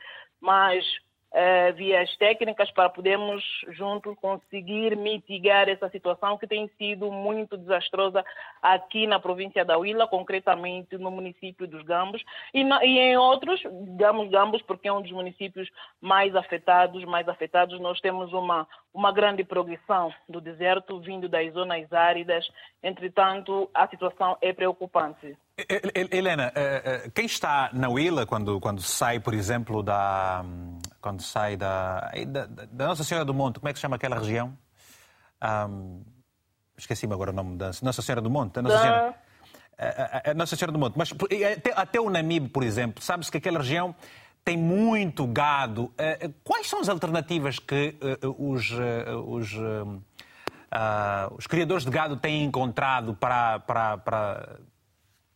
mais 0.41 0.85
uh, 1.33 1.75
vias 1.75 2.15
técnicas 2.17 2.71
para 2.71 2.89
podermos 2.89 3.43
juntos 3.69 4.17
conseguir 4.21 4.97
mitigar 4.97 5.69
essa 5.69 5.89
situação 5.89 6.39
que 6.39 6.47
tem 6.47 6.71
sido 6.79 7.11
muito 7.11 7.57
desastrosa 7.57 8.25
aqui 8.61 9.07
na 9.07 9.19
província 9.19 9.65
da 9.65 9.79
Huila, 9.79 10.07
concretamente 10.07 10.97
no 10.99 11.11
município 11.11 11.67
dos 11.67 11.83
Gambos. 11.83 12.23
E, 12.53 12.63
na, 12.63 12.85
e 12.85 12.99
em 12.99 13.17
outros, 13.17 13.61
digamos 13.61 14.31
Gambos 14.31 14.63
porque 14.63 14.89
é 14.89 14.93
um 14.93 15.03
dos 15.03 15.13
municípios 15.13 15.69
mais 16.01 16.35
afetados, 16.37 17.05
mais 17.05 17.29
afetados, 17.29 17.81
nós 17.81 18.01
temos 18.01 18.33
uma 18.33 18.67
uma 18.95 19.13
grande 19.13 19.43
progressão 19.43 20.13
do 20.29 20.41
deserto 20.41 21.01
vindo 21.01 21.29
das 21.29 21.53
zonas 21.53 21.91
áridas, 21.93 22.47
entretanto 22.83 23.71
a 23.73 23.89
situação 23.89 24.37
é 24.41 24.53
preocupante. 24.53 25.37
Helena, 26.11 26.53
eh, 26.55 26.83
eh, 26.85 27.11
quem 27.15 27.27
está 27.27 27.71
na 27.73 27.89
Huila 27.89 28.27
quando, 28.27 28.61
quando 28.61 28.83
sai, 28.83 29.21
por 29.21 29.35
exemplo, 29.35 29.83
da, 29.83 30.45
quando 31.01 31.23
sai 31.23 31.57
da, 31.57 32.11
da, 32.27 32.47
da, 32.47 32.87
Nossa 32.87 33.05
Senhora 33.05 33.25
do 33.25 33.35
Monte, 33.35 33.61
como 33.61 33.69
é 33.69 33.73
que 33.73 33.79
se 33.79 33.83
chama 33.83 33.97
aquela 33.97 34.19
região? 34.19 34.57
Um, 35.43 36.03
Esqueci-me 36.77 37.13
agora 37.13 37.31
o 37.31 37.35
nome 37.35 37.57
da 37.57 37.71
Nossa 37.83 38.03
Senhora 38.03 38.21
do 38.21 38.31
Monte. 38.31 38.61
Nossa, 38.61 38.77
da... 38.77 38.83
Senhora, 38.83 39.15
a 40.31 40.35
Nossa 40.35 40.57
Senhora 40.57 40.73
do 40.73 40.79
Monte. 40.79 40.95
Mas 40.97 41.13
até, 41.13 41.73
até 41.75 42.01
o 42.01 42.11
Namibe, 42.11 42.49
por 42.49 42.65
exemplo, 42.65 43.03
sabe-se 43.03 43.31
que 43.31 43.39
aquela 43.39 43.59
região 43.59 43.95
tem 44.45 44.57
muito 44.57 45.27
gado. 45.27 45.93
Quais 46.43 46.69
são 46.69 46.81
as 46.81 46.89
alternativas 46.89 47.59
que 47.59 47.95
os, 48.39 48.71
os, 49.27 49.53
os 51.37 51.47
criadores 51.47 51.85
de 51.85 51.91
gado 51.91 52.17
têm 52.17 52.45
encontrado 52.45 53.15
para, 53.15 53.61
para, 53.61 53.99
para, 53.99 54.59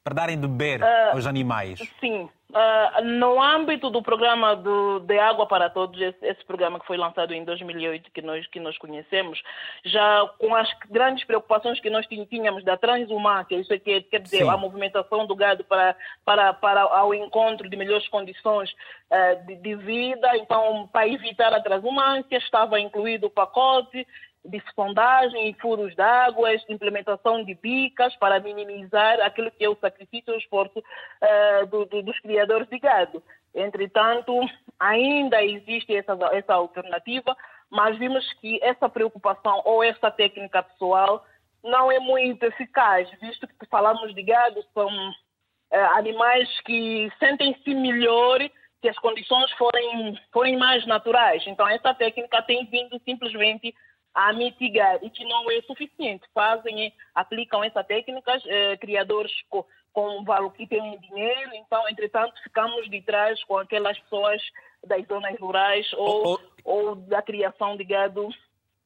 para 0.07 0.15
darem 0.15 0.39
de 0.39 0.47
beber 0.47 0.83
uh, 0.83 1.15
aos 1.15 1.27
animais? 1.27 1.81
Sim, 1.99 2.29
Uh, 2.49 3.05
no 3.05 3.43
âmbito 3.43 3.91
do 3.91 4.01
programa 4.01 4.55
do, 4.55 5.01
de 5.01 5.19
Água 5.19 5.47
para 5.47 5.69
Todos, 5.69 6.01
esse, 6.01 6.25
esse, 6.25 6.45
programa 6.45 6.79
que 6.79 6.87
foi 6.87 6.97
lançado 6.97 7.35
em 7.35 7.45
2008, 7.45 8.11
que 8.13 8.23
nós, 8.23 8.47
que 8.47 8.61
nós 8.61 8.79
conhecemos, 8.79 9.43
já 9.85 10.25
com 10.39 10.55
as 10.55 10.73
grandes 10.89 11.25
preocupações 11.25 11.81
que 11.81 11.91
nós 11.91 12.07
tínhamos 12.07 12.65
da 12.65 12.77
transhumância, 12.77 13.57
isso 13.57 13.75
é 13.75 13.79
que 13.81 14.01
quer 14.03 14.21
dizer, 14.21 14.45
Sim. 14.45 14.49
a 14.49 14.57
movimentação 14.57 15.27
do 15.27 15.35
gado 15.35 15.65
para, 15.65 15.97
para, 16.25 16.55
para 16.55 16.83
ao 16.83 17.13
encontro 17.13 17.69
de 17.69 17.77
melhores 17.77 18.09
condições 18.09 18.71
uh, 19.11 19.45
de, 19.45 19.57
de, 19.57 19.75
vida, 19.75 20.37
então, 20.37 20.89
para 20.93 21.09
evitar 21.09 21.53
a 21.53 21.61
transhumância, 21.61 22.37
estava 22.37 22.79
incluído 22.79 23.27
o 23.27 23.31
pacote 23.31 24.07
de 24.49 24.63
sondagem 24.75 25.49
e 25.51 25.55
furos 25.55 25.95
d'água, 25.95 26.55
implementação 26.69 27.45
de 27.45 27.55
bicas 27.55 28.15
para 28.17 28.41
minimizar 28.41 29.21
aquilo 29.21 29.51
que 29.51 29.65
é 29.65 29.69
o 29.69 29.77
sacrifício 29.77 30.33
e 30.33 30.37
o 30.37 30.39
esforço 30.39 30.79
uh, 30.79 31.67
do, 31.67 31.85
do, 31.87 32.03
dos 32.03 32.19
criadores 32.21 32.69
de 32.69 32.79
gado. 32.79 33.23
Entretanto, 33.55 34.39
ainda 34.79 35.43
existe 35.43 35.95
essa, 35.95 36.13
essa 36.33 36.55
alternativa, 36.55 37.37
mas 37.71 37.99
vimos 37.99 38.31
que 38.35 38.59
essa 38.63 38.89
preocupação 38.89 39.63
ou 39.65 39.83
essa 39.83 40.11
técnica 40.11 40.63
pessoal 40.63 41.25
não 41.63 41.91
é 41.91 41.99
muito 41.99 42.45
eficaz, 42.45 43.11
visto 43.21 43.47
que 43.47 43.67
falamos 43.67 44.15
de 44.15 44.23
gado, 44.23 44.63
são 44.73 44.89
uh, 44.89 45.77
animais 45.97 46.49
que 46.61 47.11
sentem-se 47.19 47.75
melhor 47.75 48.41
se 48.81 48.89
as 48.89 48.99
condições 48.99 49.51
forem, 49.53 50.19
forem 50.33 50.57
mais 50.57 50.87
naturais. 50.87 51.43
Então, 51.47 51.67
essa 51.69 51.95
técnica 51.95 52.43
tem 52.43 52.67
vindo 52.67 53.01
simplesmente 53.05 53.75
a 54.17 54.33
mitigar 54.33 54.99
e 55.03 55.11
que 55.11 55.23
não 55.25 55.51
é 55.51 55.61
suficiente. 55.61 56.23
Fazem, 56.33 56.91
aplicam 57.15 57.63
essas 57.63 57.87
técnicas, 57.87 58.43
eh, 58.47 58.75
criadores 58.79 59.31
com, 59.51 59.63
com 59.93 60.25
valor 60.25 60.51
que 60.55 60.67
têm 60.67 60.99
dinheiro, 61.01 61.51
então, 61.53 61.87
entretanto, 61.87 62.33
ficamos 62.43 62.89
de 62.89 63.03
trás 63.03 63.45
com 63.45 63.59
aquelas 63.59 63.99
pessoas 63.99 64.41
das 64.87 65.07
zonas 65.07 65.39
rurais 65.39 65.87
ou, 65.93 66.27
ou, 66.27 66.41
ou 66.65 66.97
da 66.97 67.21
criação 67.21 67.77
de 67.77 67.85
gado. 67.85 68.31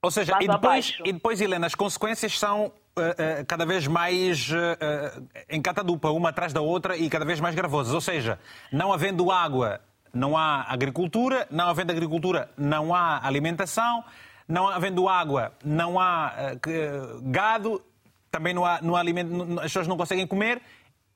Ou 0.02 0.10
seja, 0.10 0.36
e 0.40 0.48
depois, 0.48 0.98
e 1.04 1.12
depois, 1.12 1.40
Helena, 1.40 1.68
as 1.68 1.76
consequências 1.76 2.36
são 2.36 2.66
uh, 2.66 2.70
uh, 2.70 3.46
cada 3.46 3.64
vez 3.64 3.86
mais 3.86 4.50
uh, 4.50 5.28
em 5.48 5.62
catadupa, 5.62 6.10
uma 6.10 6.30
atrás 6.30 6.52
da 6.52 6.60
outra 6.60 6.96
e 6.96 7.08
cada 7.08 7.24
vez 7.24 7.38
mais 7.38 7.54
gravosas. 7.54 7.94
Ou 7.94 8.00
seja, 8.00 8.40
não 8.72 8.92
havendo 8.92 9.30
água, 9.30 9.80
não 10.12 10.36
há 10.36 10.62
agricultura, 10.62 11.46
não 11.52 11.68
havendo 11.68 11.92
agricultura, 11.92 12.50
não 12.56 12.92
há 12.92 13.24
alimentação 13.24 14.02
não 14.50 14.68
havendo 14.68 15.08
água, 15.08 15.52
não 15.64 15.98
há 15.98 16.32
uh, 16.56 17.30
gado, 17.30 17.82
também 18.30 18.52
não 18.52 18.64
há, 18.64 18.82
não 18.82 18.96
há 18.96 19.00
alimento, 19.00 19.32
as 19.58 19.64
pessoas 19.64 19.86
não 19.86 19.96
conseguem 19.96 20.26
comer 20.26 20.60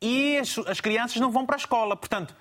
e 0.01 0.39
as, 0.39 0.57
as, 0.59 0.81
crianças 0.81 1.21
não 1.21 1.31
vão 1.31 1.45
para 1.45 1.57
a 1.57 1.59
escola. 1.59 1.97
Portanto, 1.97 2.35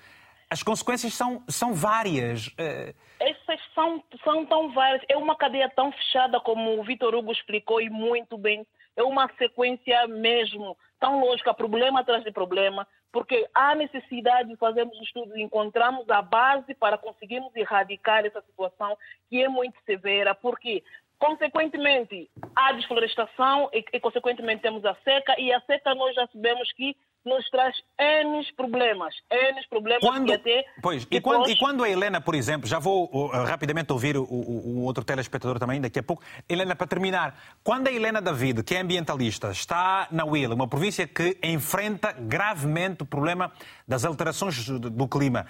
as 0.48 0.62
consequências 0.62 1.14
são, 1.14 1.42
são 1.48 1.74
várias. 1.74 2.48
Uh... 2.48 2.94
Essas 3.20 3.60
são, 3.74 4.02
são 4.22 4.46
tão 4.46 4.72
várias. 4.72 5.02
É 5.08 5.16
uma 5.16 5.36
cadeia 5.36 5.70
tão 5.74 5.90
fechada, 5.92 6.40
como 6.40 6.78
o 6.78 6.84
Vitor 6.84 7.14
Hugo 7.14 7.32
explicou 7.32 7.80
e 7.80 7.90
muito 7.90 8.38
bem. 8.38 8.66
É 8.96 9.02
uma 9.02 9.28
sequência 9.36 10.06
mesmo 10.06 10.76
tão 11.00 11.20
lógica, 11.20 11.52
problema 11.52 12.00
atrás 12.00 12.22
de 12.22 12.30
problema, 12.30 12.86
porque 13.14 13.48
há 13.54 13.76
necessidade 13.76 14.48
de 14.48 14.56
fazermos 14.56 15.00
estudos 15.00 15.36
e 15.36 15.40
encontramos 15.40 16.10
a 16.10 16.20
base 16.20 16.74
para 16.74 16.98
conseguirmos 16.98 17.54
erradicar 17.54 18.26
essa 18.26 18.42
situação 18.42 18.98
que 19.30 19.40
é 19.40 19.48
muito 19.48 19.78
severa, 19.86 20.34
porque 20.34 20.82
consequentemente 21.16 22.28
há 22.56 22.72
desflorestação 22.72 23.70
e, 23.72 23.84
e 23.92 24.00
consequentemente 24.00 24.62
temos 24.62 24.84
a 24.84 24.96
seca. 25.04 25.40
E 25.40 25.52
a 25.52 25.60
seca 25.60 25.94
nós 25.94 26.12
já 26.16 26.26
sabemos 26.26 26.72
que 26.72 26.96
nos 27.24 27.48
traz 27.48 27.74
N 27.98 28.46
problemas, 28.54 29.14
N 29.30 29.66
problemas 29.70 30.02
quando, 30.02 30.26
que 30.26 30.32
até... 30.34 30.64
Pois, 30.82 31.04
depois... 31.04 31.10
e, 31.10 31.20
quando, 31.20 31.50
e 31.50 31.58
quando 31.58 31.84
a 31.84 31.88
Helena, 31.88 32.20
por 32.20 32.34
exemplo, 32.34 32.68
já 32.68 32.78
vou 32.78 33.08
uh, 33.12 33.44
rapidamente 33.44 33.92
ouvir 33.92 34.16
o, 34.16 34.24
o, 34.24 34.78
o, 34.78 34.82
outro 34.82 35.02
telespectador 35.02 35.58
também 35.58 35.80
daqui 35.80 35.98
a 35.98 36.02
pouco. 36.02 36.22
Helena, 36.48 36.76
para 36.76 36.86
terminar, 36.86 37.38
quando 37.62 37.88
a 37.88 37.92
Helena 37.92 38.20
David, 38.20 38.62
que 38.62 38.74
é 38.74 38.80
ambientalista, 38.80 39.50
está 39.50 40.06
na 40.10 40.24
Huila, 40.24 40.54
uma 40.54 40.68
província 40.68 41.06
que 41.06 41.38
enfrenta 41.42 42.12
gravemente 42.12 43.02
o 43.02 43.06
problema 43.06 43.50
das 43.88 44.04
alterações 44.04 44.66
do, 44.66 44.90
do 44.90 45.08
clima, 45.08 45.46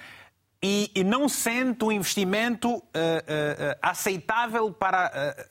e, 0.63 0.91
e, 0.95 1.05
não 1.05 1.29
sente 1.29 1.85
um 1.85 1.93
investimento 1.93 2.69
uh, 2.71 2.79
uh, 2.79 2.81
uh 2.81 3.79
aceitável 3.83 4.73
para 4.73 5.09
uh, 5.39 5.51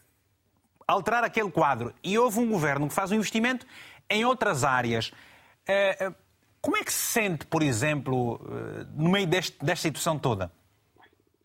alterar 0.87 1.23
aquele 1.23 1.51
quadro, 1.51 1.93
e 2.03 2.17
houve 2.17 2.39
um 2.39 2.49
governo 2.49 2.87
que 2.87 2.93
faz 2.93 3.11
um 3.11 3.15
investimento 3.15 3.65
em 4.09 4.25
outras 4.25 4.63
áreas 4.63 5.11
como 6.61 6.77
é 6.77 6.83
que 6.83 6.93
se 6.93 7.13
sente, 7.13 7.45
por 7.45 7.61
exemplo, 7.61 8.39
eh, 8.49 8.85
no 8.95 9.09
meio 9.09 9.27
deste, 9.27 9.57
desta 9.59 9.83
situação 9.83 10.17
toda? 10.17 10.49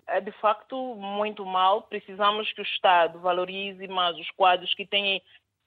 É 0.07 0.21
de 0.21 0.33
facto 0.33 0.95
muito 0.95 1.45
mal. 1.45 1.83
Precisamos 1.83 2.53
que 2.53 2.61
o 2.61 2.65
Estado 2.65 3.19
valorize 3.19 3.87
mais 3.89 4.17
os 4.17 4.31
quadros 4.31 4.73
que 4.75 4.87
têm 4.87 5.21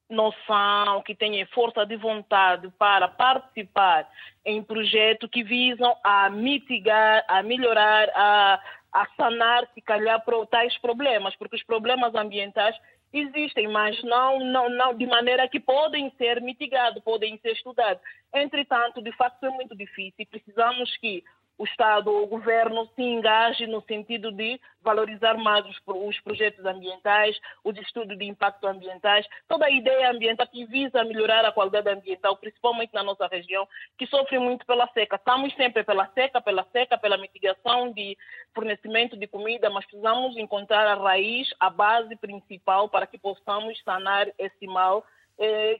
noção, 0.10 1.02
que 1.04 1.16
têm 1.16 1.45
força 1.47 1.86
de 1.86 1.95
vontade 1.95 2.70
para 2.78 3.08
participar 3.08 4.10
em 4.45 4.62
projetos 4.64 5.30
que 5.30 5.43
visam 5.43 5.95
a 6.04 6.30
mitigar, 6.30 7.24
a 7.28 7.43
melhorar, 7.43 8.10
a, 8.16 8.62
a 8.91 9.08
sanar, 9.18 9.68
se 9.74 9.82
calhar, 9.82 10.24
tais 10.49 10.78
problemas, 10.80 11.36
porque 11.36 11.56
os 11.56 11.64
problemas 11.64 12.14
ambientais 12.16 12.76
existem, 13.14 13.68
mas 13.68 14.01
não, 14.03 14.39
não, 14.39 14.70
não 14.70 14.93
de 14.95 15.05
maneira 15.05 15.47
que 15.47 15.59
podem 15.59 16.12
ser 16.18 16.41
mitigados, 16.41 17.03
podem 17.03 17.38
ser 17.39 17.51
estudados. 17.51 18.01
Entretanto, 18.34 19.01
de 19.01 19.12
facto, 19.14 19.45
é 19.45 19.49
muito 19.49 19.76
difícil. 19.76 20.26
Precisamos 20.30 20.95
que 20.97 21.24
o 21.62 21.64
Estado, 21.64 22.12
o 22.12 22.26
governo 22.26 22.89
se 22.95 23.03
engaje 23.03 23.68
no 23.68 23.84
sentido 23.84 24.32
de 24.32 24.59
valorizar 24.82 25.38
mais 25.38 25.64
os, 25.68 25.80
os, 25.86 26.20
projetos 26.22 26.66
ambientais, 26.66 27.39
os 27.64 27.78
estudos 27.78 28.18
de 28.18 28.26
impacto 28.26 28.66
ambientais, 28.66 29.28
toda 29.47 29.68
a 29.68 29.70
ideia 29.70 30.09
ambiental 30.09 30.47
que 30.47 30.66
visa 30.66 31.03
melhorar 31.03 31.45
a 31.45 31.51
qualidade 31.51 31.88
ambiental, 31.88 32.36
principalmente 32.36 32.95
na 32.95 33.03
nossa 33.03 33.28
região, 33.28 33.68
que 33.95 34.07
sofre 34.07 34.39
muito 34.39 34.66
pela 34.66 34.88
seca. 34.88 35.18
Estamos 35.18 35.53
sempre 35.53 35.84
pela 35.84 36.07
seca, 36.16 36.41
pela 36.41 36.66
seca, 36.72 36.97
pela 36.97 37.16
mitigação 37.16 37.93
de 37.93 38.18
fornecimento 38.55 39.16
de 39.16 39.28
comida, 39.28 39.70
mas 39.70 39.86
precisamos 39.86 40.36
encontrar 40.38 40.88
a 40.88 40.95
raiz, 40.95 41.47
a 41.59 41.70
base 41.70 42.16
principal 42.16 42.89
para 42.89 43.05
que 43.05 43.20
possamos 43.20 43.80
sanar 43.84 44.28
esse 44.39 44.66
mal 44.66 45.05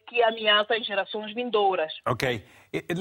que 0.08 0.24
ameaça 0.24 0.74
as 0.74 0.86
gerações 0.86 1.34
vindouras. 1.34 1.92
Ok. 2.08 2.44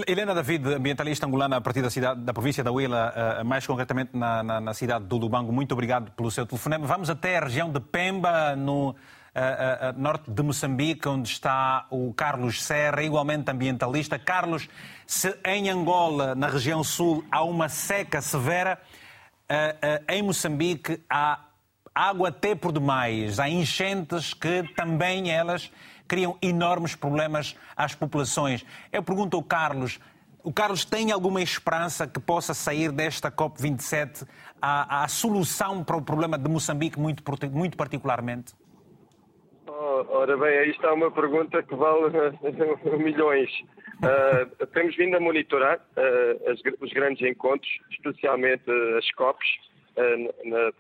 Helena 0.07 0.35
David, 0.35 0.75
ambientalista 0.75 1.27
angolana 1.27 1.57
a 1.57 1.61
partir 1.61 1.81
da, 1.81 1.91
cidade, 1.91 2.21
da 2.23 2.33
província 2.33 2.65
da 2.65 2.73
Huila, 2.73 3.13
eh, 3.15 3.45
mais 3.45 3.65
concretamente 3.65 4.11
na, 4.17 4.43
na, 4.43 4.61
na 4.61 4.75
cidade 4.75 5.05
do 5.05 5.17
Lubango, 5.17 5.53
muito 5.53 5.73
obrigado 5.73 6.11
pelo 6.11 6.29
seu 6.29 6.45
telefonema. 6.45 6.87
Vamos 6.87 7.09
até 7.09 7.39
a 7.39 7.45
região 7.45 7.71
de 7.71 7.79
Pemba, 7.79 8.57
no, 8.57 8.91
uh, 8.91 8.97
norte 9.97 10.29
de 10.29 10.43
Moçambique, 10.43 11.09
onde 11.09 11.29
está 11.29 11.87
o 11.89 12.13
Carlos 12.15 12.63
Serra, 12.65 13.03
igualmente 13.03 13.49
ambientalista. 13.49 14.19
Carlos, 14.19 14.69
se 15.07 15.39
em 15.47 15.71
Angola, 15.71 16.35
na 16.35 16.49
região 16.49 16.83
sul, 16.83 17.25
há 17.31 17.45
uma 17.45 17.69
seca 17.69 18.21
severa, 18.21 18.77
em 20.09 20.23
Moçambique 20.23 21.01
há 21.09 21.50
água 22.01 22.29
até 22.29 22.55
por 22.55 22.73
demais, 22.73 23.39
há 23.39 23.49
enchentes 23.49 24.33
que 24.33 24.63
também 24.75 25.31
elas 25.31 25.71
criam 26.09 26.37
enormes 26.41 26.95
problemas 26.95 27.57
às 27.77 27.95
populações. 27.95 28.65
Eu 28.91 29.03
pergunto 29.03 29.37
ao 29.37 29.43
Carlos, 29.43 30.01
o 30.43 30.53
Carlos 30.53 30.85
tem 30.85 31.13
alguma 31.13 31.43
esperança 31.43 32.07
que 32.07 32.19
possa 32.19 32.55
sair 32.55 32.91
desta 32.91 33.31
COP27 33.31 34.27
a, 34.61 35.05
a 35.05 35.09
solução 35.09 35.85
para 35.85 35.97
o 35.97 36.03
problema 36.03 36.39
de 36.39 36.49
Moçambique, 36.49 36.99
muito, 36.99 37.23
muito 37.53 37.77
particularmente? 37.77 38.55
Oh, 39.67 40.05
ora 40.09 40.37
bem, 40.37 40.59
aí 40.59 40.71
está 40.71 40.93
uma 40.93 41.11
pergunta 41.11 41.63
que 41.63 41.75
vale 41.75 42.11
milhões. 42.99 43.51
Uh, 44.01 44.67
temos 44.69 44.97
vindo 44.97 45.17
a 45.17 45.21
monitorar 45.21 45.77
uh, 45.79 46.51
as, 46.51 46.61
os 46.81 46.93
grandes 46.93 47.29
encontros, 47.29 47.71
especialmente 47.91 48.65
as 48.97 49.11
COPs, 49.13 49.47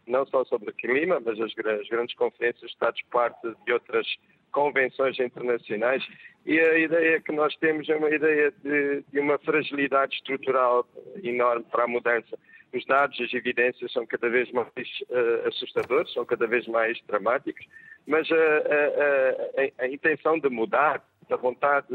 não 0.06 0.26
só 0.26 0.44
sobre 0.44 0.72
clima, 0.72 1.20
mas 1.20 1.40
as, 1.40 1.52
as 1.52 1.88
grandes 1.88 2.14
conferências 2.16 2.70
Estados-parte 2.70 3.54
de 3.64 3.72
outras 3.72 4.06
convenções 4.52 5.18
internacionais 5.18 6.04
e 6.46 6.58
a 6.58 6.78
ideia 6.78 7.20
que 7.20 7.32
nós 7.32 7.54
temos 7.56 7.88
é 7.88 7.96
uma 7.96 8.10
ideia 8.10 8.52
de, 8.62 9.04
de, 9.12 9.20
uma 9.20 9.38
fragilidade 9.38 10.14
estrutural 10.14 10.86
enorme 11.22 11.64
para 11.70 11.84
a 11.84 11.88
mudança. 11.88 12.38
Os 12.72 12.84
dados, 12.86 13.20
as 13.20 13.32
evidências 13.34 13.92
são 13.92 14.06
cada 14.06 14.28
vez 14.28 14.50
mais 14.52 14.68
uh, 15.10 15.48
assustadores, 15.48 16.12
são 16.12 16.24
cada 16.24 16.46
vez 16.46 16.66
mais 16.66 16.98
dramáticos, 17.06 17.66
mas 18.06 18.30
a, 18.30 18.34
a, 18.36 19.82
a, 19.82 19.84
a 19.84 19.88
intenção 19.88 20.38
de 20.38 20.48
mudar, 20.48 21.04
a 21.32 21.36
vontade 21.36 21.86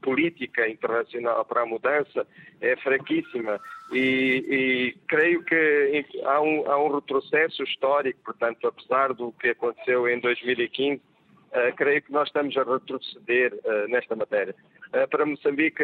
política 0.00 0.68
internacional 0.68 1.44
para 1.44 1.62
a 1.62 1.66
mudança 1.66 2.26
é 2.60 2.76
fraquíssima 2.76 3.60
e, 3.92 4.44
e 4.48 4.96
creio 5.06 5.42
que 5.44 6.04
há 6.24 6.40
um, 6.40 6.70
há 6.70 6.82
um 6.82 6.94
retrocesso 6.94 7.62
histórico, 7.62 8.20
portanto, 8.24 8.66
apesar 8.66 9.12
do 9.12 9.32
que 9.32 9.48
aconteceu 9.48 10.08
em 10.08 10.20
2015, 10.20 11.00
Uh, 11.48 11.74
creio 11.76 12.02
que 12.02 12.12
nós 12.12 12.28
estamos 12.28 12.54
a 12.58 12.62
retroceder 12.62 13.54
uh, 13.54 13.88
nesta 13.88 14.14
matéria. 14.14 14.54
Uh, 14.88 15.08
para 15.08 15.24
Moçambique, 15.24 15.82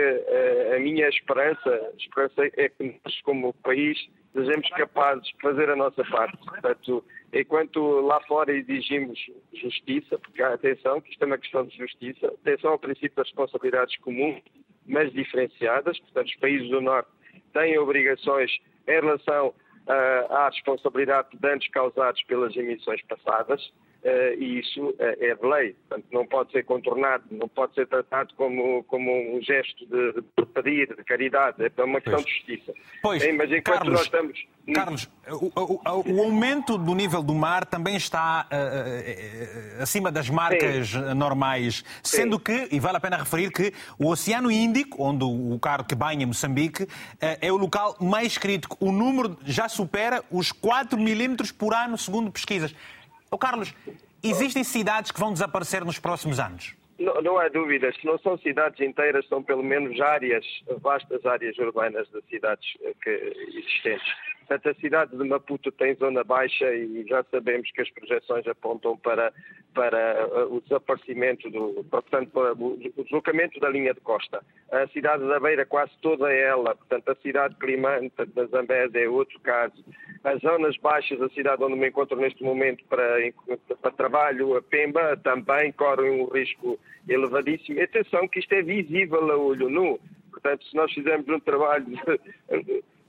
a 0.75 0.79
minha 0.79 1.09
esperança, 1.09 1.91
esperança 1.99 2.51
é 2.57 2.69
que 2.69 3.01
nós, 3.03 3.21
como 3.23 3.55
país, 3.55 3.99
sejamos 4.35 4.69
capazes 4.71 5.25
de 5.25 5.41
fazer 5.41 5.71
a 5.71 5.77
nossa 5.77 6.05
parte. 6.05 6.37
Portanto, 6.37 7.03
enquanto 7.33 7.81
lá 8.01 8.21
fora 8.23 8.53
exigimos 8.53 9.19
justiça, 9.55 10.19
porque 10.19 10.43
atenção, 10.43 11.01
que 11.01 11.13
isto 11.13 11.23
é 11.23 11.27
uma 11.27 11.39
questão 11.39 11.65
de 11.65 11.77
justiça, 11.79 12.27
atenção 12.27 12.73
ao 12.73 12.79
princípio 12.79 13.17
das 13.17 13.29
responsabilidades 13.29 13.97
comuns, 13.99 14.43
mas 14.87 15.11
diferenciadas. 15.13 15.99
Portanto, 15.99 16.27
os 16.27 16.37
países 16.37 16.69
do 16.69 16.83
Norte 16.83 17.09
têm 17.55 17.79
obrigações 17.79 18.51
em 18.87 19.01
relação 19.01 19.55
à 19.87 20.51
responsabilidade 20.51 21.31
de 21.31 21.39
danos 21.39 21.67
causados 21.69 22.23
pelas 22.25 22.55
emissões 22.55 23.01
passadas 23.03 23.73
Uh, 24.05 24.39
e 24.39 24.61
isso 24.61 24.91
uh, 24.91 24.97
é 24.99 25.35
de 25.35 25.47
lei. 25.47 25.75
Portanto, 25.89 26.07
não 26.13 26.27
pode 26.27 26.53
ser 26.53 26.63
contornado, 26.65 27.25
não 27.31 27.49
pode 27.49 27.73
ser 27.73 27.87
tratado 27.87 28.35
como, 28.37 28.85
como 28.85 29.11
um 29.35 29.41
gesto 29.41 29.87
de, 29.87 30.13
de 30.37 30.47
pedir, 30.53 30.95
de 30.95 31.03
caridade. 31.05 31.57
É 31.65 31.83
uma 31.83 32.03
questão 32.03 32.23
pois. 32.23 32.27
de 32.27 32.33
justiça. 32.33 32.75
Pois, 33.03 33.23
Bem, 33.23 33.33
mas 33.33 33.51
enquanto 33.51 33.79
Carlos, 33.79 33.95
nós 33.95 34.03
estamos. 34.03 34.47
Carlos, 34.75 35.11
o, 35.27 35.47
o, 35.59 36.13
o, 36.13 36.23
aumento 36.23 36.77
do 36.77 36.95
nível 36.95 37.23
do 37.23 37.35
mar 37.35 37.65
também 37.65 37.97
está 37.97 38.47
uh, 38.47 39.83
acima 39.83 40.13
das 40.13 40.29
marcas 40.29 40.91
Sim. 40.91 41.15
normais, 41.15 41.83
sendo 42.03 42.37
Sim. 42.37 42.43
que, 42.43 42.77
e 42.77 42.79
vale 42.79 42.99
a 42.99 43.01
pena 43.01 43.17
referir 43.17 43.51
que 43.51 43.73
o 43.99 44.11
Oceano 44.11 44.51
Índico, 44.51 45.03
onde 45.03 45.25
o 45.25 45.59
carro 45.59 45.83
que 45.83 45.95
banha 45.95 46.27
Moçambique, 46.27 46.87
é 47.41 47.51
o 47.51 47.57
local 47.57 47.97
mais 48.03 48.37
crítico. 48.37 48.77
O 48.81 48.93
número 48.93 49.39
já 49.47 49.67
supera 49.67 50.23
os 50.31 50.53
4 50.53 50.99
milímetros 50.99 51.51
por 51.51 51.73
ano, 51.73 51.97
segundo 51.97 52.31
pesquisas. 52.31 52.75
Oh, 53.35 53.39
Carlos, 53.39 53.75
existem 54.23 54.63
cidades 54.63 55.11
que 55.11 55.19
vão 55.19 55.33
desaparecer 55.33 55.85
nos 55.85 55.99
próximos 55.99 56.39
anos? 56.39 56.73
Não, 57.01 57.21
não 57.21 57.37
há 57.37 57.49
dúvidas. 57.49 57.97
Não 58.05 58.17
são 58.17 58.39
cidades 58.39 58.79
inteiras, 58.79 59.27
são 59.27 59.43
pelo 59.43 59.65
menos 59.65 60.01
áreas, 60.01 60.47
vastas 60.81 61.27
áreas 61.27 61.59
urbanas 61.59 62.07
de 62.11 62.23
cidades 62.31 62.65
eh, 62.85 62.93
que, 63.03 63.11
existentes. 63.59 64.07
Portanto, 64.47 64.69
a 64.69 64.81
cidade 64.81 65.17
de 65.17 65.25
Maputo 65.25 65.73
tem 65.73 65.95
zona 65.95 66.23
baixa 66.23 66.71
e 66.75 67.05
já 67.09 67.25
sabemos 67.31 67.71
que 67.71 67.81
as 67.81 67.91
projeções 67.91 68.47
apontam 68.47 68.97
para, 68.99 69.33
para 69.75 69.99
eh, 69.99 70.45
o 70.51 70.61
desaparecimento, 70.61 71.51
do, 71.51 71.83
portanto, 71.91 72.31
para 72.31 72.53
o 72.53 72.77
deslocamento 72.77 73.59
da 73.59 73.71
linha 73.71 73.95
de 73.95 74.01
costa. 74.01 74.45
A 74.71 74.87
cidade 74.89 75.27
da 75.27 75.41
Beira, 75.41 75.65
quase 75.65 75.93
toda 76.03 76.31
ela, 76.31 76.75
portanto, 76.75 77.09
a 77.09 77.15
cidade 77.17 77.55
Climante 77.57 78.13
da 78.35 78.45
Zambésia 78.47 79.05
é 79.05 79.09
outro 79.09 79.41
caso. 79.41 79.83
As 80.23 80.41
zonas 80.43 80.77
baixas 80.77 81.19
da 81.19 81.29
cidade 81.31 81.63
onde 81.63 81.77
me 81.77 81.89
encontro 81.89 82.17
neste 82.17 82.43
momento 82.43 82.85
para, 82.85 83.17
para 83.81 83.91
trabalho, 83.93 84.57
a 84.57 84.63
Pemba, 84.63 85.17
também 85.17 85.73
correm 85.73 86.23
um 86.23 86.27
risco 86.27 86.79
elevadíssimo. 87.09 87.79
E 87.79 87.83
atenção 87.83 88.29
que 88.29 88.41
isto 88.41 88.53
é 88.53 88.63
visível 88.63 89.31
a 89.31 89.37
olho 89.37 89.71
nu. 89.71 89.99
Portanto, 90.31 90.65
se 90.67 90.77
nós 90.77 90.93
fizermos 90.93 91.29
um 91.29 91.41
trabalho 91.41 91.87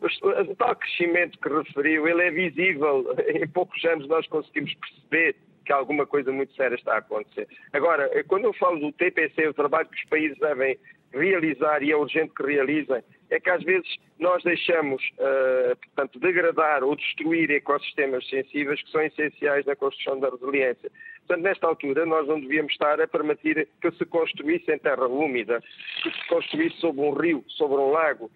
o 0.06 0.56
tal 0.56 0.76
crescimento 0.76 1.40
que 1.40 1.50
referiu, 1.50 2.08
ele 2.08 2.24
é 2.24 2.32
visível. 2.32 3.06
Em 3.28 3.48
poucos 3.48 3.84
anos 3.86 4.08
nós 4.08 4.28
conseguimos 4.28 4.74
perceber 4.76 5.36
que 5.66 5.74
alguma 5.74 6.06
coisa 6.06 6.32
muito 6.32 6.54
séria 6.54 6.76
está 6.76 6.94
a 6.94 6.98
acontecer. 7.00 7.48
Agora, 7.74 8.10
quando 8.26 8.46
eu 8.46 8.54
falo 8.54 8.80
do 8.80 8.92
TPC, 8.92 9.48
o 9.48 9.54
trabalho 9.54 9.90
que 9.90 9.98
os 9.98 10.10
países 10.10 10.38
devem 10.38 10.78
realizar 11.12 11.82
e 11.82 11.92
é 11.92 11.98
urgente 11.98 12.34
que 12.36 12.44
realizem, 12.44 13.02
é 13.30 13.40
que 13.40 13.50
às 13.50 13.64
vezes 13.64 13.88
nós 14.20 14.44
deixamos, 14.44 15.02
uh, 15.14 15.76
portanto, 15.76 16.20
degradar 16.20 16.84
ou 16.84 16.96
destruir 16.96 17.50
ecossistemas 17.52 18.28
sensíveis 18.30 18.82
que 18.84 18.92
são 18.92 19.02
essenciais 19.02 19.66
na 19.66 19.76
construção 19.76 20.20
da 20.20 20.30
resiliência. 20.30 20.92
Portanto, 21.26 21.44
nesta 21.44 21.68
altura, 21.68 22.06
nós 22.06 22.28
não 22.28 22.40
devíamos 22.40 22.72
estar 22.74 23.02
a 23.02 23.08
permitir 23.08 23.68
que 23.82 23.92
se 23.92 24.06
construísse 24.06 24.72
em 24.72 24.78
terra 24.78 25.08
úmida, 25.08 25.62
que 26.04 26.12
se 26.12 26.28
construísse 26.28 26.78
sobre 26.78 27.02
um 27.02 27.14
rio, 27.14 27.44
sobre 27.48 27.78
um 27.78 27.92
lago, 27.92 28.30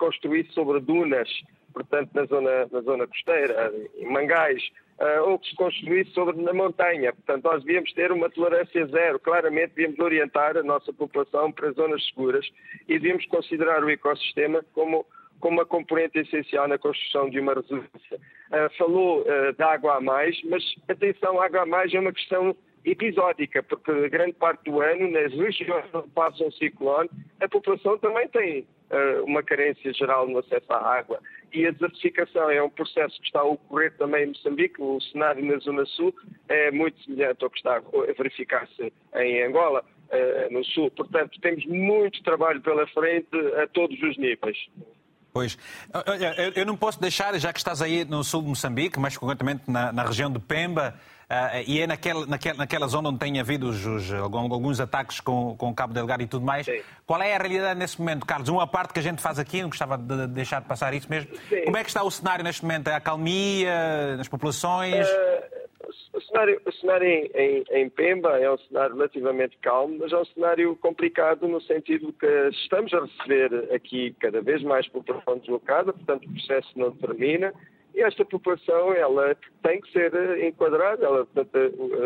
construísse 0.00 0.50
sobre 0.52 0.80
dunas, 0.80 1.28
portanto, 1.72 2.10
na 2.14 2.24
zona, 2.24 2.66
na 2.72 2.80
zona 2.80 3.06
costeira, 3.06 3.72
em 3.98 4.10
mangais, 4.10 4.62
uh, 4.98 5.28
ou 5.28 5.38
que 5.38 5.50
se 5.50 5.54
construísse 5.54 6.10
sobre 6.12 6.40
na 6.40 6.52
montanha. 6.52 7.12
Portanto, 7.12 7.44
nós 7.44 7.62
devíamos 7.62 7.92
ter 7.92 8.10
uma 8.10 8.30
tolerância 8.30 8.86
zero. 8.86 9.20
Claramente, 9.20 9.74
devíamos 9.74 10.00
orientar 10.00 10.56
a 10.56 10.62
nossa 10.62 10.92
população 10.92 11.52
para 11.52 11.70
zonas 11.72 12.04
seguras 12.06 12.46
e 12.88 12.98
devíamos 12.98 13.26
considerar 13.26 13.84
o 13.84 13.90
ecossistema 13.90 14.64
como 14.72 15.04
como 15.38 15.56
uma 15.56 15.64
componente 15.64 16.18
essencial 16.18 16.68
na 16.68 16.76
construção 16.76 17.30
de 17.30 17.40
uma 17.40 17.54
resiliência. 17.54 18.18
Uh, 18.50 18.76
falou 18.76 19.22
uh, 19.22 19.54
de 19.56 19.62
água 19.62 19.96
a 19.96 20.00
mais, 20.00 20.38
mas 20.44 20.62
atenção, 20.86 21.40
água 21.40 21.62
a 21.62 21.66
mais 21.66 21.94
é 21.94 21.98
uma 21.98 22.12
questão 22.12 22.54
episódica, 22.84 23.62
porque 23.62 24.08
grande 24.08 24.32
parte 24.32 24.64
do 24.64 24.80
ano, 24.80 25.10
nas 25.10 25.32
regiões 25.32 25.84
onde 25.92 26.08
passa 26.10 26.44
um 26.44 26.52
ciclone, 26.52 27.10
a 27.40 27.48
população 27.48 27.98
também 27.98 28.28
tem 28.28 28.66
uh, 28.90 29.24
uma 29.24 29.42
carência 29.42 29.92
geral 29.92 30.26
no 30.26 30.38
acesso 30.38 30.72
à 30.72 30.98
água. 30.98 31.20
E 31.52 31.66
a 31.66 31.70
desertificação 31.72 32.48
é 32.50 32.62
um 32.62 32.70
processo 32.70 33.18
que 33.20 33.26
está 33.26 33.40
a 33.40 33.44
ocorrer 33.44 33.92
também 33.96 34.24
em 34.24 34.28
Moçambique. 34.28 34.80
O 34.80 35.00
cenário 35.00 35.44
na 35.44 35.58
Zona 35.58 35.84
Sul 35.86 36.14
é 36.48 36.70
muito 36.70 37.02
semelhante 37.02 37.42
ao 37.42 37.50
que 37.50 37.58
está 37.58 37.76
a 37.76 38.12
verificar-se 38.16 38.92
em 39.16 39.42
Angola, 39.42 39.84
uh, 40.10 40.52
no 40.52 40.64
Sul. 40.64 40.90
Portanto, 40.92 41.40
temos 41.40 41.66
muito 41.66 42.22
trabalho 42.22 42.60
pela 42.60 42.86
frente 42.88 43.28
a 43.62 43.66
todos 43.66 44.00
os 44.02 44.16
níveis. 44.16 44.56
Pois. 45.32 45.56
Eu 46.56 46.66
não 46.66 46.76
posso 46.76 47.00
deixar, 47.00 47.38
já 47.38 47.52
que 47.52 47.58
estás 47.58 47.80
aí 47.80 48.04
no 48.04 48.24
sul 48.24 48.42
de 48.42 48.48
Moçambique, 48.48 48.98
mais 48.98 49.16
concretamente 49.16 49.62
na, 49.70 49.92
na 49.92 50.02
região 50.02 50.30
de 50.30 50.40
Pemba, 50.40 50.98
e 51.66 51.80
é 51.80 51.86
naquela, 51.86 52.26
naquela, 52.26 52.56
naquela 52.58 52.86
zona 52.88 53.08
onde 53.08 53.18
tem 53.18 53.38
havido 53.38 53.68
os, 53.68 53.86
os, 53.86 54.12
alguns 54.12 54.80
ataques 54.80 55.20
com, 55.20 55.54
com 55.56 55.70
o 55.70 55.74
Cabo 55.74 55.94
Delgado 55.94 56.22
e 56.22 56.26
tudo 56.26 56.44
mais. 56.44 56.66
Sim. 56.66 56.80
Qual 57.06 57.22
é 57.22 57.34
a 57.34 57.38
realidade 57.38 57.78
nesse 57.78 57.98
momento, 58.00 58.26
Carlos? 58.26 58.48
Uma 58.48 58.66
parte 58.66 58.92
que 58.92 58.98
a 58.98 59.02
gente 59.02 59.22
faz 59.22 59.38
aqui, 59.38 59.62
não 59.62 59.68
gostava 59.68 59.96
de 59.96 60.26
deixar 60.26 60.60
de 60.60 60.66
passar 60.66 60.92
isso 60.92 61.08
mesmo. 61.08 61.34
Sim. 61.48 61.62
Como 61.62 61.76
é 61.76 61.82
que 61.82 61.88
está 61.88 62.02
o 62.02 62.10
cenário 62.10 62.42
neste 62.42 62.62
momento? 62.62 62.88
É 62.88 62.94
a 62.94 63.00
calmia 63.00 64.16
nas 64.16 64.26
populações? 64.26 65.06
Uh, 65.06 65.60
o 66.12 66.20
cenário, 66.20 66.60
o 66.66 66.72
cenário 66.72 67.06
em, 67.06 67.30
em, 67.34 67.64
em, 67.70 67.88
Pemba 67.88 68.38
é 68.38 68.50
um 68.50 68.58
cenário 68.58 68.96
relativamente 68.96 69.56
calmo, 69.58 69.98
mas 70.00 70.12
é 70.12 70.16
um 70.16 70.24
cenário 70.24 70.76
complicado 70.76 71.46
no 71.46 71.60
sentido 71.60 72.12
que 72.12 72.26
estamos 72.52 72.92
a 72.92 73.00
receber 73.00 73.72
aqui 73.72 74.14
cada 74.20 74.40
vez 74.40 74.62
mais 74.62 74.86
população 74.88 75.38
deslocada, 75.38 75.92
portanto 75.92 76.26
o 76.26 76.32
processo 76.32 76.68
não 76.76 76.90
termina 76.92 77.52
esta 77.94 78.24
população 78.24 78.92
ela 78.92 79.36
tem 79.62 79.80
que 79.80 79.92
ser 79.92 80.44
enquadrada, 80.44 81.04
ela, 81.04 81.26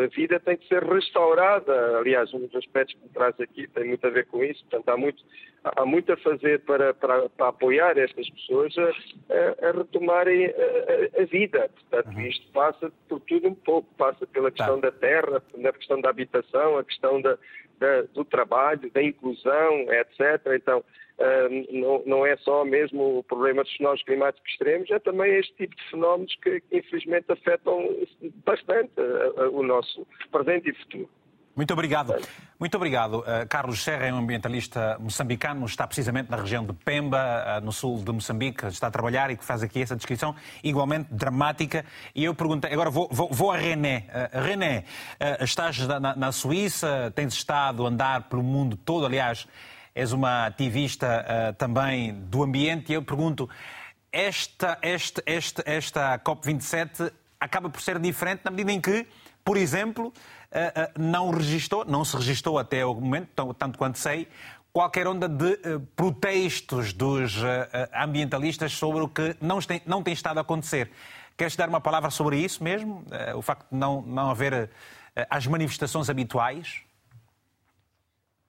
a 0.03 0.07
vida 0.07 0.39
tem 0.39 0.57
que 0.57 0.67
ser 0.67 0.83
restaurada. 0.83 1.97
Aliás, 1.97 2.33
um 2.33 2.39
dos 2.39 2.55
aspectos 2.55 2.95
que 2.95 3.03
me 3.03 3.09
traz 3.09 3.39
aqui 3.39 3.67
tem 3.67 3.85
muito 3.85 4.05
a 4.05 4.09
ver 4.09 4.25
com 4.25 4.43
isso, 4.43 4.63
portanto, 4.65 4.89
há 4.89 4.97
muito, 4.97 5.23
há 5.63 5.85
muito 5.85 6.11
a 6.11 6.17
fazer 6.17 6.61
para, 6.61 6.93
para, 6.93 7.29
para 7.29 7.47
apoiar 7.47 7.97
estas 7.97 8.29
pessoas 8.29 8.73
a, 8.77 9.67
a, 9.67 9.71
retomarem 9.71 10.45
a, 10.47 11.21
a, 11.21 11.25
vida. 11.25 11.69
Portanto, 11.69 12.15
uhum. 12.15 12.27
isto 12.27 12.51
passa 12.51 12.91
por 13.07 13.19
tudo 13.21 13.47
um 13.47 13.55
pouco, 13.55 13.87
passa 13.95 14.25
pela 14.27 14.51
questão 14.51 14.79
da 14.79 14.91
terra, 14.91 15.39
pela 15.39 15.73
questão 15.73 16.01
da 16.01 16.09
habitação, 16.09 16.77
a 16.77 16.83
questão 16.83 17.21
da, 17.21 17.37
da, 17.79 18.01
do 18.13 18.25
trabalho, 18.25 18.89
da 18.91 19.01
inclusão, 19.01 19.87
etc. 19.91 20.53
Então, 20.55 20.83
não, 21.71 22.03
não 22.05 22.25
é 22.25 22.35
só 22.37 22.65
mesmo 22.65 23.19
o 23.19 23.23
problema 23.23 23.63
dos 23.63 23.73
fenómenos 23.75 24.03
climáticos 24.03 24.51
extremos, 24.51 24.91
é 24.91 24.99
também 24.99 25.33
este 25.35 25.53
tipo 25.55 25.75
de 25.75 25.89
fenómenos 25.89 26.35
que, 26.41 26.59
que 26.61 26.77
infelizmente 26.77 27.31
afetam 27.31 27.87
bastante 28.45 28.91
o 29.51 29.63
nosso 29.63 30.05
presente 30.31 30.69
e 30.69 30.73
futuro. 30.73 31.09
Muito 31.55 31.71
obrigado. 31.71 32.13
Muito 32.59 32.75
obrigado. 32.75 33.19
Uh, 33.19 33.47
Carlos 33.47 33.81
Serra 33.81 34.07
é 34.07 34.13
um 34.13 34.17
ambientalista 34.17 34.97
moçambicano, 34.99 35.65
está 35.65 35.87
precisamente 35.87 36.29
na 36.29 36.35
região 36.35 36.65
de 36.65 36.73
Pemba, 36.73 37.17
uh, 37.17 37.63
no 37.63 37.71
sul 37.71 38.03
de 38.03 38.11
Moçambique, 38.11 38.65
está 38.65 38.87
a 38.87 38.91
trabalhar 38.91 39.31
e 39.31 39.37
que 39.37 39.45
faz 39.45 39.63
aqui 39.63 39.81
essa 39.81 39.95
descrição 39.95 40.35
igualmente 40.61 41.13
dramática. 41.13 41.85
E 42.13 42.25
eu 42.25 42.35
perguntei, 42.35 42.73
agora 42.73 42.89
vou, 42.89 43.07
vou, 43.09 43.29
vou 43.31 43.51
a 43.51 43.57
René. 43.57 44.05
Uh, 44.09 44.41
René, 44.41 44.83
estás 45.39 45.79
na, 45.87 46.13
na, 46.13 46.31
Suíça, 46.33 47.13
tens 47.15 47.33
estado 47.33 47.85
a 47.85 47.89
andar 47.89 48.23
pelo 48.23 48.43
mundo 48.43 48.75
todo, 48.75 49.05
aliás, 49.05 49.47
és 49.93 50.11
uma 50.11 50.47
ativista 50.47 51.25
uh, 51.25 51.53
também 51.53 52.13
do 52.13 52.43
ambiente, 52.43 52.91
e 52.91 52.95
eu 52.95 53.01
pergunto: 53.01 53.49
esta, 54.11 54.77
esta, 54.81 55.23
esta, 55.25 55.63
esta 55.65 56.19
COP27 56.19 57.13
acaba 57.39 57.69
por 57.69 57.81
ser 57.81 57.97
diferente 57.97 58.41
na 58.43 58.51
medida 58.51 58.73
em 58.73 58.81
que, 58.81 59.07
por 59.41 59.55
exemplo, 59.55 60.11
não 60.97 61.31
registrou, 61.31 61.85
não 61.85 62.05
se 62.05 62.15
registrou 62.15 62.57
até 62.57 62.85
o 62.85 62.93
momento, 62.95 63.53
tanto 63.53 63.77
quanto 63.77 63.97
sei, 63.97 64.27
qualquer 64.71 65.07
onda 65.07 65.27
de 65.27 65.57
protestos 65.95 66.93
dos 66.93 67.35
ambientalistas 67.93 68.73
sobre 68.73 69.01
o 69.01 69.07
que 69.07 69.35
não 69.41 69.59
tem, 69.59 69.81
não 69.85 70.03
tem 70.03 70.13
estado 70.13 70.37
a 70.37 70.41
acontecer. 70.41 70.91
Queres 71.37 71.55
dar 71.55 71.67
uma 71.69 71.81
palavra 71.81 72.09
sobre 72.09 72.37
isso 72.37 72.63
mesmo? 72.63 73.03
O 73.35 73.41
facto 73.41 73.67
de 73.71 73.77
não, 73.77 74.01
não 74.01 74.29
haver 74.29 74.69
as 75.29 75.47
manifestações 75.47 76.09
habituais? 76.09 76.85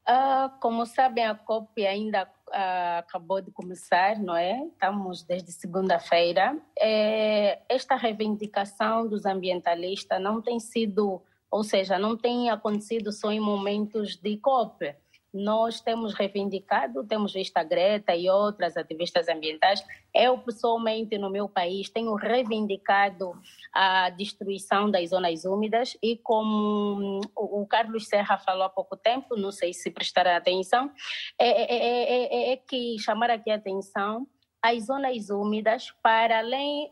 Uh, 0.09 0.48
como 0.61 0.86
sabem, 0.86 1.26
a 1.26 1.34
COP 1.34 1.84
ainda 1.84 2.30
uh, 2.48 2.98
acabou 2.98 3.40
de 3.40 3.50
começar, 3.50 4.16
não 4.20 4.36
é? 4.36 4.64
Estamos 4.66 5.24
desde 5.24 5.50
segunda-feira. 5.50 6.57
É, 6.78 7.59
esta 7.68 7.96
reivindicação 7.96 9.09
dos 9.09 9.26
ambientalistas 9.26 10.22
não 10.22 10.40
tem 10.40 10.61
sido, 10.61 11.20
ou 11.51 11.62
seja, 11.64 11.99
não 11.99 12.16
tem 12.16 12.51
acontecido 12.51 13.12
só 13.12 13.30
em 13.30 13.40
momentos 13.40 14.16
de 14.16 14.36
COP 14.38 14.94
nós 15.36 15.80
temos 15.80 16.14
reivindicado, 16.14 17.05
temos 17.05 17.32
visto 17.32 17.57
a 17.57 17.62
Greta 17.62 18.14
e 18.14 18.28
outras 18.28 18.76
ativistas 18.76 19.28
ambientais. 19.28 19.84
Eu, 20.14 20.38
pessoalmente, 20.38 21.18
no 21.18 21.30
meu 21.30 21.49
país, 21.49 21.90
tenho 21.90 22.14
reivindicado 22.14 23.32
a 23.72 24.11
destruição 24.11 24.90
das 24.90 25.11
zonas 25.11 25.44
úmidas 25.44 25.97
e, 26.03 26.16
como 26.16 27.20
o 27.36 27.66
Carlos 27.66 28.07
Serra 28.09 28.38
falou 28.38 28.64
há 28.64 28.68
pouco 28.68 28.97
tempo, 28.97 29.36
não 29.36 29.53
sei 29.53 29.72
se 29.72 29.90
prestaram 29.90 30.30
atenção, 30.32 30.90
é, 31.38 31.49
é, 31.49 32.51
é, 32.51 32.53
é 32.53 32.57
que 32.57 32.99
chamar 32.99 33.30
aqui 33.30 33.51
a 33.51 33.57
atenção 33.57 34.26
as 34.62 34.86
zonas 34.86 35.30
úmidas, 35.30 35.92
para 36.03 36.38
além 36.38 36.90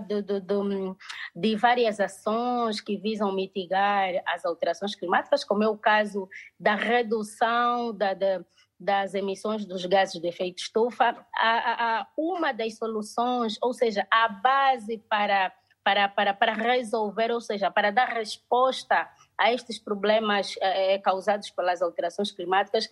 de, 0.00 0.22
de, 0.22 0.40
de, 0.40 0.94
de, 1.36 1.56
várias 1.56 2.00
ações 2.00 2.80
que 2.80 2.96
visam 2.96 3.32
mitigar 3.32 4.10
as 4.26 4.44
alterações 4.44 4.94
climáticas, 4.94 5.44
como 5.44 5.62
é 5.62 5.68
o 5.68 5.78
caso 5.78 6.28
da 6.58 6.74
redução 6.74 7.94
da, 7.94 8.14
da, 8.14 8.44
das 8.78 9.14
emissões 9.14 9.64
dos 9.64 9.84
gases 9.86 10.20
de 10.20 10.28
efeito 10.28 10.58
estufa. 10.58 11.16
A, 11.34 12.00
a, 12.00 12.06
uma 12.16 12.52
das 12.52 12.76
soluções, 12.76 13.56
ou 13.62 13.72
seja, 13.72 14.06
a 14.10 14.28
base 14.28 14.98
para, 15.08 15.52
para, 15.84 16.08
para, 16.08 16.34
para 16.34 16.52
resolver, 16.54 17.30
ou 17.30 17.40
seja, 17.40 17.70
para 17.70 17.90
dar 17.90 18.08
resposta 18.08 19.08
a 19.38 19.52
estes 19.52 19.78
problemas 19.78 20.54
eh, 20.60 20.98
causados 20.98 21.50
pelas 21.50 21.80
alterações 21.80 22.32
climáticas, 22.32 22.88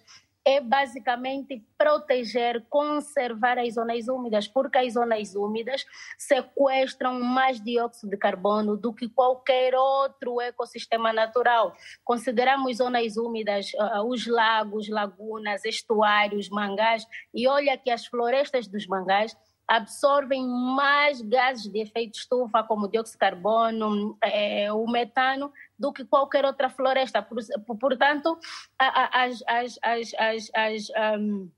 é 0.47 0.61
basicamente 0.61 1.61
proteger, 1.77 2.65
conservar 2.71 3.59
as 3.59 3.75
zonas 3.75 4.07
úmidas, 4.07 4.47
porque 4.47 4.79
as 4.79 4.93
zonas 4.93 5.35
úmidas 5.35 5.85
sequestram 6.17 7.21
mais 7.21 7.61
dióxido 7.61 8.11
de 8.11 8.17
carbono 8.17 8.77
do 8.77 8.95
que 8.95 9.09
qualquer 9.09 9.75
outro 9.75 10.41
ecossistema 10.41 11.13
natural. 11.13 11.75
Consideramos 12.05 12.77
zonas 12.77 13.17
úmidas 13.17 13.73
uh, 13.75 14.07
os 14.07 14.29
lagos, 14.29 14.89
lagunas, 14.89 15.65
estuários, 15.65 16.49
mangás, 16.49 17.05
e 17.35 17.49
olha 17.49 17.77
que 17.77 17.91
as 17.91 18.07
florestas 18.07 18.69
dos 18.69 18.87
mangás 18.87 19.37
absorvem 19.67 20.47
mais 20.47 21.21
gases 21.21 21.71
de 21.71 21.81
efeito 21.81 22.17
estufa, 22.19 22.63
como 22.63 22.89
dióxido 22.89 23.15
de 23.15 23.19
carbono, 23.19 24.17
é, 24.23 24.73
o 24.73 24.87
metano, 24.87 25.53
do 25.79 25.93
que 25.93 26.05
qualquer 26.05 26.45
outra 26.45 26.69
floresta. 26.69 27.23
Portanto, 27.23 28.39
as, 28.79 29.43
as, 29.47 29.79
as, 29.83 30.15
as, 30.15 30.51
as, 30.55 30.89
um, 31.19 31.51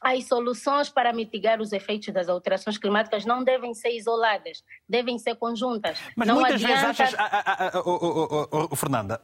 as 0.00 0.24
soluções 0.24 0.88
para 0.88 1.12
mitigar 1.12 1.60
os 1.60 1.72
efeitos 1.72 2.12
das 2.12 2.28
alterações 2.28 2.78
climáticas 2.78 3.24
não 3.24 3.42
devem 3.42 3.74
ser 3.74 3.90
isoladas, 3.90 4.62
devem 4.88 5.18
ser 5.18 5.36
conjuntas. 5.36 5.98
Mas 6.16 6.28
não 6.28 6.36
muitas 6.36 6.62
adianta... 6.62 6.92
vezes 6.92 7.00
achas, 7.00 7.14
a, 7.18 7.24
a, 7.24 7.78
a, 7.78 7.80
o, 7.80 8.68
o, 8.72 8.76
Fernanda, 8.76 9.20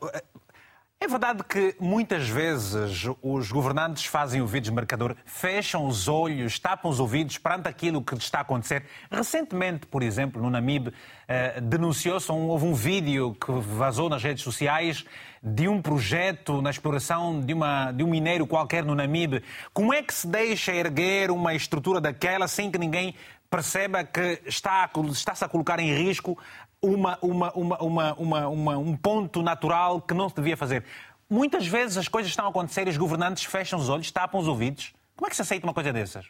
é 1.03 1.09
verdade 1.09 1.43
que 1.43 1.75
muitas 1.81 2.29
vezes 2.29 3.09
os 3.21 3.51
governantes 3.51 4.05
fazem 4.05 4.41
o 4.41 4.47
vídeo 4.47 4.73
marcador, 4.73 5.17
fecham 5.25 5.85
os 5.85 6.07
olhos, 6.07 6.61
tapam 6.61 6.89
os 6.89 7.01
ouvidos 7.01 7.37
perante 7.39 7.69
aquilo 7.69 8.01
que 8.01 8.15
está 8.15 8.39
a 8.39 8.43
acontecer. 8.43 8.85
Recentemente, 9.11 9.85
por 9.85 10.01
exemplo, 10.01 10.41
no 10.41 10.49
Namib, 10.49 10.95
eh, 11.27 11.61
denunciou-se, 11.61 12.31
um, 12.31 12.47
houve 12.47 12.67
um 12.67 12.75
vídeo 12.75 13.35
que 13.35 13.51
vazou 13.51 14.09
nas 14.09 14.23
redes 14.23 14.45
sociais 14.45 15.05
de 15.43 15.67
um 15.67 15.83
projeto 15.83 16.63
na 16.63 16.71
exploração 16.71 17.41
de, 17.41 17.53
uma, 17.53 17.91
de 17.91 18.05
um 18.05 18.09
minério 18.09 18.47
qualquer 18.47 18.85
no 18.85 18.95
Namib. 18.95 19.43
Como 19.75 19.93
é 19.93 20.05
que 20.05 20.15
se 20.15 20.29
deixa 20.29 20.73
erguer 20.73 21.33
uma 21.33 21.53
estrutura 21.53 22.01
daquela 22.01 22.47
sem 22.47 22.71
que 22.71 22.79
ninguém 22.79 23.17
perceba 23.51 24.05
que 24.05 24.41
está, 24.47 24.89
está-se 25.11 25.45
a 25.45 25.49
colocar 25.49 25.81
em 25.81 25.93
risco 25.93 26.39
uma, 26.83 27.19
uma, 27.23 27.53
uma, 27.53 28.15
uma, 28.15 28.49
uma, 28.49 28.79
um 28.79 28.97
ponto 28.97 29.41
natural 29.41 30.01
que 30.01 30.13
não 30.13 30.29
se 30.29 30.35
devia 30.35 30.57
fazer. 30.57 30.85
Muitas 31.31 31.67
vezes 31.67 31.97
as 31.97 32.09
coisas 32.09 32.31
estão 32.31 32.47
a 32.47 32.49
acontecer 32.49 32.87
e 32.87 32.91
os 32.91 32.97
governantes 32.97 33.45
fecham 33.45 33.79
os 33.79 33.89
olhos, 33.89 34.11
tapam 34.11 34.41
os 34.41 34.49
ouvidos. 34.49 34.93
Como 35.17 35.27
é 35.27 35.31
que 35.31 35.37
se 35.37 35.43
aceita 35.43 35.65
uma 35.65 35.73
coisa 35.73 35.93
dessas? 35.93 36.27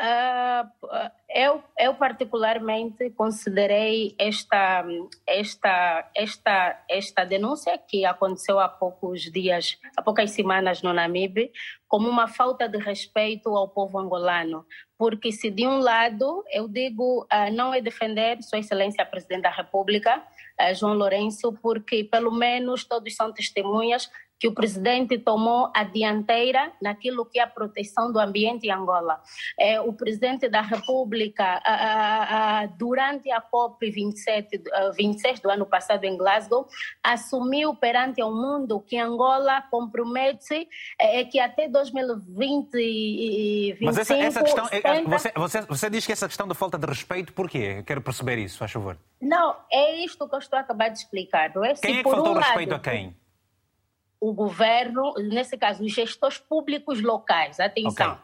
Uh, 0.00 1.10
eu, 1.28 1.62
eu 1.76 1.92
particularmente 1.94 3.10
considerei 3.10 4.14
esta, 4.16 4.84
esta, 5.26 6.08
esta, 6.14 6.84
esta 6.88 7.24
denúncia 7.24 7.76
que 7.76 8.04
aconteceu 8.04 8.60
há 8.60 8.68
poucos 8.68 9.22
dias, 9.22 9.76
há 9.96 10.02
poucas 10.02 10.30
semanas 10.30 10.82
no 10.82 10.92
Namibe, 10.92 11.50
como 11.88 12.08
uma 12.08 12.28
falta 12.28 12.68
de 12.68 12.78
respeito 12.78 13.48
ao 13.56 13.68
povo 13.68 13.98
angolano. 13.98 14.64
Porque 14.96 15.32
se 15.32 15.50
de 15.50 15.66
um 15.66 15.78
lado 15.78 16.44
eu 16.52 16.68
digo 16.68 17.24
uh, 17.24 17.52
não 17.52 17.74
é 17.74 17.80
defender 17.80 18.40
Sua 18.40 18.60
Excelência 18.60 19.04
Presidente 19.04 19.42
da 19.42 19.50
República, 19.50 20.22
uh, 20.60 20.74
João 20.76 20.94
Lourenço, 20.94 21.52
porque 21.60 22.04
pelo 22.04 22.30
menos 22.30 22.84
todos 22.84 23.16
são 23.16 23.32
testemunhas 23.32 24.08
que 24.38 24.46
o 24.46 24.54
presidente 24.54 25.18
tomou 25.18 25.70
a 25.74 25.84
dianteira 25.84 26.72
naquilo 26.80 27.26
que 27.26 27.40
é 27.40 27.42
a 27.42 27.46
proteção 27.46 28.12
do 28.12 28.18
ambiente 28.18 28.66
em 28.66 28.70
Angola. 28.70 29.20
É, 29.58 29.80
o 29.80 29.92
presidente 29.92 30.48
da 30.48 30.60
República, 30.60 31.60
durante 32.76 33.30
a 33.30 33.40
COP 33.40 33.90
27, 33.90 34.62
26 34.96 35.40
do 35.40 35.50
ano 35.50 35.66
passado 35.66 36.04
em 36.04 36.16
Glasgow, 36.16 36.66
assumiu 37.02 37.74
perante 37.74 38.22
o 38.22 38.30
mundo 38.30 38.80
que 38.80 38.96
Angola 38.96 39.62
compromete 39.70 40.68
é, 41.00 41.20
é 41.20 41.24
que 41.24 41.40
até 41.40 41.68
2025... 41.68 43.84
Mas 43.84 43.98
essa, 43.98 44.16
essa 44.16 44.42
questão, 44.42 44.68
é, 44.70 45.02
você, 45.02 45.32
você, 45.34 45.60
você 45.62 45.90
diz 45.90 46.06
que 46.06 46.12
essa 46.12 46.28
questão 46.28 46.46
da 46.46 46.54
falta 46.54 46.78
de 46.78 46.86
respeito, 46.86 47.32
por 47.32 47.50
quê? 47.50 47.82
Quero 47.84 48.00
perceber 48.00 48.38
isso, 48.38 48.58
faz 48.58 48.70
favor. 48.70 48.96
Não, 49.20 49.56
é 49.70 50.04
isto 50.04 50.28
que 50.28 50.34
eu 50.34 50.38
estou 50.38 50.58
a 50.58 50.62
acabar 50.62 50.88
de 50.88 50.98
explicar. 50.98 51.52
Não 51.54 51.64
é? 51.64 51.74
Quem 51.74 51.98
é 51.98 52.02
que 52.02 52.10
faltou 52.10 52.34
um 52.34 52.38
respeito 52.38 52.70
lado, 52.70 52.80
a 52.80 52.90
quem? 52.90 53.16
O 54.20 54.32
governo, 54.32 55.14
nesse 55.18 55.56
caso, 55.56 55.84
os 55.84 55.92
gestores 55.92 56.38
públicos 56.38 57.00
locais, 57.00 57.60
atenção, 57.60 58.12
okay. 58.12 58.22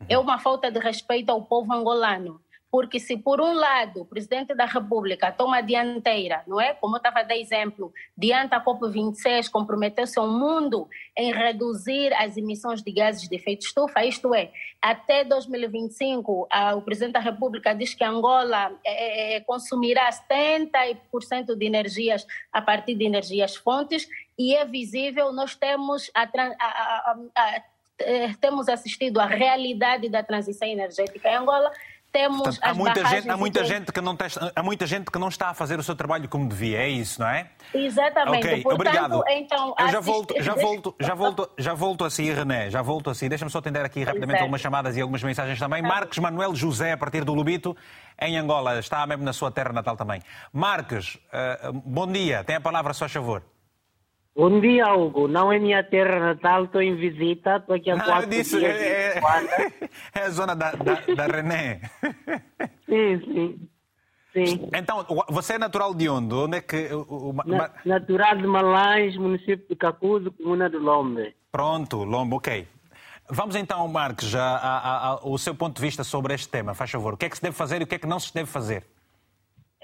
uhum. 0.00 0.06
é 0.08 0.18
uma 0.18 0.38
falta 0.38 0.70
de 0.70 0.78
respeito 0.78 1.30
ao 1.30 1.42
povo 1.42 1.72
angolano. 1.72 2.40
Porque 2.76 3.00
se 3.00 3.16
por 3.16 3.40
um 3.40 3.54
lado 3.54 4.02
o 4.02 4.04
presidente 4.04 4.54
da 4.54 4.66
República 4.66 5.32
toma 5.32 5.56
a 5.56 5.60
dianteira, 5.62 6.42
não 6.46 6.60
é? 6.60 6.74
Como 6.74 6.94
eu 6.94 6.98
estava 6.98 7.20
a 7.20 7.22
dar 7.22 7.34
exemplo, 7.34 7.90
diante 8.14 8.50
da 8.50 8.62
COP26 8.62 9.48
comprometeu-se 9.50 10.18
ao 10.18 10.28
mundo 10.28 10.86
em 11.16 11.32
reduzir 11.32 12.12
as 12.12 12.36
emissões 12.36 12.82
de 12.82 12.92
gases 12.92 13.26
de 13.26 13.34
efeito 13.34 13.64
estufa, 13.64 14.04
isto 14.04 14.34
é, 14.34 14.52
até 14.82 15.24
2025 15.24 16.46
o 16.76 16.82
presidente 16.82 17.14
da 17.14 17.20
República 17.20 17.74
diz 17.74 17.94
que 17.94 18.04
Angola 18.04 18.70
é, 18.84 19.36
é, 19.36 19.40
consumirá 19.40 20.10
70% 20.10 21.56
de 21.56 21.64
energias 21.64 22.26
a 22.52 22.60
partir 22.60 22.94
de 22.94 23.06
energias 23.06 23.56
fontes 23.56 24.06
e 24.38 24.54
é 24.54 24.66
visível, 24.66 25.32
nós 25.32 25.54
temos 25.54 26.10
a, 26.14 26.24
a, 26.24 27.16
a, 27.34 27.62
temos 28.38 28.68
assistido 28.68 29.18
à 29.18 29.24
realidade 29.24 30.10
da 30.10 30.22
transição 30.22 30.68
energética 30.68 31.30
em 31.30 31.36
Angola 31.36 31.72
temos 32.16 32.42
Portanto, 32.42 32.60
há 32.62 32.74
muita 32.74 33.04
gente 33.04 33.30
há 33.30 33.36
muita 33.36 33.64
gente 33.64 33.92
que 33.92 34.00
não 34.00 34.16
testa, 34.16 34.52
há 34.54 34.62
muita 34.62 34.86
gente 34.86 35.10
que 35.10 35.18
não 35.18 35.28
está 35.28 35.50
a 35.50 35.54
fazer 35.54 35.78
o 35.78 35.82
seu 35.82 35.94
trabalho 35.94 36.28
como 36.28 36.48
devia 36.48 36.78
é 36.78 36.88
isso 36.88 37.20
não 37.20 37.28
é? 37.28 37.50
Exatamente. 37.74 38.46
Okay, 38.46 38.62
Portanto, 38.62 38.88
obrigado. 38.88 39.24
então 39.28 39.74
eu 39.78 39.88
já 39.88 40.00
volto 40.00 40.34
já 40.42 40.54
volto 40.54 40.94
já 40.98 41.14
volto 41.14 41.50
já 41.58 41.74
volto 41.74 42.04
a 42.04 42.10
si 42.10 42.32
René 42.32 42.70
já 42.70 42.80
volto 42.80 43.10
a 43.10 43.14
si 43.14 43.28
deixa-me 43.28 43.50
só 43.50 43.58
atender 43.58 43.84
aqui 43.84 44.00
rapidamente 44.00 44.36
Exato. 44.36 44.42
algumas 44.44 44.60
chamadas 44.60 44.96
e 44.96 45.00
algumas 45.00 45.22
mensagens 45.22 45.58
também. 45.58 45.82
Tá. 45.82 45.88
Marcos 45.88 46.18
Manuel 46.18 46.54
José 46.54 46.92
a 46.92 46.96
partir 46.96 47.24
do 47.24 47.34
Lubito 47.34 47.76
em 48.18 48.38
Angola 48.38 48.78
está 48.78 49.06
mesmo 49.06 49.24
na 49.24 49.32
sua 49.32 49.50
terra 49.50 49.72
natal 49.72 49.96
também. 49.96 50.22
Marcos 50.52 51.18
uh, 51.32 51.72
bom 51.72 52.06
dia. 52.06 52.42
Tem 52.44 52.56
a 52.56 52.60
palavra 52.60 52.94
só 52.94 53.04
a 53.04 53.08
favor 53.08 53.42
Bom 54.36 54.60
dia, 54.60 54.92
Hugo. 54.92 55.26
Não 55.26 55.50
é 55.50 55.58
minha 55.58 55.82
terra 55.82 56.20
natal, 56.20 56.64
estou 56.64 56.82
em 56.82 56.94
visita, 56.94 57.56
estou 57.56 57.74
aqui 57.74 57.90
há 57.90 57.98
quatro 57.98 58.28
disso, 58.28 58.58
dias. 58.58 58.70
É, 58.70 59.16
é, 59.16 59.90
é, 60.14 60.20
a 60.20 60.30
zona 60.30 60.54
da, 60.54 60.72
da, 60.72 60.94
da 61.14 61.26
René. 61.26 61.80
Sim, 62.84 63.18
sim. 63.24 63.68
Sim. 64.32 64.68
Então, 64.74 65.06
você 65.30 65.54
é 65.54 65.58
natural 65.58 65.94
de 65.94 66.08
onde? 66.10 66.34
Onde 66.34 66.58
é 66.58 66.60
que... 66.60 66.92
O, 66.92 67.30
o, 67.30 67.32
Na, 67.46 67.70
natural 67.86 68.36
de 68.36 68.46
Malães, 68.46 69.16
município 69.16 69.66
de 69.68 69.74
Cacuzo, 69.74 70.30
comuna 70.30 70.68
do 70.68 70.78
Lombe. 70.78 71.34
Pronto, 71.50 72.04
Lombe, 72.04 72.34
ok. 72.34 72.68
Vamos 73.30 73.56
então, 73.56 73.88
Marcos, 73.88 74.34
a, 74.34 74.56
a, 74.56 75.08
a, 75.08 75.14
o 75.24 75.38
seu 75.38 75.54
ponto 75.54 75.76
de 75.76 75.82
vista 75.82 76.04
sobre 76.04 76.34
este 76.34 76.48
tema, 76.48 76.74
faz 76.74 76.90
favor. 76.90 77.14
O 77.14 77.16
que 77.16 77.24
é 77.24 77.30
que 77.30 77.36
se 77.36 77.42
deve 77.42 77.56
fazer 77.56 77.80
e 77.80 77.84
o 77.84 77.86
que 77.86 77.94
é 77.94 77.98
que 77.98 78.06
não 78.06 78.20
se 78.20 78.32
deve 78.34 78.48
fazer? 78.48 78.84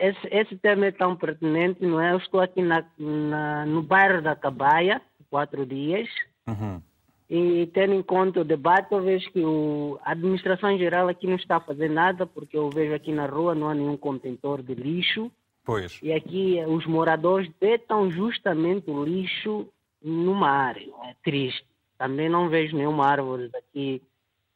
Esse, 0.02 0.28
esse 0.30 0.56
tema 0.56 0.86
é 0.86 0.90
tão 0.90 1.14
pertinente, 1.14 1.86
não 1.86 2.00
é? 2.00 2.12
Eu 2.12 2.18
estou 2.18 2.40
aqui 2.40 2.60
na, 2.60 2.84
na 2.98 3.64
no 3.64 3.80
bairro 3.82 4.20
da 4.20 4.34
Cabaia, 4.34 5.00
quatro 5.30 5.64
dias, 5.64 6.08
uhum. 6.46 6.82
e 7.30 7.66
tendo 7.72 7.94
em 7.94 8.02
conta 8.02 8.40
o 8.40 8.44
debate, 8.44 8.92
eu 8.92 9.00
vejo 9.00 9.30
que 9.30 9.40
o, 9.40 9.98
a 10.04 10.10
administração 10.10 10.76
geral 10.76 11.08
aqui 11.08 11.28
não 11.28 11.36
está 11.36 11.56
a 11.56 11.60
fazer 11.60 11.88
nada, 11.88 12.26
porque 12.26 12.56
eu 12.56 12.68
vejo 12.68 12.92
aqui 12.94 13.12
na 13.12 13.26
rua 13.26 13.54
não 13.54 13.68
há 13.68 13.74
nenhum 13.74 13.96
contentor 13.96 14.60
de 14.60 14.74
lixo. 14.74 15.30
Pois. 15.64 16.00
E 16.02 16.12
aqui 16.12 16.58
os 16.66 16.84
moradores 16.84 17.48
detam 17.60 18.10
justamente 18.10 18.90
o 18.90 19.04
lixo 19.04 19.68
numa 20.02 20.50
área. 20.50 20.90
É 21.04 21.14
triste. 21.22 21.64
Também 21.96 22.28
não 22.28 22.48
vejo 22.48 22.76
nenhuma 22.76 23.06
árvore 23.06 23.48
aqui 23.54 24.02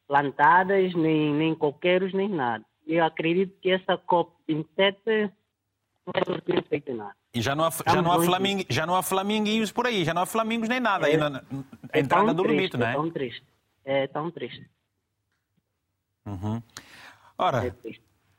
plantadas, 0.05 0.93
nem, 0.93 1.33
nem 1.33 1.55
coqueiros, 1.55 2.13
nem 2.13 2.27
nada. 2.27 2.65
Eu 2.87 3.03
acredito 3.03 3.59
que 3.61 3.71
essa 3.71 3.97
COP27 3.97 5.31
não 6.05 6.61
feito 6.69 6.93
nada. 6.93 7.15
E 7.33 7.41
já 7.41 7.55
não 7.55 7.65
há, 7.65 7.69
já 7.69 8.01
não 8.01 8.11
há, 8.11 8.23
flaming, 8.23 8.65
já 8.69 8.85
não 8.85 8.95
há 8.95 9.03
flaminguinhos 9.03 9.71
por 9.71 9.85
aí, 9.85 10.05
já 10.05 10.13
não 10.13 10.21
há 10.21 10.25
flamingos 10.25 10.69
nem 10.69 10.79
nada 10.79 11.07
é, 11.07 11.11
aí 11.11 11.17
na, 11.17 11.29
na 11.29 11.43
é 11.91 11.99
entrada 11.99 12.33
do 12.33 12.43
triste, 12.43 12.55
limite, 12.55 12.77
não 12.77 12.87
é? 12.87 12.91
É 12.91 12.93
tão 12.93 13.11
triste. 13.11 13.43
É 13.83 14.07
tão 14.07 14.31
triste. 14.31 14.69
Uhum. 16.25 16.61
Ora, 17.37 17.67
é 17.67 17.73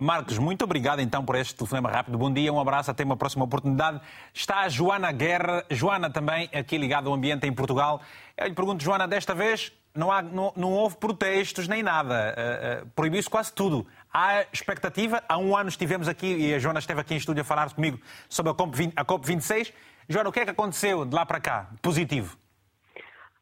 Marcos, 0.00 0.38
muito 0.38 0.62
obrigado 0.64 1.00
então 1.00 1.24
por 1.24 1.34
este 1.34 1.54
telefonema 1.56 1.90
rápido. 1.90 2.16
Bom 2.16 2.32
dia, 2.32 2.52
um 2.52 2.60
abraço, 2.60 2.90
até 2.90 3.02
uma 3.02 3.16
próxima 3.16 3.44
oportunidade. 3.44 4.00
Está 4.32 4.60
a 4.60 4.68
Joana 4.68 5.10
Guerra, 5.10 5.64
Joana 5.70 6.08
também 6.08 6.48
aqui 6.52 6.78
ligada 6.78 7.08
ao 7.08 7.14
ambiente 7.14 7.46
em 7.46 7.52
Portugal. 7.52 8.00
Eu 8.36 8.46
lhe 8.46 8.54
pergunto, 8.54 8.82
Joana, 8.82 9.08
desta 9.08 9.34
vez 9.34 9.72
não, 9.94 10.12
há, 10.12 10.22
não, 10.22 10.52
não 10.56 10.72
houve 10.72 10.96
protestos 10.96 11.66
nem 11.66 11.82
nada. 11.82 12.32
Uh, 12.36 12.84
uh, 12.84 12.90
Proibiu-se 12.90 13.28
quase 13.28 13.52
tudo. 13.52 13.86
Há 14.12 14.42
expectativa. 14.52 15.22
Há 15.28 15.38
um 15.38 15.56
ano 15.56 15.68
estivemos 15.68 16.08
aqui 16.08 16.26
e 16.26 16.54
a 16.54 16.58
Joana 16.58 16.78
esteve 16.78 17.00
aqui 17.00 17.14
em 17.14 17.18
estúdio 17.18 17.42
a 17.42 17.44
falar 17.44 17.72
comigo 17.74 17.98
sobre 18.28 18.52
a 18.52 18.54
COP20, 18.54 18.92
a 18.96 19.04
COP26. 19.04 19.72
Joana, 20.08 20.30
o 20.30 20.32
que 20.32 20.40
é 20.40 20.44
que 20.44 20.50
aconteceu 20.50 21.04
de 21.04 21.14
lá 21.14 21.26
para 21.26 21.40
cá? 21.40 21.70
Positivo. 21.82 22.36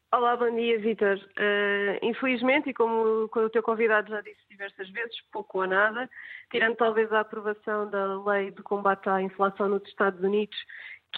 Olá, 0.09 0.37
bom 0.37 0.49
dia, 0.55 0.79
Vitor. 0.79 1.17
Uh, 1.17 1.99
infelizmente, 2.01 2.69
e 2.69 2.73
como, 2.73 3.29
o 3.33 3.49
teu 3.49 3.61
convidado 3.61 4.09
já 4.09 4.21
disse 4.21 4.39
diversas 4.49 4.89
vezes, 4.89 5.15
pouco 5.33 5.59
ou 5.59 5.67
nada, 5.67 6.09
tirando 6.49 6.75
talvez 6.77 7.11
a 7.11 7.19
aprovação 7.19 7.89
da 7.89 8.23
lei 8.23 8.51
de 8.51 8.63
combate 8.63 9.09
à 9.09 9.21
inflação 9.21 9.67
nos 9.67 9.83
Estados 9.83 10.21
Unidos, 10.23 10.57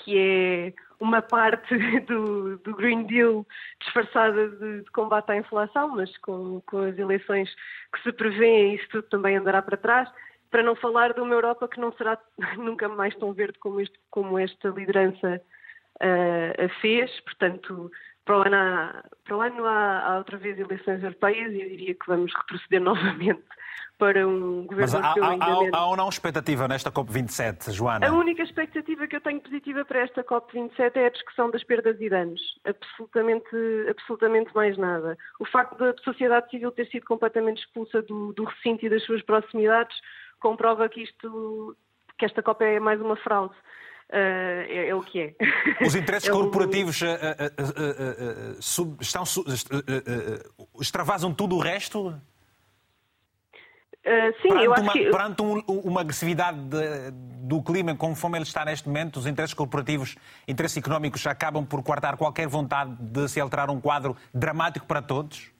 que 0.04 0.18
é 0.18 0.74
uma 1.00 1.22
parte 1.22 1.76
do, 2.08 2.58
do 2.58 2.76
Green 2.76 3.06
Deal 3.06 3.46
disfarçada 3.80 4.50
de, 4.50 4.82
de, 4.82 4.92
combate 4.92 5.32
à 5.32 5.38
inflação, 5.38 5.90
mas 5.96 6.16
com, 6.18 6.62
com 6.66 6.80
as 6.80 6.98
eleições 6.98 7.50
que 7.94 8.04
se 8.04 8.12
prevêem, 8.12 8.76
isso 8.76 8.88
tudo 8.90 9.04
também 9.04 9.38
andará 9.38 9.62
para 9.62 9.78
trás. 9.78 10.10
Para 10.52 10.64
não 10.64 10.76
falar 10.76 11.14
de 11.14 11.22
uma 11.22 11.34
Europa 11.34 11.68
que 11.68 11.80
não 11.80 11.94
será 11.94 12.18
nunca 12.58 12.90
mais 12.90 13.16
tão 13.16 13.34
verde 13.34 13.58
como, 13.60 13.80
este, 13.80 13.98
como 14.10 14.38
esta 14.38 14.70
liderança 14.70 15.42
uh, 15.98 16.70
fez, 16.82 17.20
portanto, 17.22 17.92
para 18.30 18.38
o 18.38 18.42
ano, 18.44 18.56
há, 18.56 19.04
para 19.24 19.38
o 19.38 19.42
ano 19.42 19.66
há, 19.66 20.06
há 20.06 20.18
outra 20.20 20.38
vez 20.38 20.60
eleições 20.60 21.02
europeias 21.02 21.52
e 21.52 21.62
eu 21.62 21.70
diria 21.70 21.96
que 21.96 22.06
vamos 22.06 22.32
retroceder 22.36 22.80
novamente 22.80 23.42
para 23.98 24.28
um 24.28 24.68
governo 24.68 24.94
Mas 24.94 24.94
há, 24.94 25.00
há, 25.00 25.74
há, 25.74 25.78
há 25.80 25.86
ou 25.88 25.98
não 25.98 26.08
expectativa 26.08 26.68
nesta 26.68 26.92
COP27, 26.92 27.72
Joana? 27.72 28.08
A 28.08 28.14
única 28.14 28.44
expectativa 28.44 29.08
que 29.08 29.16
eu 29.16 29.22
tenho 29.22 29.42
positiva 29.42 29.84
para 29.84 30.02
esta 30.02 30.24
COP27 30.24 30.96
é 30.96 31.08
a 31.08 31.10
discussão 31.10 31.50
das 31.50 31.64
perdas 31.64 32.00
e 32.00 32.08
danos. 32.08 32.40
Absolutamente, 32.66 33.50
absolutamente 33.90 34.54
mais 34.54 34.78
nada. 34.78 35.18
O 35.40 35.46
facto 35.46 35.76
da 35.80 35.96
sociedade 36.04 36.52
civil 36.52 36.72
ter 36.72 36.86
sido 36.86 37.08
completamente 37.08 37.62
expulsa 37.62 38.04
do, 38.04 38.32
do 38.34 38.44
recinto 38.44 38.86
e 38.86 38.90
das 38.90 39.04
suas 39.06 39.24
proximidades 39.24 39.98
comprova 40.40 40.88
que 40.88 41.02
isto 41.02 41.76
que 42.20 42.26
esta 42.26 42.44
COP 42.44 42.64
é 42.64 42.80
mais 42.80 43.02
uma 43.02 43.16
fraude. 43.16 43.56
Uh, 44.12 44.66
é, 44.68 44.90
é, 44.90 44.96
o 44.96 45.04
que 45.04 45.20
é. 45.22 45.36
Os 45.86 45.94
interesses 45.94 46.28
é 46.30 46.32
corporativos 46.32 47.00
uh, 47.02 47.06
uh, 47.06 48.58
sub, 48.60 48.98
estão, 49.00 49.24
extravasam 50.82 51.32
tudo 51.32 51.56
o 51.56 51.60
resto? 51.60 52.20
sim, 54.42 54.50
perante 54.50 54.66
eu 54.66 54.74
acho 54.74 54.82
uma, 54.82 54.94
que... 54.94 55.12
Perante 55.12 55.42
um, 55.44 55.60
uma 55.68 56.02
agressividade 56.02 56.58
de, 56.58 57.12
do 57.12 57.62
clima, 57.62 57.96
conforme 57.96 58.40
ele 58.40 58.46
está 58.46 58.66
neste 58.66 58.88
momento, 58.88 59.18
os 59.18 59.28
interesses 59.28 59.54
corporativos, 59.54 60.16
interesses 60.48 60.78
económicos 60.78 61.28
acabam 61.28 61.64
por 61.64 61.84
coartar 61.84 62.18
qualquer 62.18 62.48
vontade 62.48 62.96
de 63.00 63.28
se 63.28 63.40
alterar 63.40 63.70
um 63.70 63.80
quadro 63.80 64.18
dramático 64.34 64.88
para 64.88 65.04
todos? 65.04 65.52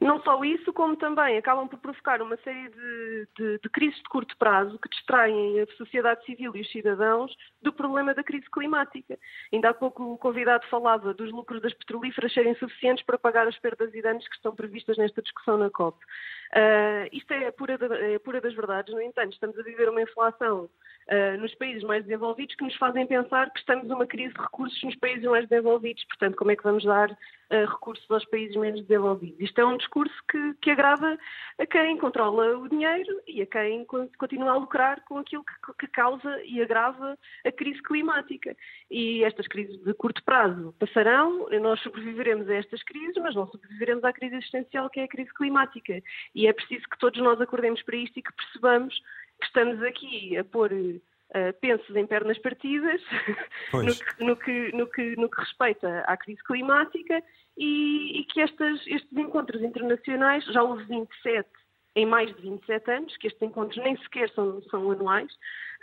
Não 0.00 0.22
só 0.22 0.42
isso, 0.44 0.72
como 0.72 0.96
também 0.96 1.36
acabam 1.36 1.66
por 1.66 1.78
provocar 1.80 2.22
uma 2.22 2.36
série 2.38 2.68
de, 2.68 3.28
de, 3.36 3.58
de, 3.58 3.68
crises 3.68 3.96
de 3.96 4.08
curto 4.08 4.36
prazo 4.36 4.78
que 4.78 4.88
distraem 4.88 5.60
a 5.60 5.66
sociedade 5.76 6.24
civil 6.24 6.54
e 6.54 6.60
os 6.60 6.70
cidadãos 6.70 7.34
do 7.60 7.72
problema 7.72 8.14
da 8.14 8.22
crise 8.22 8.48
climática. 8.48 9.18
Ainda 9.52 9.70
há 9.70 9.74
pouco 9.74 10.04
o 10.04 10.18
convidado 10.18 10.64
falava 10.68 11.12
dos 11.12 11.32
lucros 11.32 11.60
das 11.60 11.74
petrolíferas 11.74 12.32
serem 12.32 12.54
suficientes 12.54 13.04
para 13.04 13.18
pagar 13.18 13.48
as 13.48 13.58
perdas 13.58 13.92
e 13.92 14.00
danos 14.00 14.26
que 14.28 14.36
estão 14.36 14.54
previstas 14.54 14.96
nesta 14.96 15.20
discussão 15.20 15.58
na 15.58 15.68
COP. 15.68 15.98
Uh, 15.98 17.08
isto 17.12 17.32
é 17.32 17.50
pura, 17.50 17.76
é 17.92 18.18
pura 18.20 18.40
das 18.40 18.54
verdades, 18.54 18.94
no 18.94 19.02
entanto, 19.02 19.32
estamos 19.32 19.58
a 19.58 19.62
viver 19.62 19.88
uma 19.88 20.00
inflação 20.00 20.70
uh, 21.08 21.40
nos 21.40 21.54
países 21.56 21.82
mais 21.82 22.04
desenvolvidos 22.04 22.54
que 22.54 22.64
nos 22.64 22.76
fazem 22.76 23.06
pensar 23.06 23.50
que 23.50 23.58
estamos 23.58 23.88
numa 23.88 24.06
crise 24.06 24.32
de 24.32 24.40
recursos 24.40 24.80
nos 24.84 24.96
países 24.96 25.24
mais 25.24 25.48
desenvolvidos. 25.48 26.04
Portanto, 26.04 26.36
como 26.36 26.52
é 26.52 26.56
que 26.56 26.62
vamos 26.62 26.84
dar 26.84 27.10
recursos 27.50 28.08
aos 28.10 28.24
países 28.26 28.56
menos 28.56 28.82
desenvolvidos? 28.82 29.40
Isto 29.40 29.60
é 29.60 29.64
um 29.64 29.76
discurso 29.76 30.14
que, 30.30 30.54
que, 30.60 30.70
agrava 30.70 31.18
a 31.58 31.66
quem 31.66 31.96
controla 31.96 32.58
o 32.58 32.68
dinheiro 32.68 33.20
e 33.26 33.42
a 33.42 33.46
quem 33.46 33.84
continua 34.18 34.50
a 34.50 34.56
lucrar 34.56 35.02
com 35.04 35.18
aquilo 35.18 35.44
que, 35.44 35.72
que 35.80 35.86
causa 35.88 36.42
e 36.44 36.60
agrava 36.60 37.18
a 37.44 37.52
crise 37.52 37.82
climática. 37.82 38.56
E 38.90 39.24
estas 39.24 39.46
crises 39.46 39.82
de 39.82 39.94
curto 39.94 40.22
prazo 40.24 40.74
passarão, 40.78 41.48
nós 41.60 41.80
sobreviveremos 41.80 42.48
a 42.48 42.54
estas 42.54 42.82
crises, 42.82 43.16
mas 43.22 43.34
não 43.34 43.46
sobreviveremos 43.46 44.04
à 44.04 44.12
crise 44.12 44.36
existencial 44.36 44.90
que 44.90 45.00
é 45.00 45.04
a 45.04 45.08
crise 45.08 45.32
climática. 45.34 46.02
E 46.34 46.46
é 46.46 46.52
preciso 46.52 46.88
que 46.88 46.98
todos 46.98 47.20
nós 47.20 47.40
acordemos 47.40 47.82
para 47.82 47.96
isto 47.96 48.18
e 48.18 48.22
que 48.22 48.32
percebamos 48.32 48.94
que 49.40 49.46
estamos 49.46 49.82
aqui 49.82 50.36
a 50.36 50.44
pôr 50.44 50.70
uh, 51.34 51.52
em 51.96 52.06
pernas 52.06 52.38
partidas 52.38 53.00
no 53.72 53.94
que, 53.94 54.24
no, 54.24 54.36
que, 54.36 54.76
no, 54.76 54.86
que, 54.86 55.16
no, 55.16 55.28
que, 55.28 55.40
respeita 55.40 56.00
à 56.06 56.16
crise 56.16 56.42
climática 56.44 57.22
e, 57.56 58.20
e 58.20 58.24
que 58.24 58.40
estas, 58.40 58.86
estes 58.86 59.16
encontros 59.16 59.62
internacionais, 59.62 60.44
já 60.46 60.62
houve 60.62 60.84
27 60.84 61.48
em 61.96 62.06
mais 62.06 62.34
de 62.34 62.42
27 62.42 62.90
anos, 62.90 63.16
que 63.16 63.26
estes 63.26 63.42
encontros 63.42 63.82
nem 63.82 63.96
sequer 63.98 64.30
são, 64.30 64.62
são 64.62 64.90
anuais, 64.90 65.32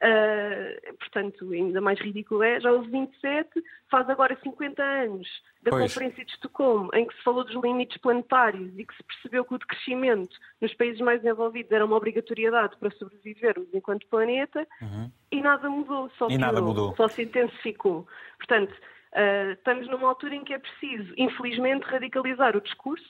Uh, 0.04 0.98
portanto, 0.98 1.54
ainda 1.54 1.80
mais 1.80 1.98
ridículo 2.00 2.44
é, 2.44 2.60
já 2.60 2.70
houve 2.70 2.90
27, 2.90 3.64
faz 3.90 4.10
agora 4.10 4.38
50 4.44 4.84
anos 4.84 5.26
da 5.64 5.72
pois. 5.72 5.84
Conferência 5.84 6.26
de 6.26 6.32
Estocolmo, 6.32 6.90
em 6.94 7.08
que 7.08 7.16
se 7.16 7.24
falou 7.24 7.46
dos 7.46 7.56
limites 7.64 7.98
planetários 7.98 8.78
e 8.78 8.86
que 8.86 8.94
se 8.94 9.02
percebeu 9.04 9.46
que 9.46 9.56
o 9.56 9.58
decrescimento 9.58 10.38
nos 10.60 10.74
países 10.74 11.00
mais 11.00 11.22
desenvolvidos 11.22 11.72
era 11.72 11.86
uma 11.86 11.96
obrigatoriedade 11.96 12.76
para 12.78 12.92
sobrevivermos 12.92 13.70
enquanto 13.74 14.06
planeta, 14.08 14.68
uhum. 14.82 15.10
e 15.32 15.42
nada 15.42 15.70
mudou, 15.70 16.12
só, 16.18 16.28
e 16.30 16.38
nada 16.38 16.62
mudou. 16.62 16.94
só 16.98 17.08
se 17.08 17.24
intensificou. 17.24 18.06
Portanto, 18.38 18.74
uh, 18.74 19.54
estamos 19.54 19.88
numa 19.88 20.10
altura 20.10 20.36
em 20.36 20.44
que 20.44 20.54
é 20.54 20.60
preciso, 20.60 21.14
infelizmente, 21.16 21.84
radicalizar 21.84 22.56
o 22.58 22.62
discurso, 22.62 23.08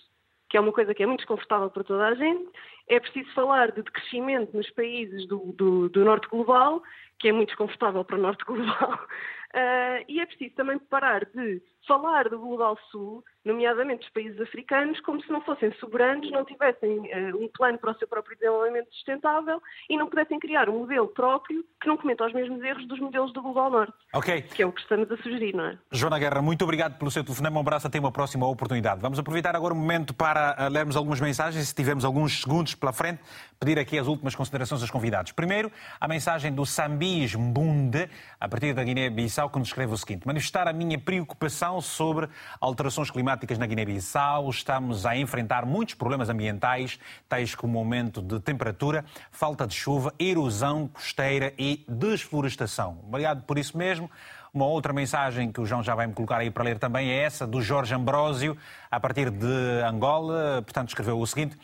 que 0.56 0.58
é 0.58 0.62
uma 0.62 0.72
coisa 0.72 0.96
que 0.96 1.04
é 1.04 1.06
muito 1.06 1.20
desconfortável 1.20 1.70
para 1.70 1.84
toda 1.84 2.08
a 2.08 2.16
gente, 2.16 2.50
é 2.88 2.98
preciso 2.98 3.30
falar 3.34 3.74
de 3.74 3.84
crescimento 3.84 4.56
nos 4.56 4.70
países 4.70 5.28
do, 5.28 5.52
do, 5.52 5.90
do 5.90 6.06
norte 6.06 6.30
global, 6.30 6.82
que 7.20 7.28
é 7.28 7.34
muito 7.34 7.50
desconfortável 7.50 8.06
para 8.06 8.16
o 8.16 8.22
norte 8.22 8.42
global, 8.48 8.94
uh, 8.94 10.06
e 10.08 10.22
é 10.22 10.26
preciso 10.26 10.56
também 10.56 10.80
parar 10.80 11.26
de 11.26 11.62
falar 11.86 12.30
do 12.30 12.40
Global 12.40 12.80
Sul, 12.90 13.22
nomeadamente 13.46 14.00
dos 14.00 14.10
países 14.10 14.42
africanos, 14.42 15.00
como 15.02 15.22
se 15.22 15.32
não 15.32 15.40
fossem 15.42 15.72
soberanos, 15.80 16.30
não 16.32 16.44
tivessem 16.44 17.00
uh, 17.00 17.44
um 17.44 17.48
plano 17.48 17.78
para 17.78 17.92
o 17.92 17.98
seu 17.98 18.08
próprio 18.08 18.36
desenvolvimento 18.36 18.88
sustentável 18.92 19.62
e 19.88 19.96
não 19.96 20.08
pudessem 20.08 20.40
criar 20.40 20.68
um 20.68 20.80
modelo 20.80 21.08
próprio 21.08 21.64
que 21.80 21.88
não 21.88 21.96
cometa 21.96 22.26
os 22.26 22.34
mesmos 22.34 22.62
erros 22.64 22.88
dos 22.88 23.00
modelos 23.00 23.32
do 23.32 23.42
Global 23.42 23.70
Norte. 23.70 23.94
Ok. 24.14 24.42
Que 24.42 24.64
é 24.64 24.66
o 24.66 24.72
que 24.72 24.82
estamos 24.82 25.10
a 25.12 25.18
sugerir, 25.18 25.56
não 25.56 25.66
é? 25.66 25.78
Joana 25.92 26.18
Guerra, 26.18 26.42
muito 26.42 26.64
obrigado 26.64 26.98
pelo 26.98 27.12
seu 27.12 27.24
telefonema. 27.24 27.58
Um 27.58 27.62
abraço 27.62 27.86
até 27.86 28.00
uma 28.00 28.12
próxima 28.12 28.48
oportunidade. 28.48 29.00
Vamos 29.00 29.20
aproveitar 29.20 29.56
agora 29.56 29.74
o 29.74 29.78
um 29.78 29.80
momento 29.80 30.14
para 30.14 30.56
uh, 30.60 30.70
lermos 30.72 30.96
algumas 30.96 31.22
mensagens, 31.22 31.68
se 31.68 31.76
tivermos 31.76 32.04
alguns 32.04 32.42
segundos 32.42 32.74
pela 32.74 32.92
frente, 32.92 33.22
pedir 33.60 33.78
aqui 33.78 34.00
as 34.00 34.08
últimas 34.08 34.34
considerações 34.34 34.82
aos 34.82 34.90
convidados. 34.90 35.32
Primeiro, 35.32 35.72
a 36.00 36.08
mensagem 36.08 36.52
do 36.52 36.66
Sambis 36.66 37.36
Mbunde, 37.36 38.10
a 38.40 38.50
partir 38.50 38.74
da 38.74 38.84
Guiné-Bissau, 38.84 39.52
que 39.52 39.60
nos 39.60 39.68
escreve 39.68 39.94
o 39.94 39.98
seguinte: 39.98 40.26
manifestar 40.26 40.68
a 40.68 40.74
minha 40.74 40.98
preocupação 40.98 41.80
sobre 41.80 42.28
alterações 42.60 43.12
climáticas 43.12 43.35
na 43.58 43.66
Guiné-Bissau. 43.66 44.50
Estamos 44.50 45.06
a 45.06 45.18
enfrentar 45.18 45.66
muitos 45.66 45.94
problemas 45.94 46.30
ambientais, 46.30 47.00
tais 47.28 47.54
como 47.54 47.78
aumento 47.78 48.22
de 48.22 48.40
temperatura, 48.40 49.04
falta 49.32 49.68
de 49.68 49.76
chuva, 49.76 50.14
erosão 50.18 50.88
costeira 50.88 51.54
e 51.58 51.84
desflorestação. 51.88 53.00
Obrigado 53.08 53.44
por 53.44 53.58
isso 53.58 53.78
mesmo. 53.78 54.10
Uma 54.54 54.66
outra 54.66 54.94
mensagem 54.94 55.52
que 55.52 55.60
o 55.60 55.66
João 55.66 55.84
já 55.84 55.94
vai 55.94 56.08
me 56.08 56.14
colocar 56.14 56.38
aí 56.38 56.50
para 56.50 56.64
ler 56.64 56.80
também 56.80 57.10
é 57.10 57.24
essa 57.24 57.46
do 57.46 57.62
Jorge 57.62 57.94
Ambrósio, 57.94 58.58
a 58.90 59.00
partir 59.00 59.30
de 59.30 59.82
Angola. 59.86 60.62
Portanto, 60.62 60.88
escreveu 60.88 61.20
o 61.20 61.28
seguinte. 61.28 61.58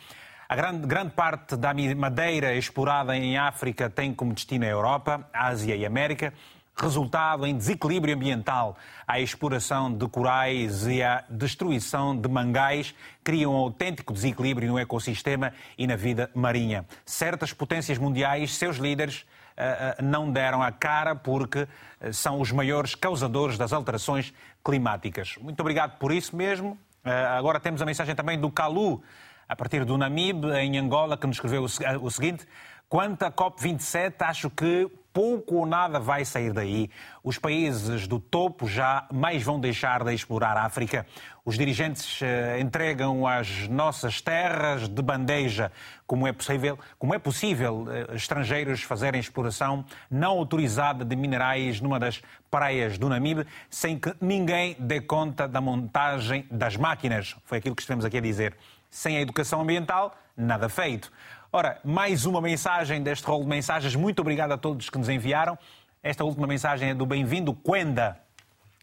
A 0.50 0.56
grande, 0.56 0.86
grande 0.86 1.12
parte 1.12 1.56
da 1.56 1.74
madeira 1.96 2.54
explorada 2.54 3.16
em 3.16 3.38
África 3.38 3.90
tem 3.90 4.14
como 4.14 4.34
destino 4.34 4.66
a 4.66 4.68
Europa, 4.68 5.26
Ásia 5.34 5.76
e 5.76 5.86
América 5.86 6.34
resultado 6.76 7.46
em 7.46 7.56
desequilíbrio 7.56 8.16
ambiental. 8.16 8.78
A 9.08 9.20
exploração 9.20 9.94
de 9.94 10.08
corais 10.08 10.88
e 10.88 11.04
a 11.04 11.24
destruição 11.30 12.16
de 12.16 12.28
mangais 12.28 12.96
criam 13.24 13.54
um 13.54 13.58
autêntico 13.58 14.14
desequilíbrio 14.14 14.70
no 14.70 14.80
ecossistema 14.80 15.54
e 15.78 15.86
na 15.86 15.96
vida 15.96 16.30
marinha. 16.34 16.86
Certas 17.06 17.54
potências 17.54 17.98
mundiais, 17.98 18.56
seus 18.56 18.78
líderes, 18.78 19.26
eh, 19.58 19.96
eh, 20.00 20.02
não 20.02 20.32
deram 20.32 20.64
a 20.64 20.72
cara 20.72 21.16
porque 21.16 21.68
eh, 22.00 22.12
são 22.12 22.40
os 22.40 22.52
maiores 22.52 22.96
causadores 22.96 23.58
das 23.58 23.74
alterações 23.74 24.34
climáticas. 24.64 25.36
Muito 25.40 25.60
obrigado 25.60 25.98
por 25.98 26.12
isso 26.12 26.36
mesmo. 26.36 26.78
Agora 27.04 27.60
temos 27.60 27.82
a 27.82 27.86
mensagem 27.86 28.14
também 28.14 28.40
do 28.40 28.52
Calu, 28.52 29.02
a 29.50 29.56
partir 29.56 29.84
do 29.86 29.98
Namibe, 29.98 30.52
em 30.60 30.78
Angola, 30.78 31.18
que 31.18 31.26
nos 31.26 31.38
escreveu 31.38 31.64
o 31.64 32.12
seguinte. 32.12 32.46
Quanto 32.88 33.24
à 33.24 33.32
COP27, 33.32 34.14
acho 34.20 34.52
que 34.52 34.88
pouco 35.14 35.56
ou 35.56 35.66
nada 35.66 36.00
vai 36.00 36.26
sair 36.26 36.54
daí. 36.54 36.90
Os 37.24 37.38
países 37.38 38.08
do 38.08 38.20
topo 38.20 38.68
já 38.68 39.08
mais 39.12 39.44
vão 39.44 39.60
deixar 39.60 40.04
de 40.04 40.14
explorar 40.14 40.58
a 40.58 40.64
África. 40.64 41.06
Os 41.44 41.58
dirigentes 41.58 42.22
eh, 42.22 42.60
entregam 42.60 43.26
as 43.26 43.68
nossas 43.68 44.22
terras 44.22 44.88
de 44.88 45.02
bandeja. 45.02 45.72
Como 46.06 46.28
é 46.28 46.32
possível, 46.32 46.78
como 47.00 47.14
é 47.14 47.20
possível 47.20 47.88
eh, 47.90 48.16
estrangeiros 48.16 48.84
fazerem 48.84 49.20
exploração 49.20 49.84
não 50.10 50.32
autorizada 50.32 51.04
de 51.04 51.16
minerais 51.16 51.82
numa 51.82 52.00
das 52.00 52.22
praias 52.50 52.98
do 52.98 53.10
Namibe 53.10 53.46
sem 53.70 53.98
que 53.98 54.14
ninguém 54.22 54.76
dê 54.80 55.02
conta 55.02 55.48
da 55.48 55.60
montagem 55.60 56.46
das 56.52 56.78
máquinas? 56.78 57.36
Foi 57.46 57.58
aquilo 57.58 57.76
que 57.76 57.82
estivemos 57.82 58.06
aqui 58.06 58.18
a 58.18 58.22
dizer. 58.22 58.56
Sem 58.90 59.18
a 59.18 59.22
educação 59.22 59.62
ambiental, 59.62 60.16
nada 60.36 60.68
feito. 60.70 61.12
Ora, 61.54 61.82
mais 61.84 62.26
uma 62.26 62.40
mensagem 62.40 63.04
deste 63.04 63.28
rol 63.28 63.42
de 63.42 63.50
mensagens. 63.50 63.94
Muito 63.94 64.22
obrigado 64.22 64.54
a 64.54 64.58
todos 64.58 64.90
que 64.90 64.98
nos 64.98 65.10
enviaram. 65.10 65.60
Esta 66.02 66.24
última 66.24 66.48
mensagem 66.48 66.92
é 66.92 66.94
do 66.94 67.06
bem-vindo 67.06 67.54
Quenda, 67.54 68.18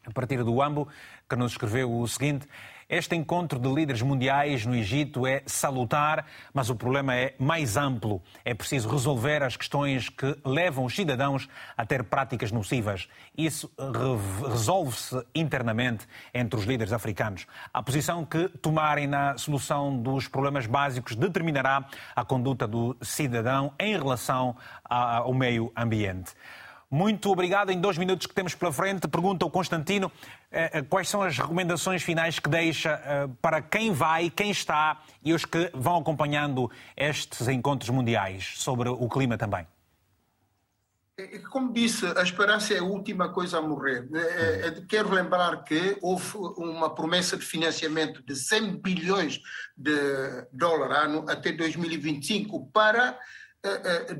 a 0.04 0.10
partir 0.10 0.44
do 0.44 0.60
Ambo, 0.60 0.86
que 1.26 1.34
nos 1.34 1.52
escreveu 1.52 1.90
o 1.90 2.06
seguinte. 2.06 2.46
Este 2.90 3.14
encontro 3.14 3.58
de 3.58 3.68
líderes 3.68 4.00
mundiais 4.00 4.64
no 4.64 4.74
Egito 4.74 5.26
é 5.26 5.42
salutar, 5.44 6.24
mas 6.54 6.70
o 6.70 6.74
problema 6.74 7.14
é 7.14 7.34
mais 7.38 7.76
amplo. 7.76 8.22
É 8.42 8.54
preciso 8.54 8.88
resolver 8.88 9.42
as 9.42 9.58
questões 9.58 10.08
que 10.08 10.34
levam 10.42 10.86
os 10.86 10.94
cidadãos 10.94 11.50
a 11.76 11.84
ter 11.84 12.02
práticas 12.04 12.50
nocivas. 12.50 13.06
Isso 13.36 13.70
resolve-se 14.48 15.22
internamente 15.34 16.06
entre 16.32 16.58
os 16.58 16.64
líderes 16.64 16.94
africanos. 16.94 17.46
A 17.74 17.82
posição 17.82 18.24
que 18.24 18.48
tomarem 18.48 19.06
na 19.06 19.36
solução 19.36 19.94
dos 19.94 20.26
problemas 20.26 20.64
básicos 20.64 21.14
determinará 21.14 21.86
a 22.16 22.24
conduta 22.24 22.66
do 22.66 22.96
cidadão 23.02 23.70
em 23.78 23.98
relação 23.98 24.56
ao 24.82 25.34
meio 25.34 25.70
ambiente. 25.76 26.32
Muito 26.90 27.30
obrigado. 27.30 27.70
Em 27.70 27.78
dois 27.78 27.98
minutos 27.98 28.26
que 28.26 28.34
temos 28.34 28.54
pela 28.54 28.72
frente, 28.72 29.06
pergunta 29.06 29.44
o 29.44 29.50
Constantino 29.50 30.10
eh, 30.50 30.70
eh, 30.72 30.82
quais 30.82 31.08
são 31.08 31.22
as 31.22 31.36
recomendações 31.36 32.02
finais 32.02 32.38
que 32.38 32.48
deixa 32.48 32.90
eh, 33.04 33.28
para 33.42 33.60
quem 33.60 33.92
vai, 33.92 34.30
quem 34.30 34.50
está 34.50 35.02
e 35.22 35.34
os 35.34 35.44
que 35.44 35.70
vão 35.74 35.98
acompanhando 35.98 36.70
estes 36.96 37.46
encontros 37.46 37.90
mundiais 37.90 38.54
sobre 38.56 38.88
o 38.88 39.06
clima 39.06 39.36
também. 39.36 39.66
Como 41.50 41.72
disse, 41.72 42.06
a 42.16 42.22
esperança 42.22 42.72
é 42.72 42.78
a 42.78 42.82
última 42.84 43.28
coisa 43.30 43.58
a 43.58 43.60
morrer. 43.60 44.08
Quero 44.88 45.12
lembrar 45.12 45.64
que 45.64 45.98
houve 46.00 46.38
uma 46.56 46.94
promessa 46.94 47.36
de 47.36 47.44
financiamento 47.44 48.22
de 48.22 48.36
100 48.36 48.80
bilhões 48.80 49.40
de 49.76 50.46
dólares 50.52 50.96
ano 50.96 51.24
até 51.28 51.50
2025 51.50 52.70
para 52.70 53.18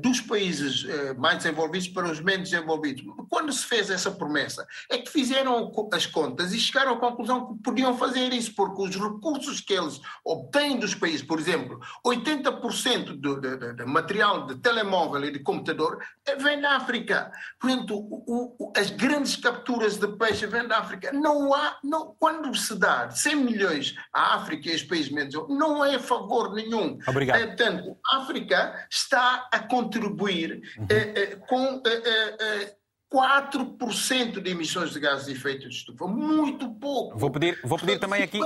dos 0.01 0.19
países 0.19 0.83
uh, 0.83 1.17
mais 1.17 1.37
desenvolvidos 1.37 1.87
para 1.87 2.11
os 2.11 2.19
menos 2.19 2.49
desenvolvidos. 2.49 3.03
Quando 3.29 3.53
se 3.53 3.65
fez 3.65 3.89
essa 3.89 4.11
promessa, 4.11 4.67
é 4.89 4.97
que 4.97 5.09
fizeram 5.09 5.71
as 5.93 6.05
contas 6.05 6.53
e 6.53 6.59
chegaram 6.59 6.93
à 6.93 6.99
conclusão 6.99 7.53
que 7.53 7.63
podiam 7.63 7.97
fazer 7.97 8.33
isso, 8.33 8.53
porque 8.53 8.81
os 8.81 8.95
recursos 8.95 9.61
que 9.61 9.73
eles 9.73 10.01
obtêm 10.25 10.77
dos 10.77 10.93
países, 10.93 11.23
por 11.23 11.39
exemplo, 11.39 11.79
80% 12.05 13.19
do, 13.19 13.39
do, 13.39 13.75
do, 13.75 13.87
material 13.87 14.45
de 14.45 14.57
telemóvel 14.57 15.23
e 15.23 15.31
de 15.31 15.39
computador 15.39 16.03
vem 16.37 16.59
da 16.59 16.75
África. 16.75 17.31
Portanto, 17.59 17.97
o, 17.97 18.55
o, 18.59 18.73
as 18.75 18.89
grandes 18.89 19.37
capturas 19.37 19.97
de 19.97 20.07
peixe 20.17 20.45
vêm 20.47 20.67
da 20.67 20.79
África. 20.79 21.13
Não 21.13 21.53
há, 21.53 21.77
não, 21.81 22.13
quando 22.19 22.53
se 22.55 22.75
dá 22.77 23.09
100 23.09 23.35
milhões 23.37 23.95
à 24.13 24.35
África 24.35 24.67
e 24.67 24.73
aos 24.73 24.83
países 24.83 25.11
menos 25.11 25.33
não 25.47 25.83
é 25.83 25.95
a 25.95 25.99
favor 25.99 26.53
nenhum. 26.53 26.99
Obrigado. 27.07 27.39
Portanto, 27.47 27.97
a 28.05 28.17
África 28.17 28.87
está 28.89 29.28
a 29.51 29.59
contribuir 29.59 30.61
uhum. 30.77 30.87
eh, 30.89 31.13
eh, 31.15 31.35
com 31.47 31.81
eh, 31.85 32.75
4% 33.11 34.39
de 34.39 34.51
emissões 34.51 34.91
de 34.91 34.99
gases 34.99 35.25
de 35.25 35.31
efeito 35.31 35.67
de 35.67 35.75
estufa, 35.75 36.05
muito 36.05 36.69
pouco. 36.75 37.17
Vou 37.17 37.31
pedir, 37.31 37.59
vou 37.63 37.77
pedir 37.77 37.99
também 37.99 38.27
50%, 38.27 38.27
aqui. 38.27 38.39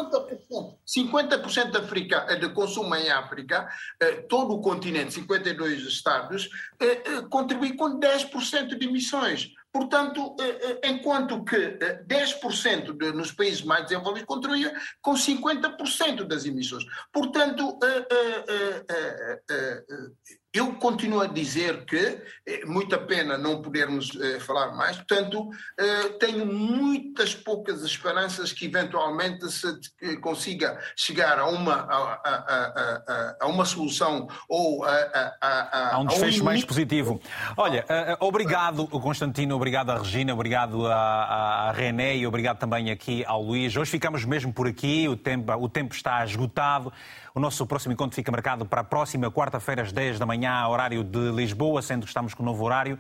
50% 0.88 1.72
da 1.72 1.80
África, 1.80 2.38
de 2.39 2.49
consumo 2.49 2.95
em 2.95 3.10
África, 3.10 3.68
todo 4.30 4.53
o 4.53 4.61
continente, 4.61 5.14
52 5.14 5.81
estados, 5.81 6.49
contribui 7.30 7.76
com 7.76 7.99
10% 7.99 8.77
de 8.77 8.85
emissões. 8.85 9.51
Portanto, 9.69 10.35
enquanto 10.84 11.43
que 11.43 11.57
10% 12.07 12.95
de, 12.95 13.11
nos 13.11 13.34
países 13.34 13.64
mais 13.64 13.84
desenvolvidos 13.84 14.27
contribuem 14.27 14.72
com 15.01 15.14
50% 15.14 16.23
das 16.23 16.45
emissões. 16.45 16.85
Portanto, 17.11 17.77
eu 20.54 20.74
continuo 20.74 21.22
a 21.22 21.28
dizer 21.28 21.84
que 21.86 22.22
é 22.48 22.66
muita 22.66 22.98
pena 23.00 23.38
não 23.38 23.62
podermos 23.62 24.16
eh, 24.22 24.40
falar 24.40 24.76
mais, 24.76 24.98
portanto, 24.98 25.50
eh, 25.80 26.10
tenho 26.20 26.46
muitas 26.46 27.34
poucas 27.34 27.84
esperanças 27.84 28.54
que 28.54 28.66
eventualmente 28.66 29.50
se 29.50 30.18
consiga 30.18 30.80
chegar 30.96 31.40
a, 31.40 31.48
uma, 31.48 31.74
a, 31.74 32.22
a, 32.24 33.36
a 33.42 33.48
uma 33.48 33.66
solução 33.66 34.28
ou 34.48 34.84
a, 34.84 34.92
a, 34.92 35.34
a, 35.42 35.96
a 35.96 36.00
um 36.00 36.06
desfecho 36.06 36.42
um 36.42 36.46
mais 36.46 36.64
positivo. 36.64 37.20
Olha, 37.58 37.86
obrigado 38.20 38.88
Constantino, 38.88 39.56
obrigado 39.56 39.90
a 39.90 39.98
Regina, 39.98 40.34
obrigado 40.34 40.86
a, 40.88 41.70
a 41.70 41.72
René 41.72 42.18
e 42.18 42.28
obrigado 42.28 42.60
também 42.60 42.92
aqui 42.92 43.26
ao 43.26 43.42
Luís. 43.42 43.76
Hoje 43.76 43.90
ficamos 43.90 44.24
mesmo 44.24 44.54
por 44.54 44.68
aqui, 44.68 45.08
o 45.10 45.18
tempo, 45.18 45.52
o 45.52 45.68
tempo 45.68 45.96
está 45.96 46.24
esgotado. 46.24 46.94
O 47.35 47.39
nosso 47.39 47.65
próximo 47.65 47.93
encontro 47.93 48.15
fica 48.15 48.31
marcado 48.31 48.64
para 48.64 48.81
a 48.81 48.84
próxima 48.84 49.31
quarta-feira 49.31 49.81
às 49.81 49.91
10 49.91 50.19
da 50.19 50.26
manhã, 50.26 50.68
horário 50.68 51.03
de 51.03 51.31
Lisboa, 51.31 51.81
sendo 51.81 52.01
que 52.01 52.07
estamos 52.10 52.35
com 52.35 52.43
o 52.43 52.45
novo 52.45 52.64
horário. 52.64 52.99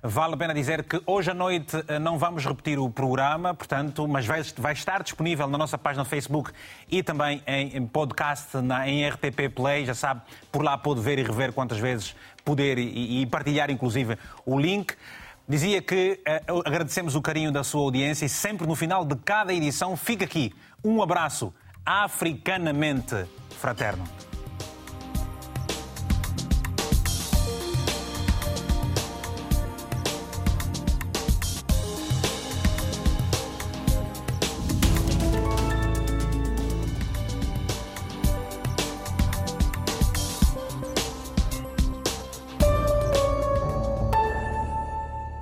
Vale 0.00 0.34
a 0.34 0.36
pena 0.36 0.54
dizer 0.54 0.84
que 0.84 1.02
hoje 1.04 1.32
à 1.32 1.34
noite 1.34 1.82
eh, 1.88 1.98
não 1.98 2.16
vamos 2.16 2.46
repetir 2.46 2.78
o 2.78 2.88
programa, 2.88 3.52
portanto, 3.52 4.06
mas 4.06 4.24
vai, 4.24 4.40
vai 4.56 4.72
estar 4.72 5.02
disponível 5.02 5.48
na 5.48 5.58
nossa 5.58 5.76
página 5.76 6.04
Facebook 6.04 6.52
e 6.88 7.02
também 7.02 7.42
em, 7.44 7.76
em 7.76 7.84
podcast 7.84 8.56
na, 8.58 8.88
em 8.88 9.04
RTP 9.04 9.52
Play. 9.52 9.84
Já 9.84 9.94
sabe, 9.94 10.20
por 10.52 10.62
lá 10.62 10.78
pode 10.78 11.00
ver 11.00 11.18
e 11.18 11.24
rever 11.24 11.52
quantas 11.52 11.80
vezes 11.80 12.14
puder 12.44 12.78
e, 12.78 13.22
e 13.22 13.26
partilhar, 13.26 13.68
inclusive, 13.68 14.16
o 14.46 14.60
link. 14.60 14.94
Dizia 15.48 15.82
que 15.82 16.20
uh, 16.48 16.62
agradecemos 16.64 17.16
o 17.16 17.20
carinho 17.20 17.50
da 17.50 17.64
sua 17.64 17.80
audiência 17.80 18.26
e 18.26 18.28
sempre 18.28 18.64
no 18.64 18.76
final 18.76 19.04
de 19.04 19.16
cada 19.16 19.52
edição 19.52 19.96
fica 19.96 20.24
aqui 20.24 20.54
um 20.84 21.02
abraço 21.02 21.52
africanamente 21.84 23.28
fraterno. 23.48 24.31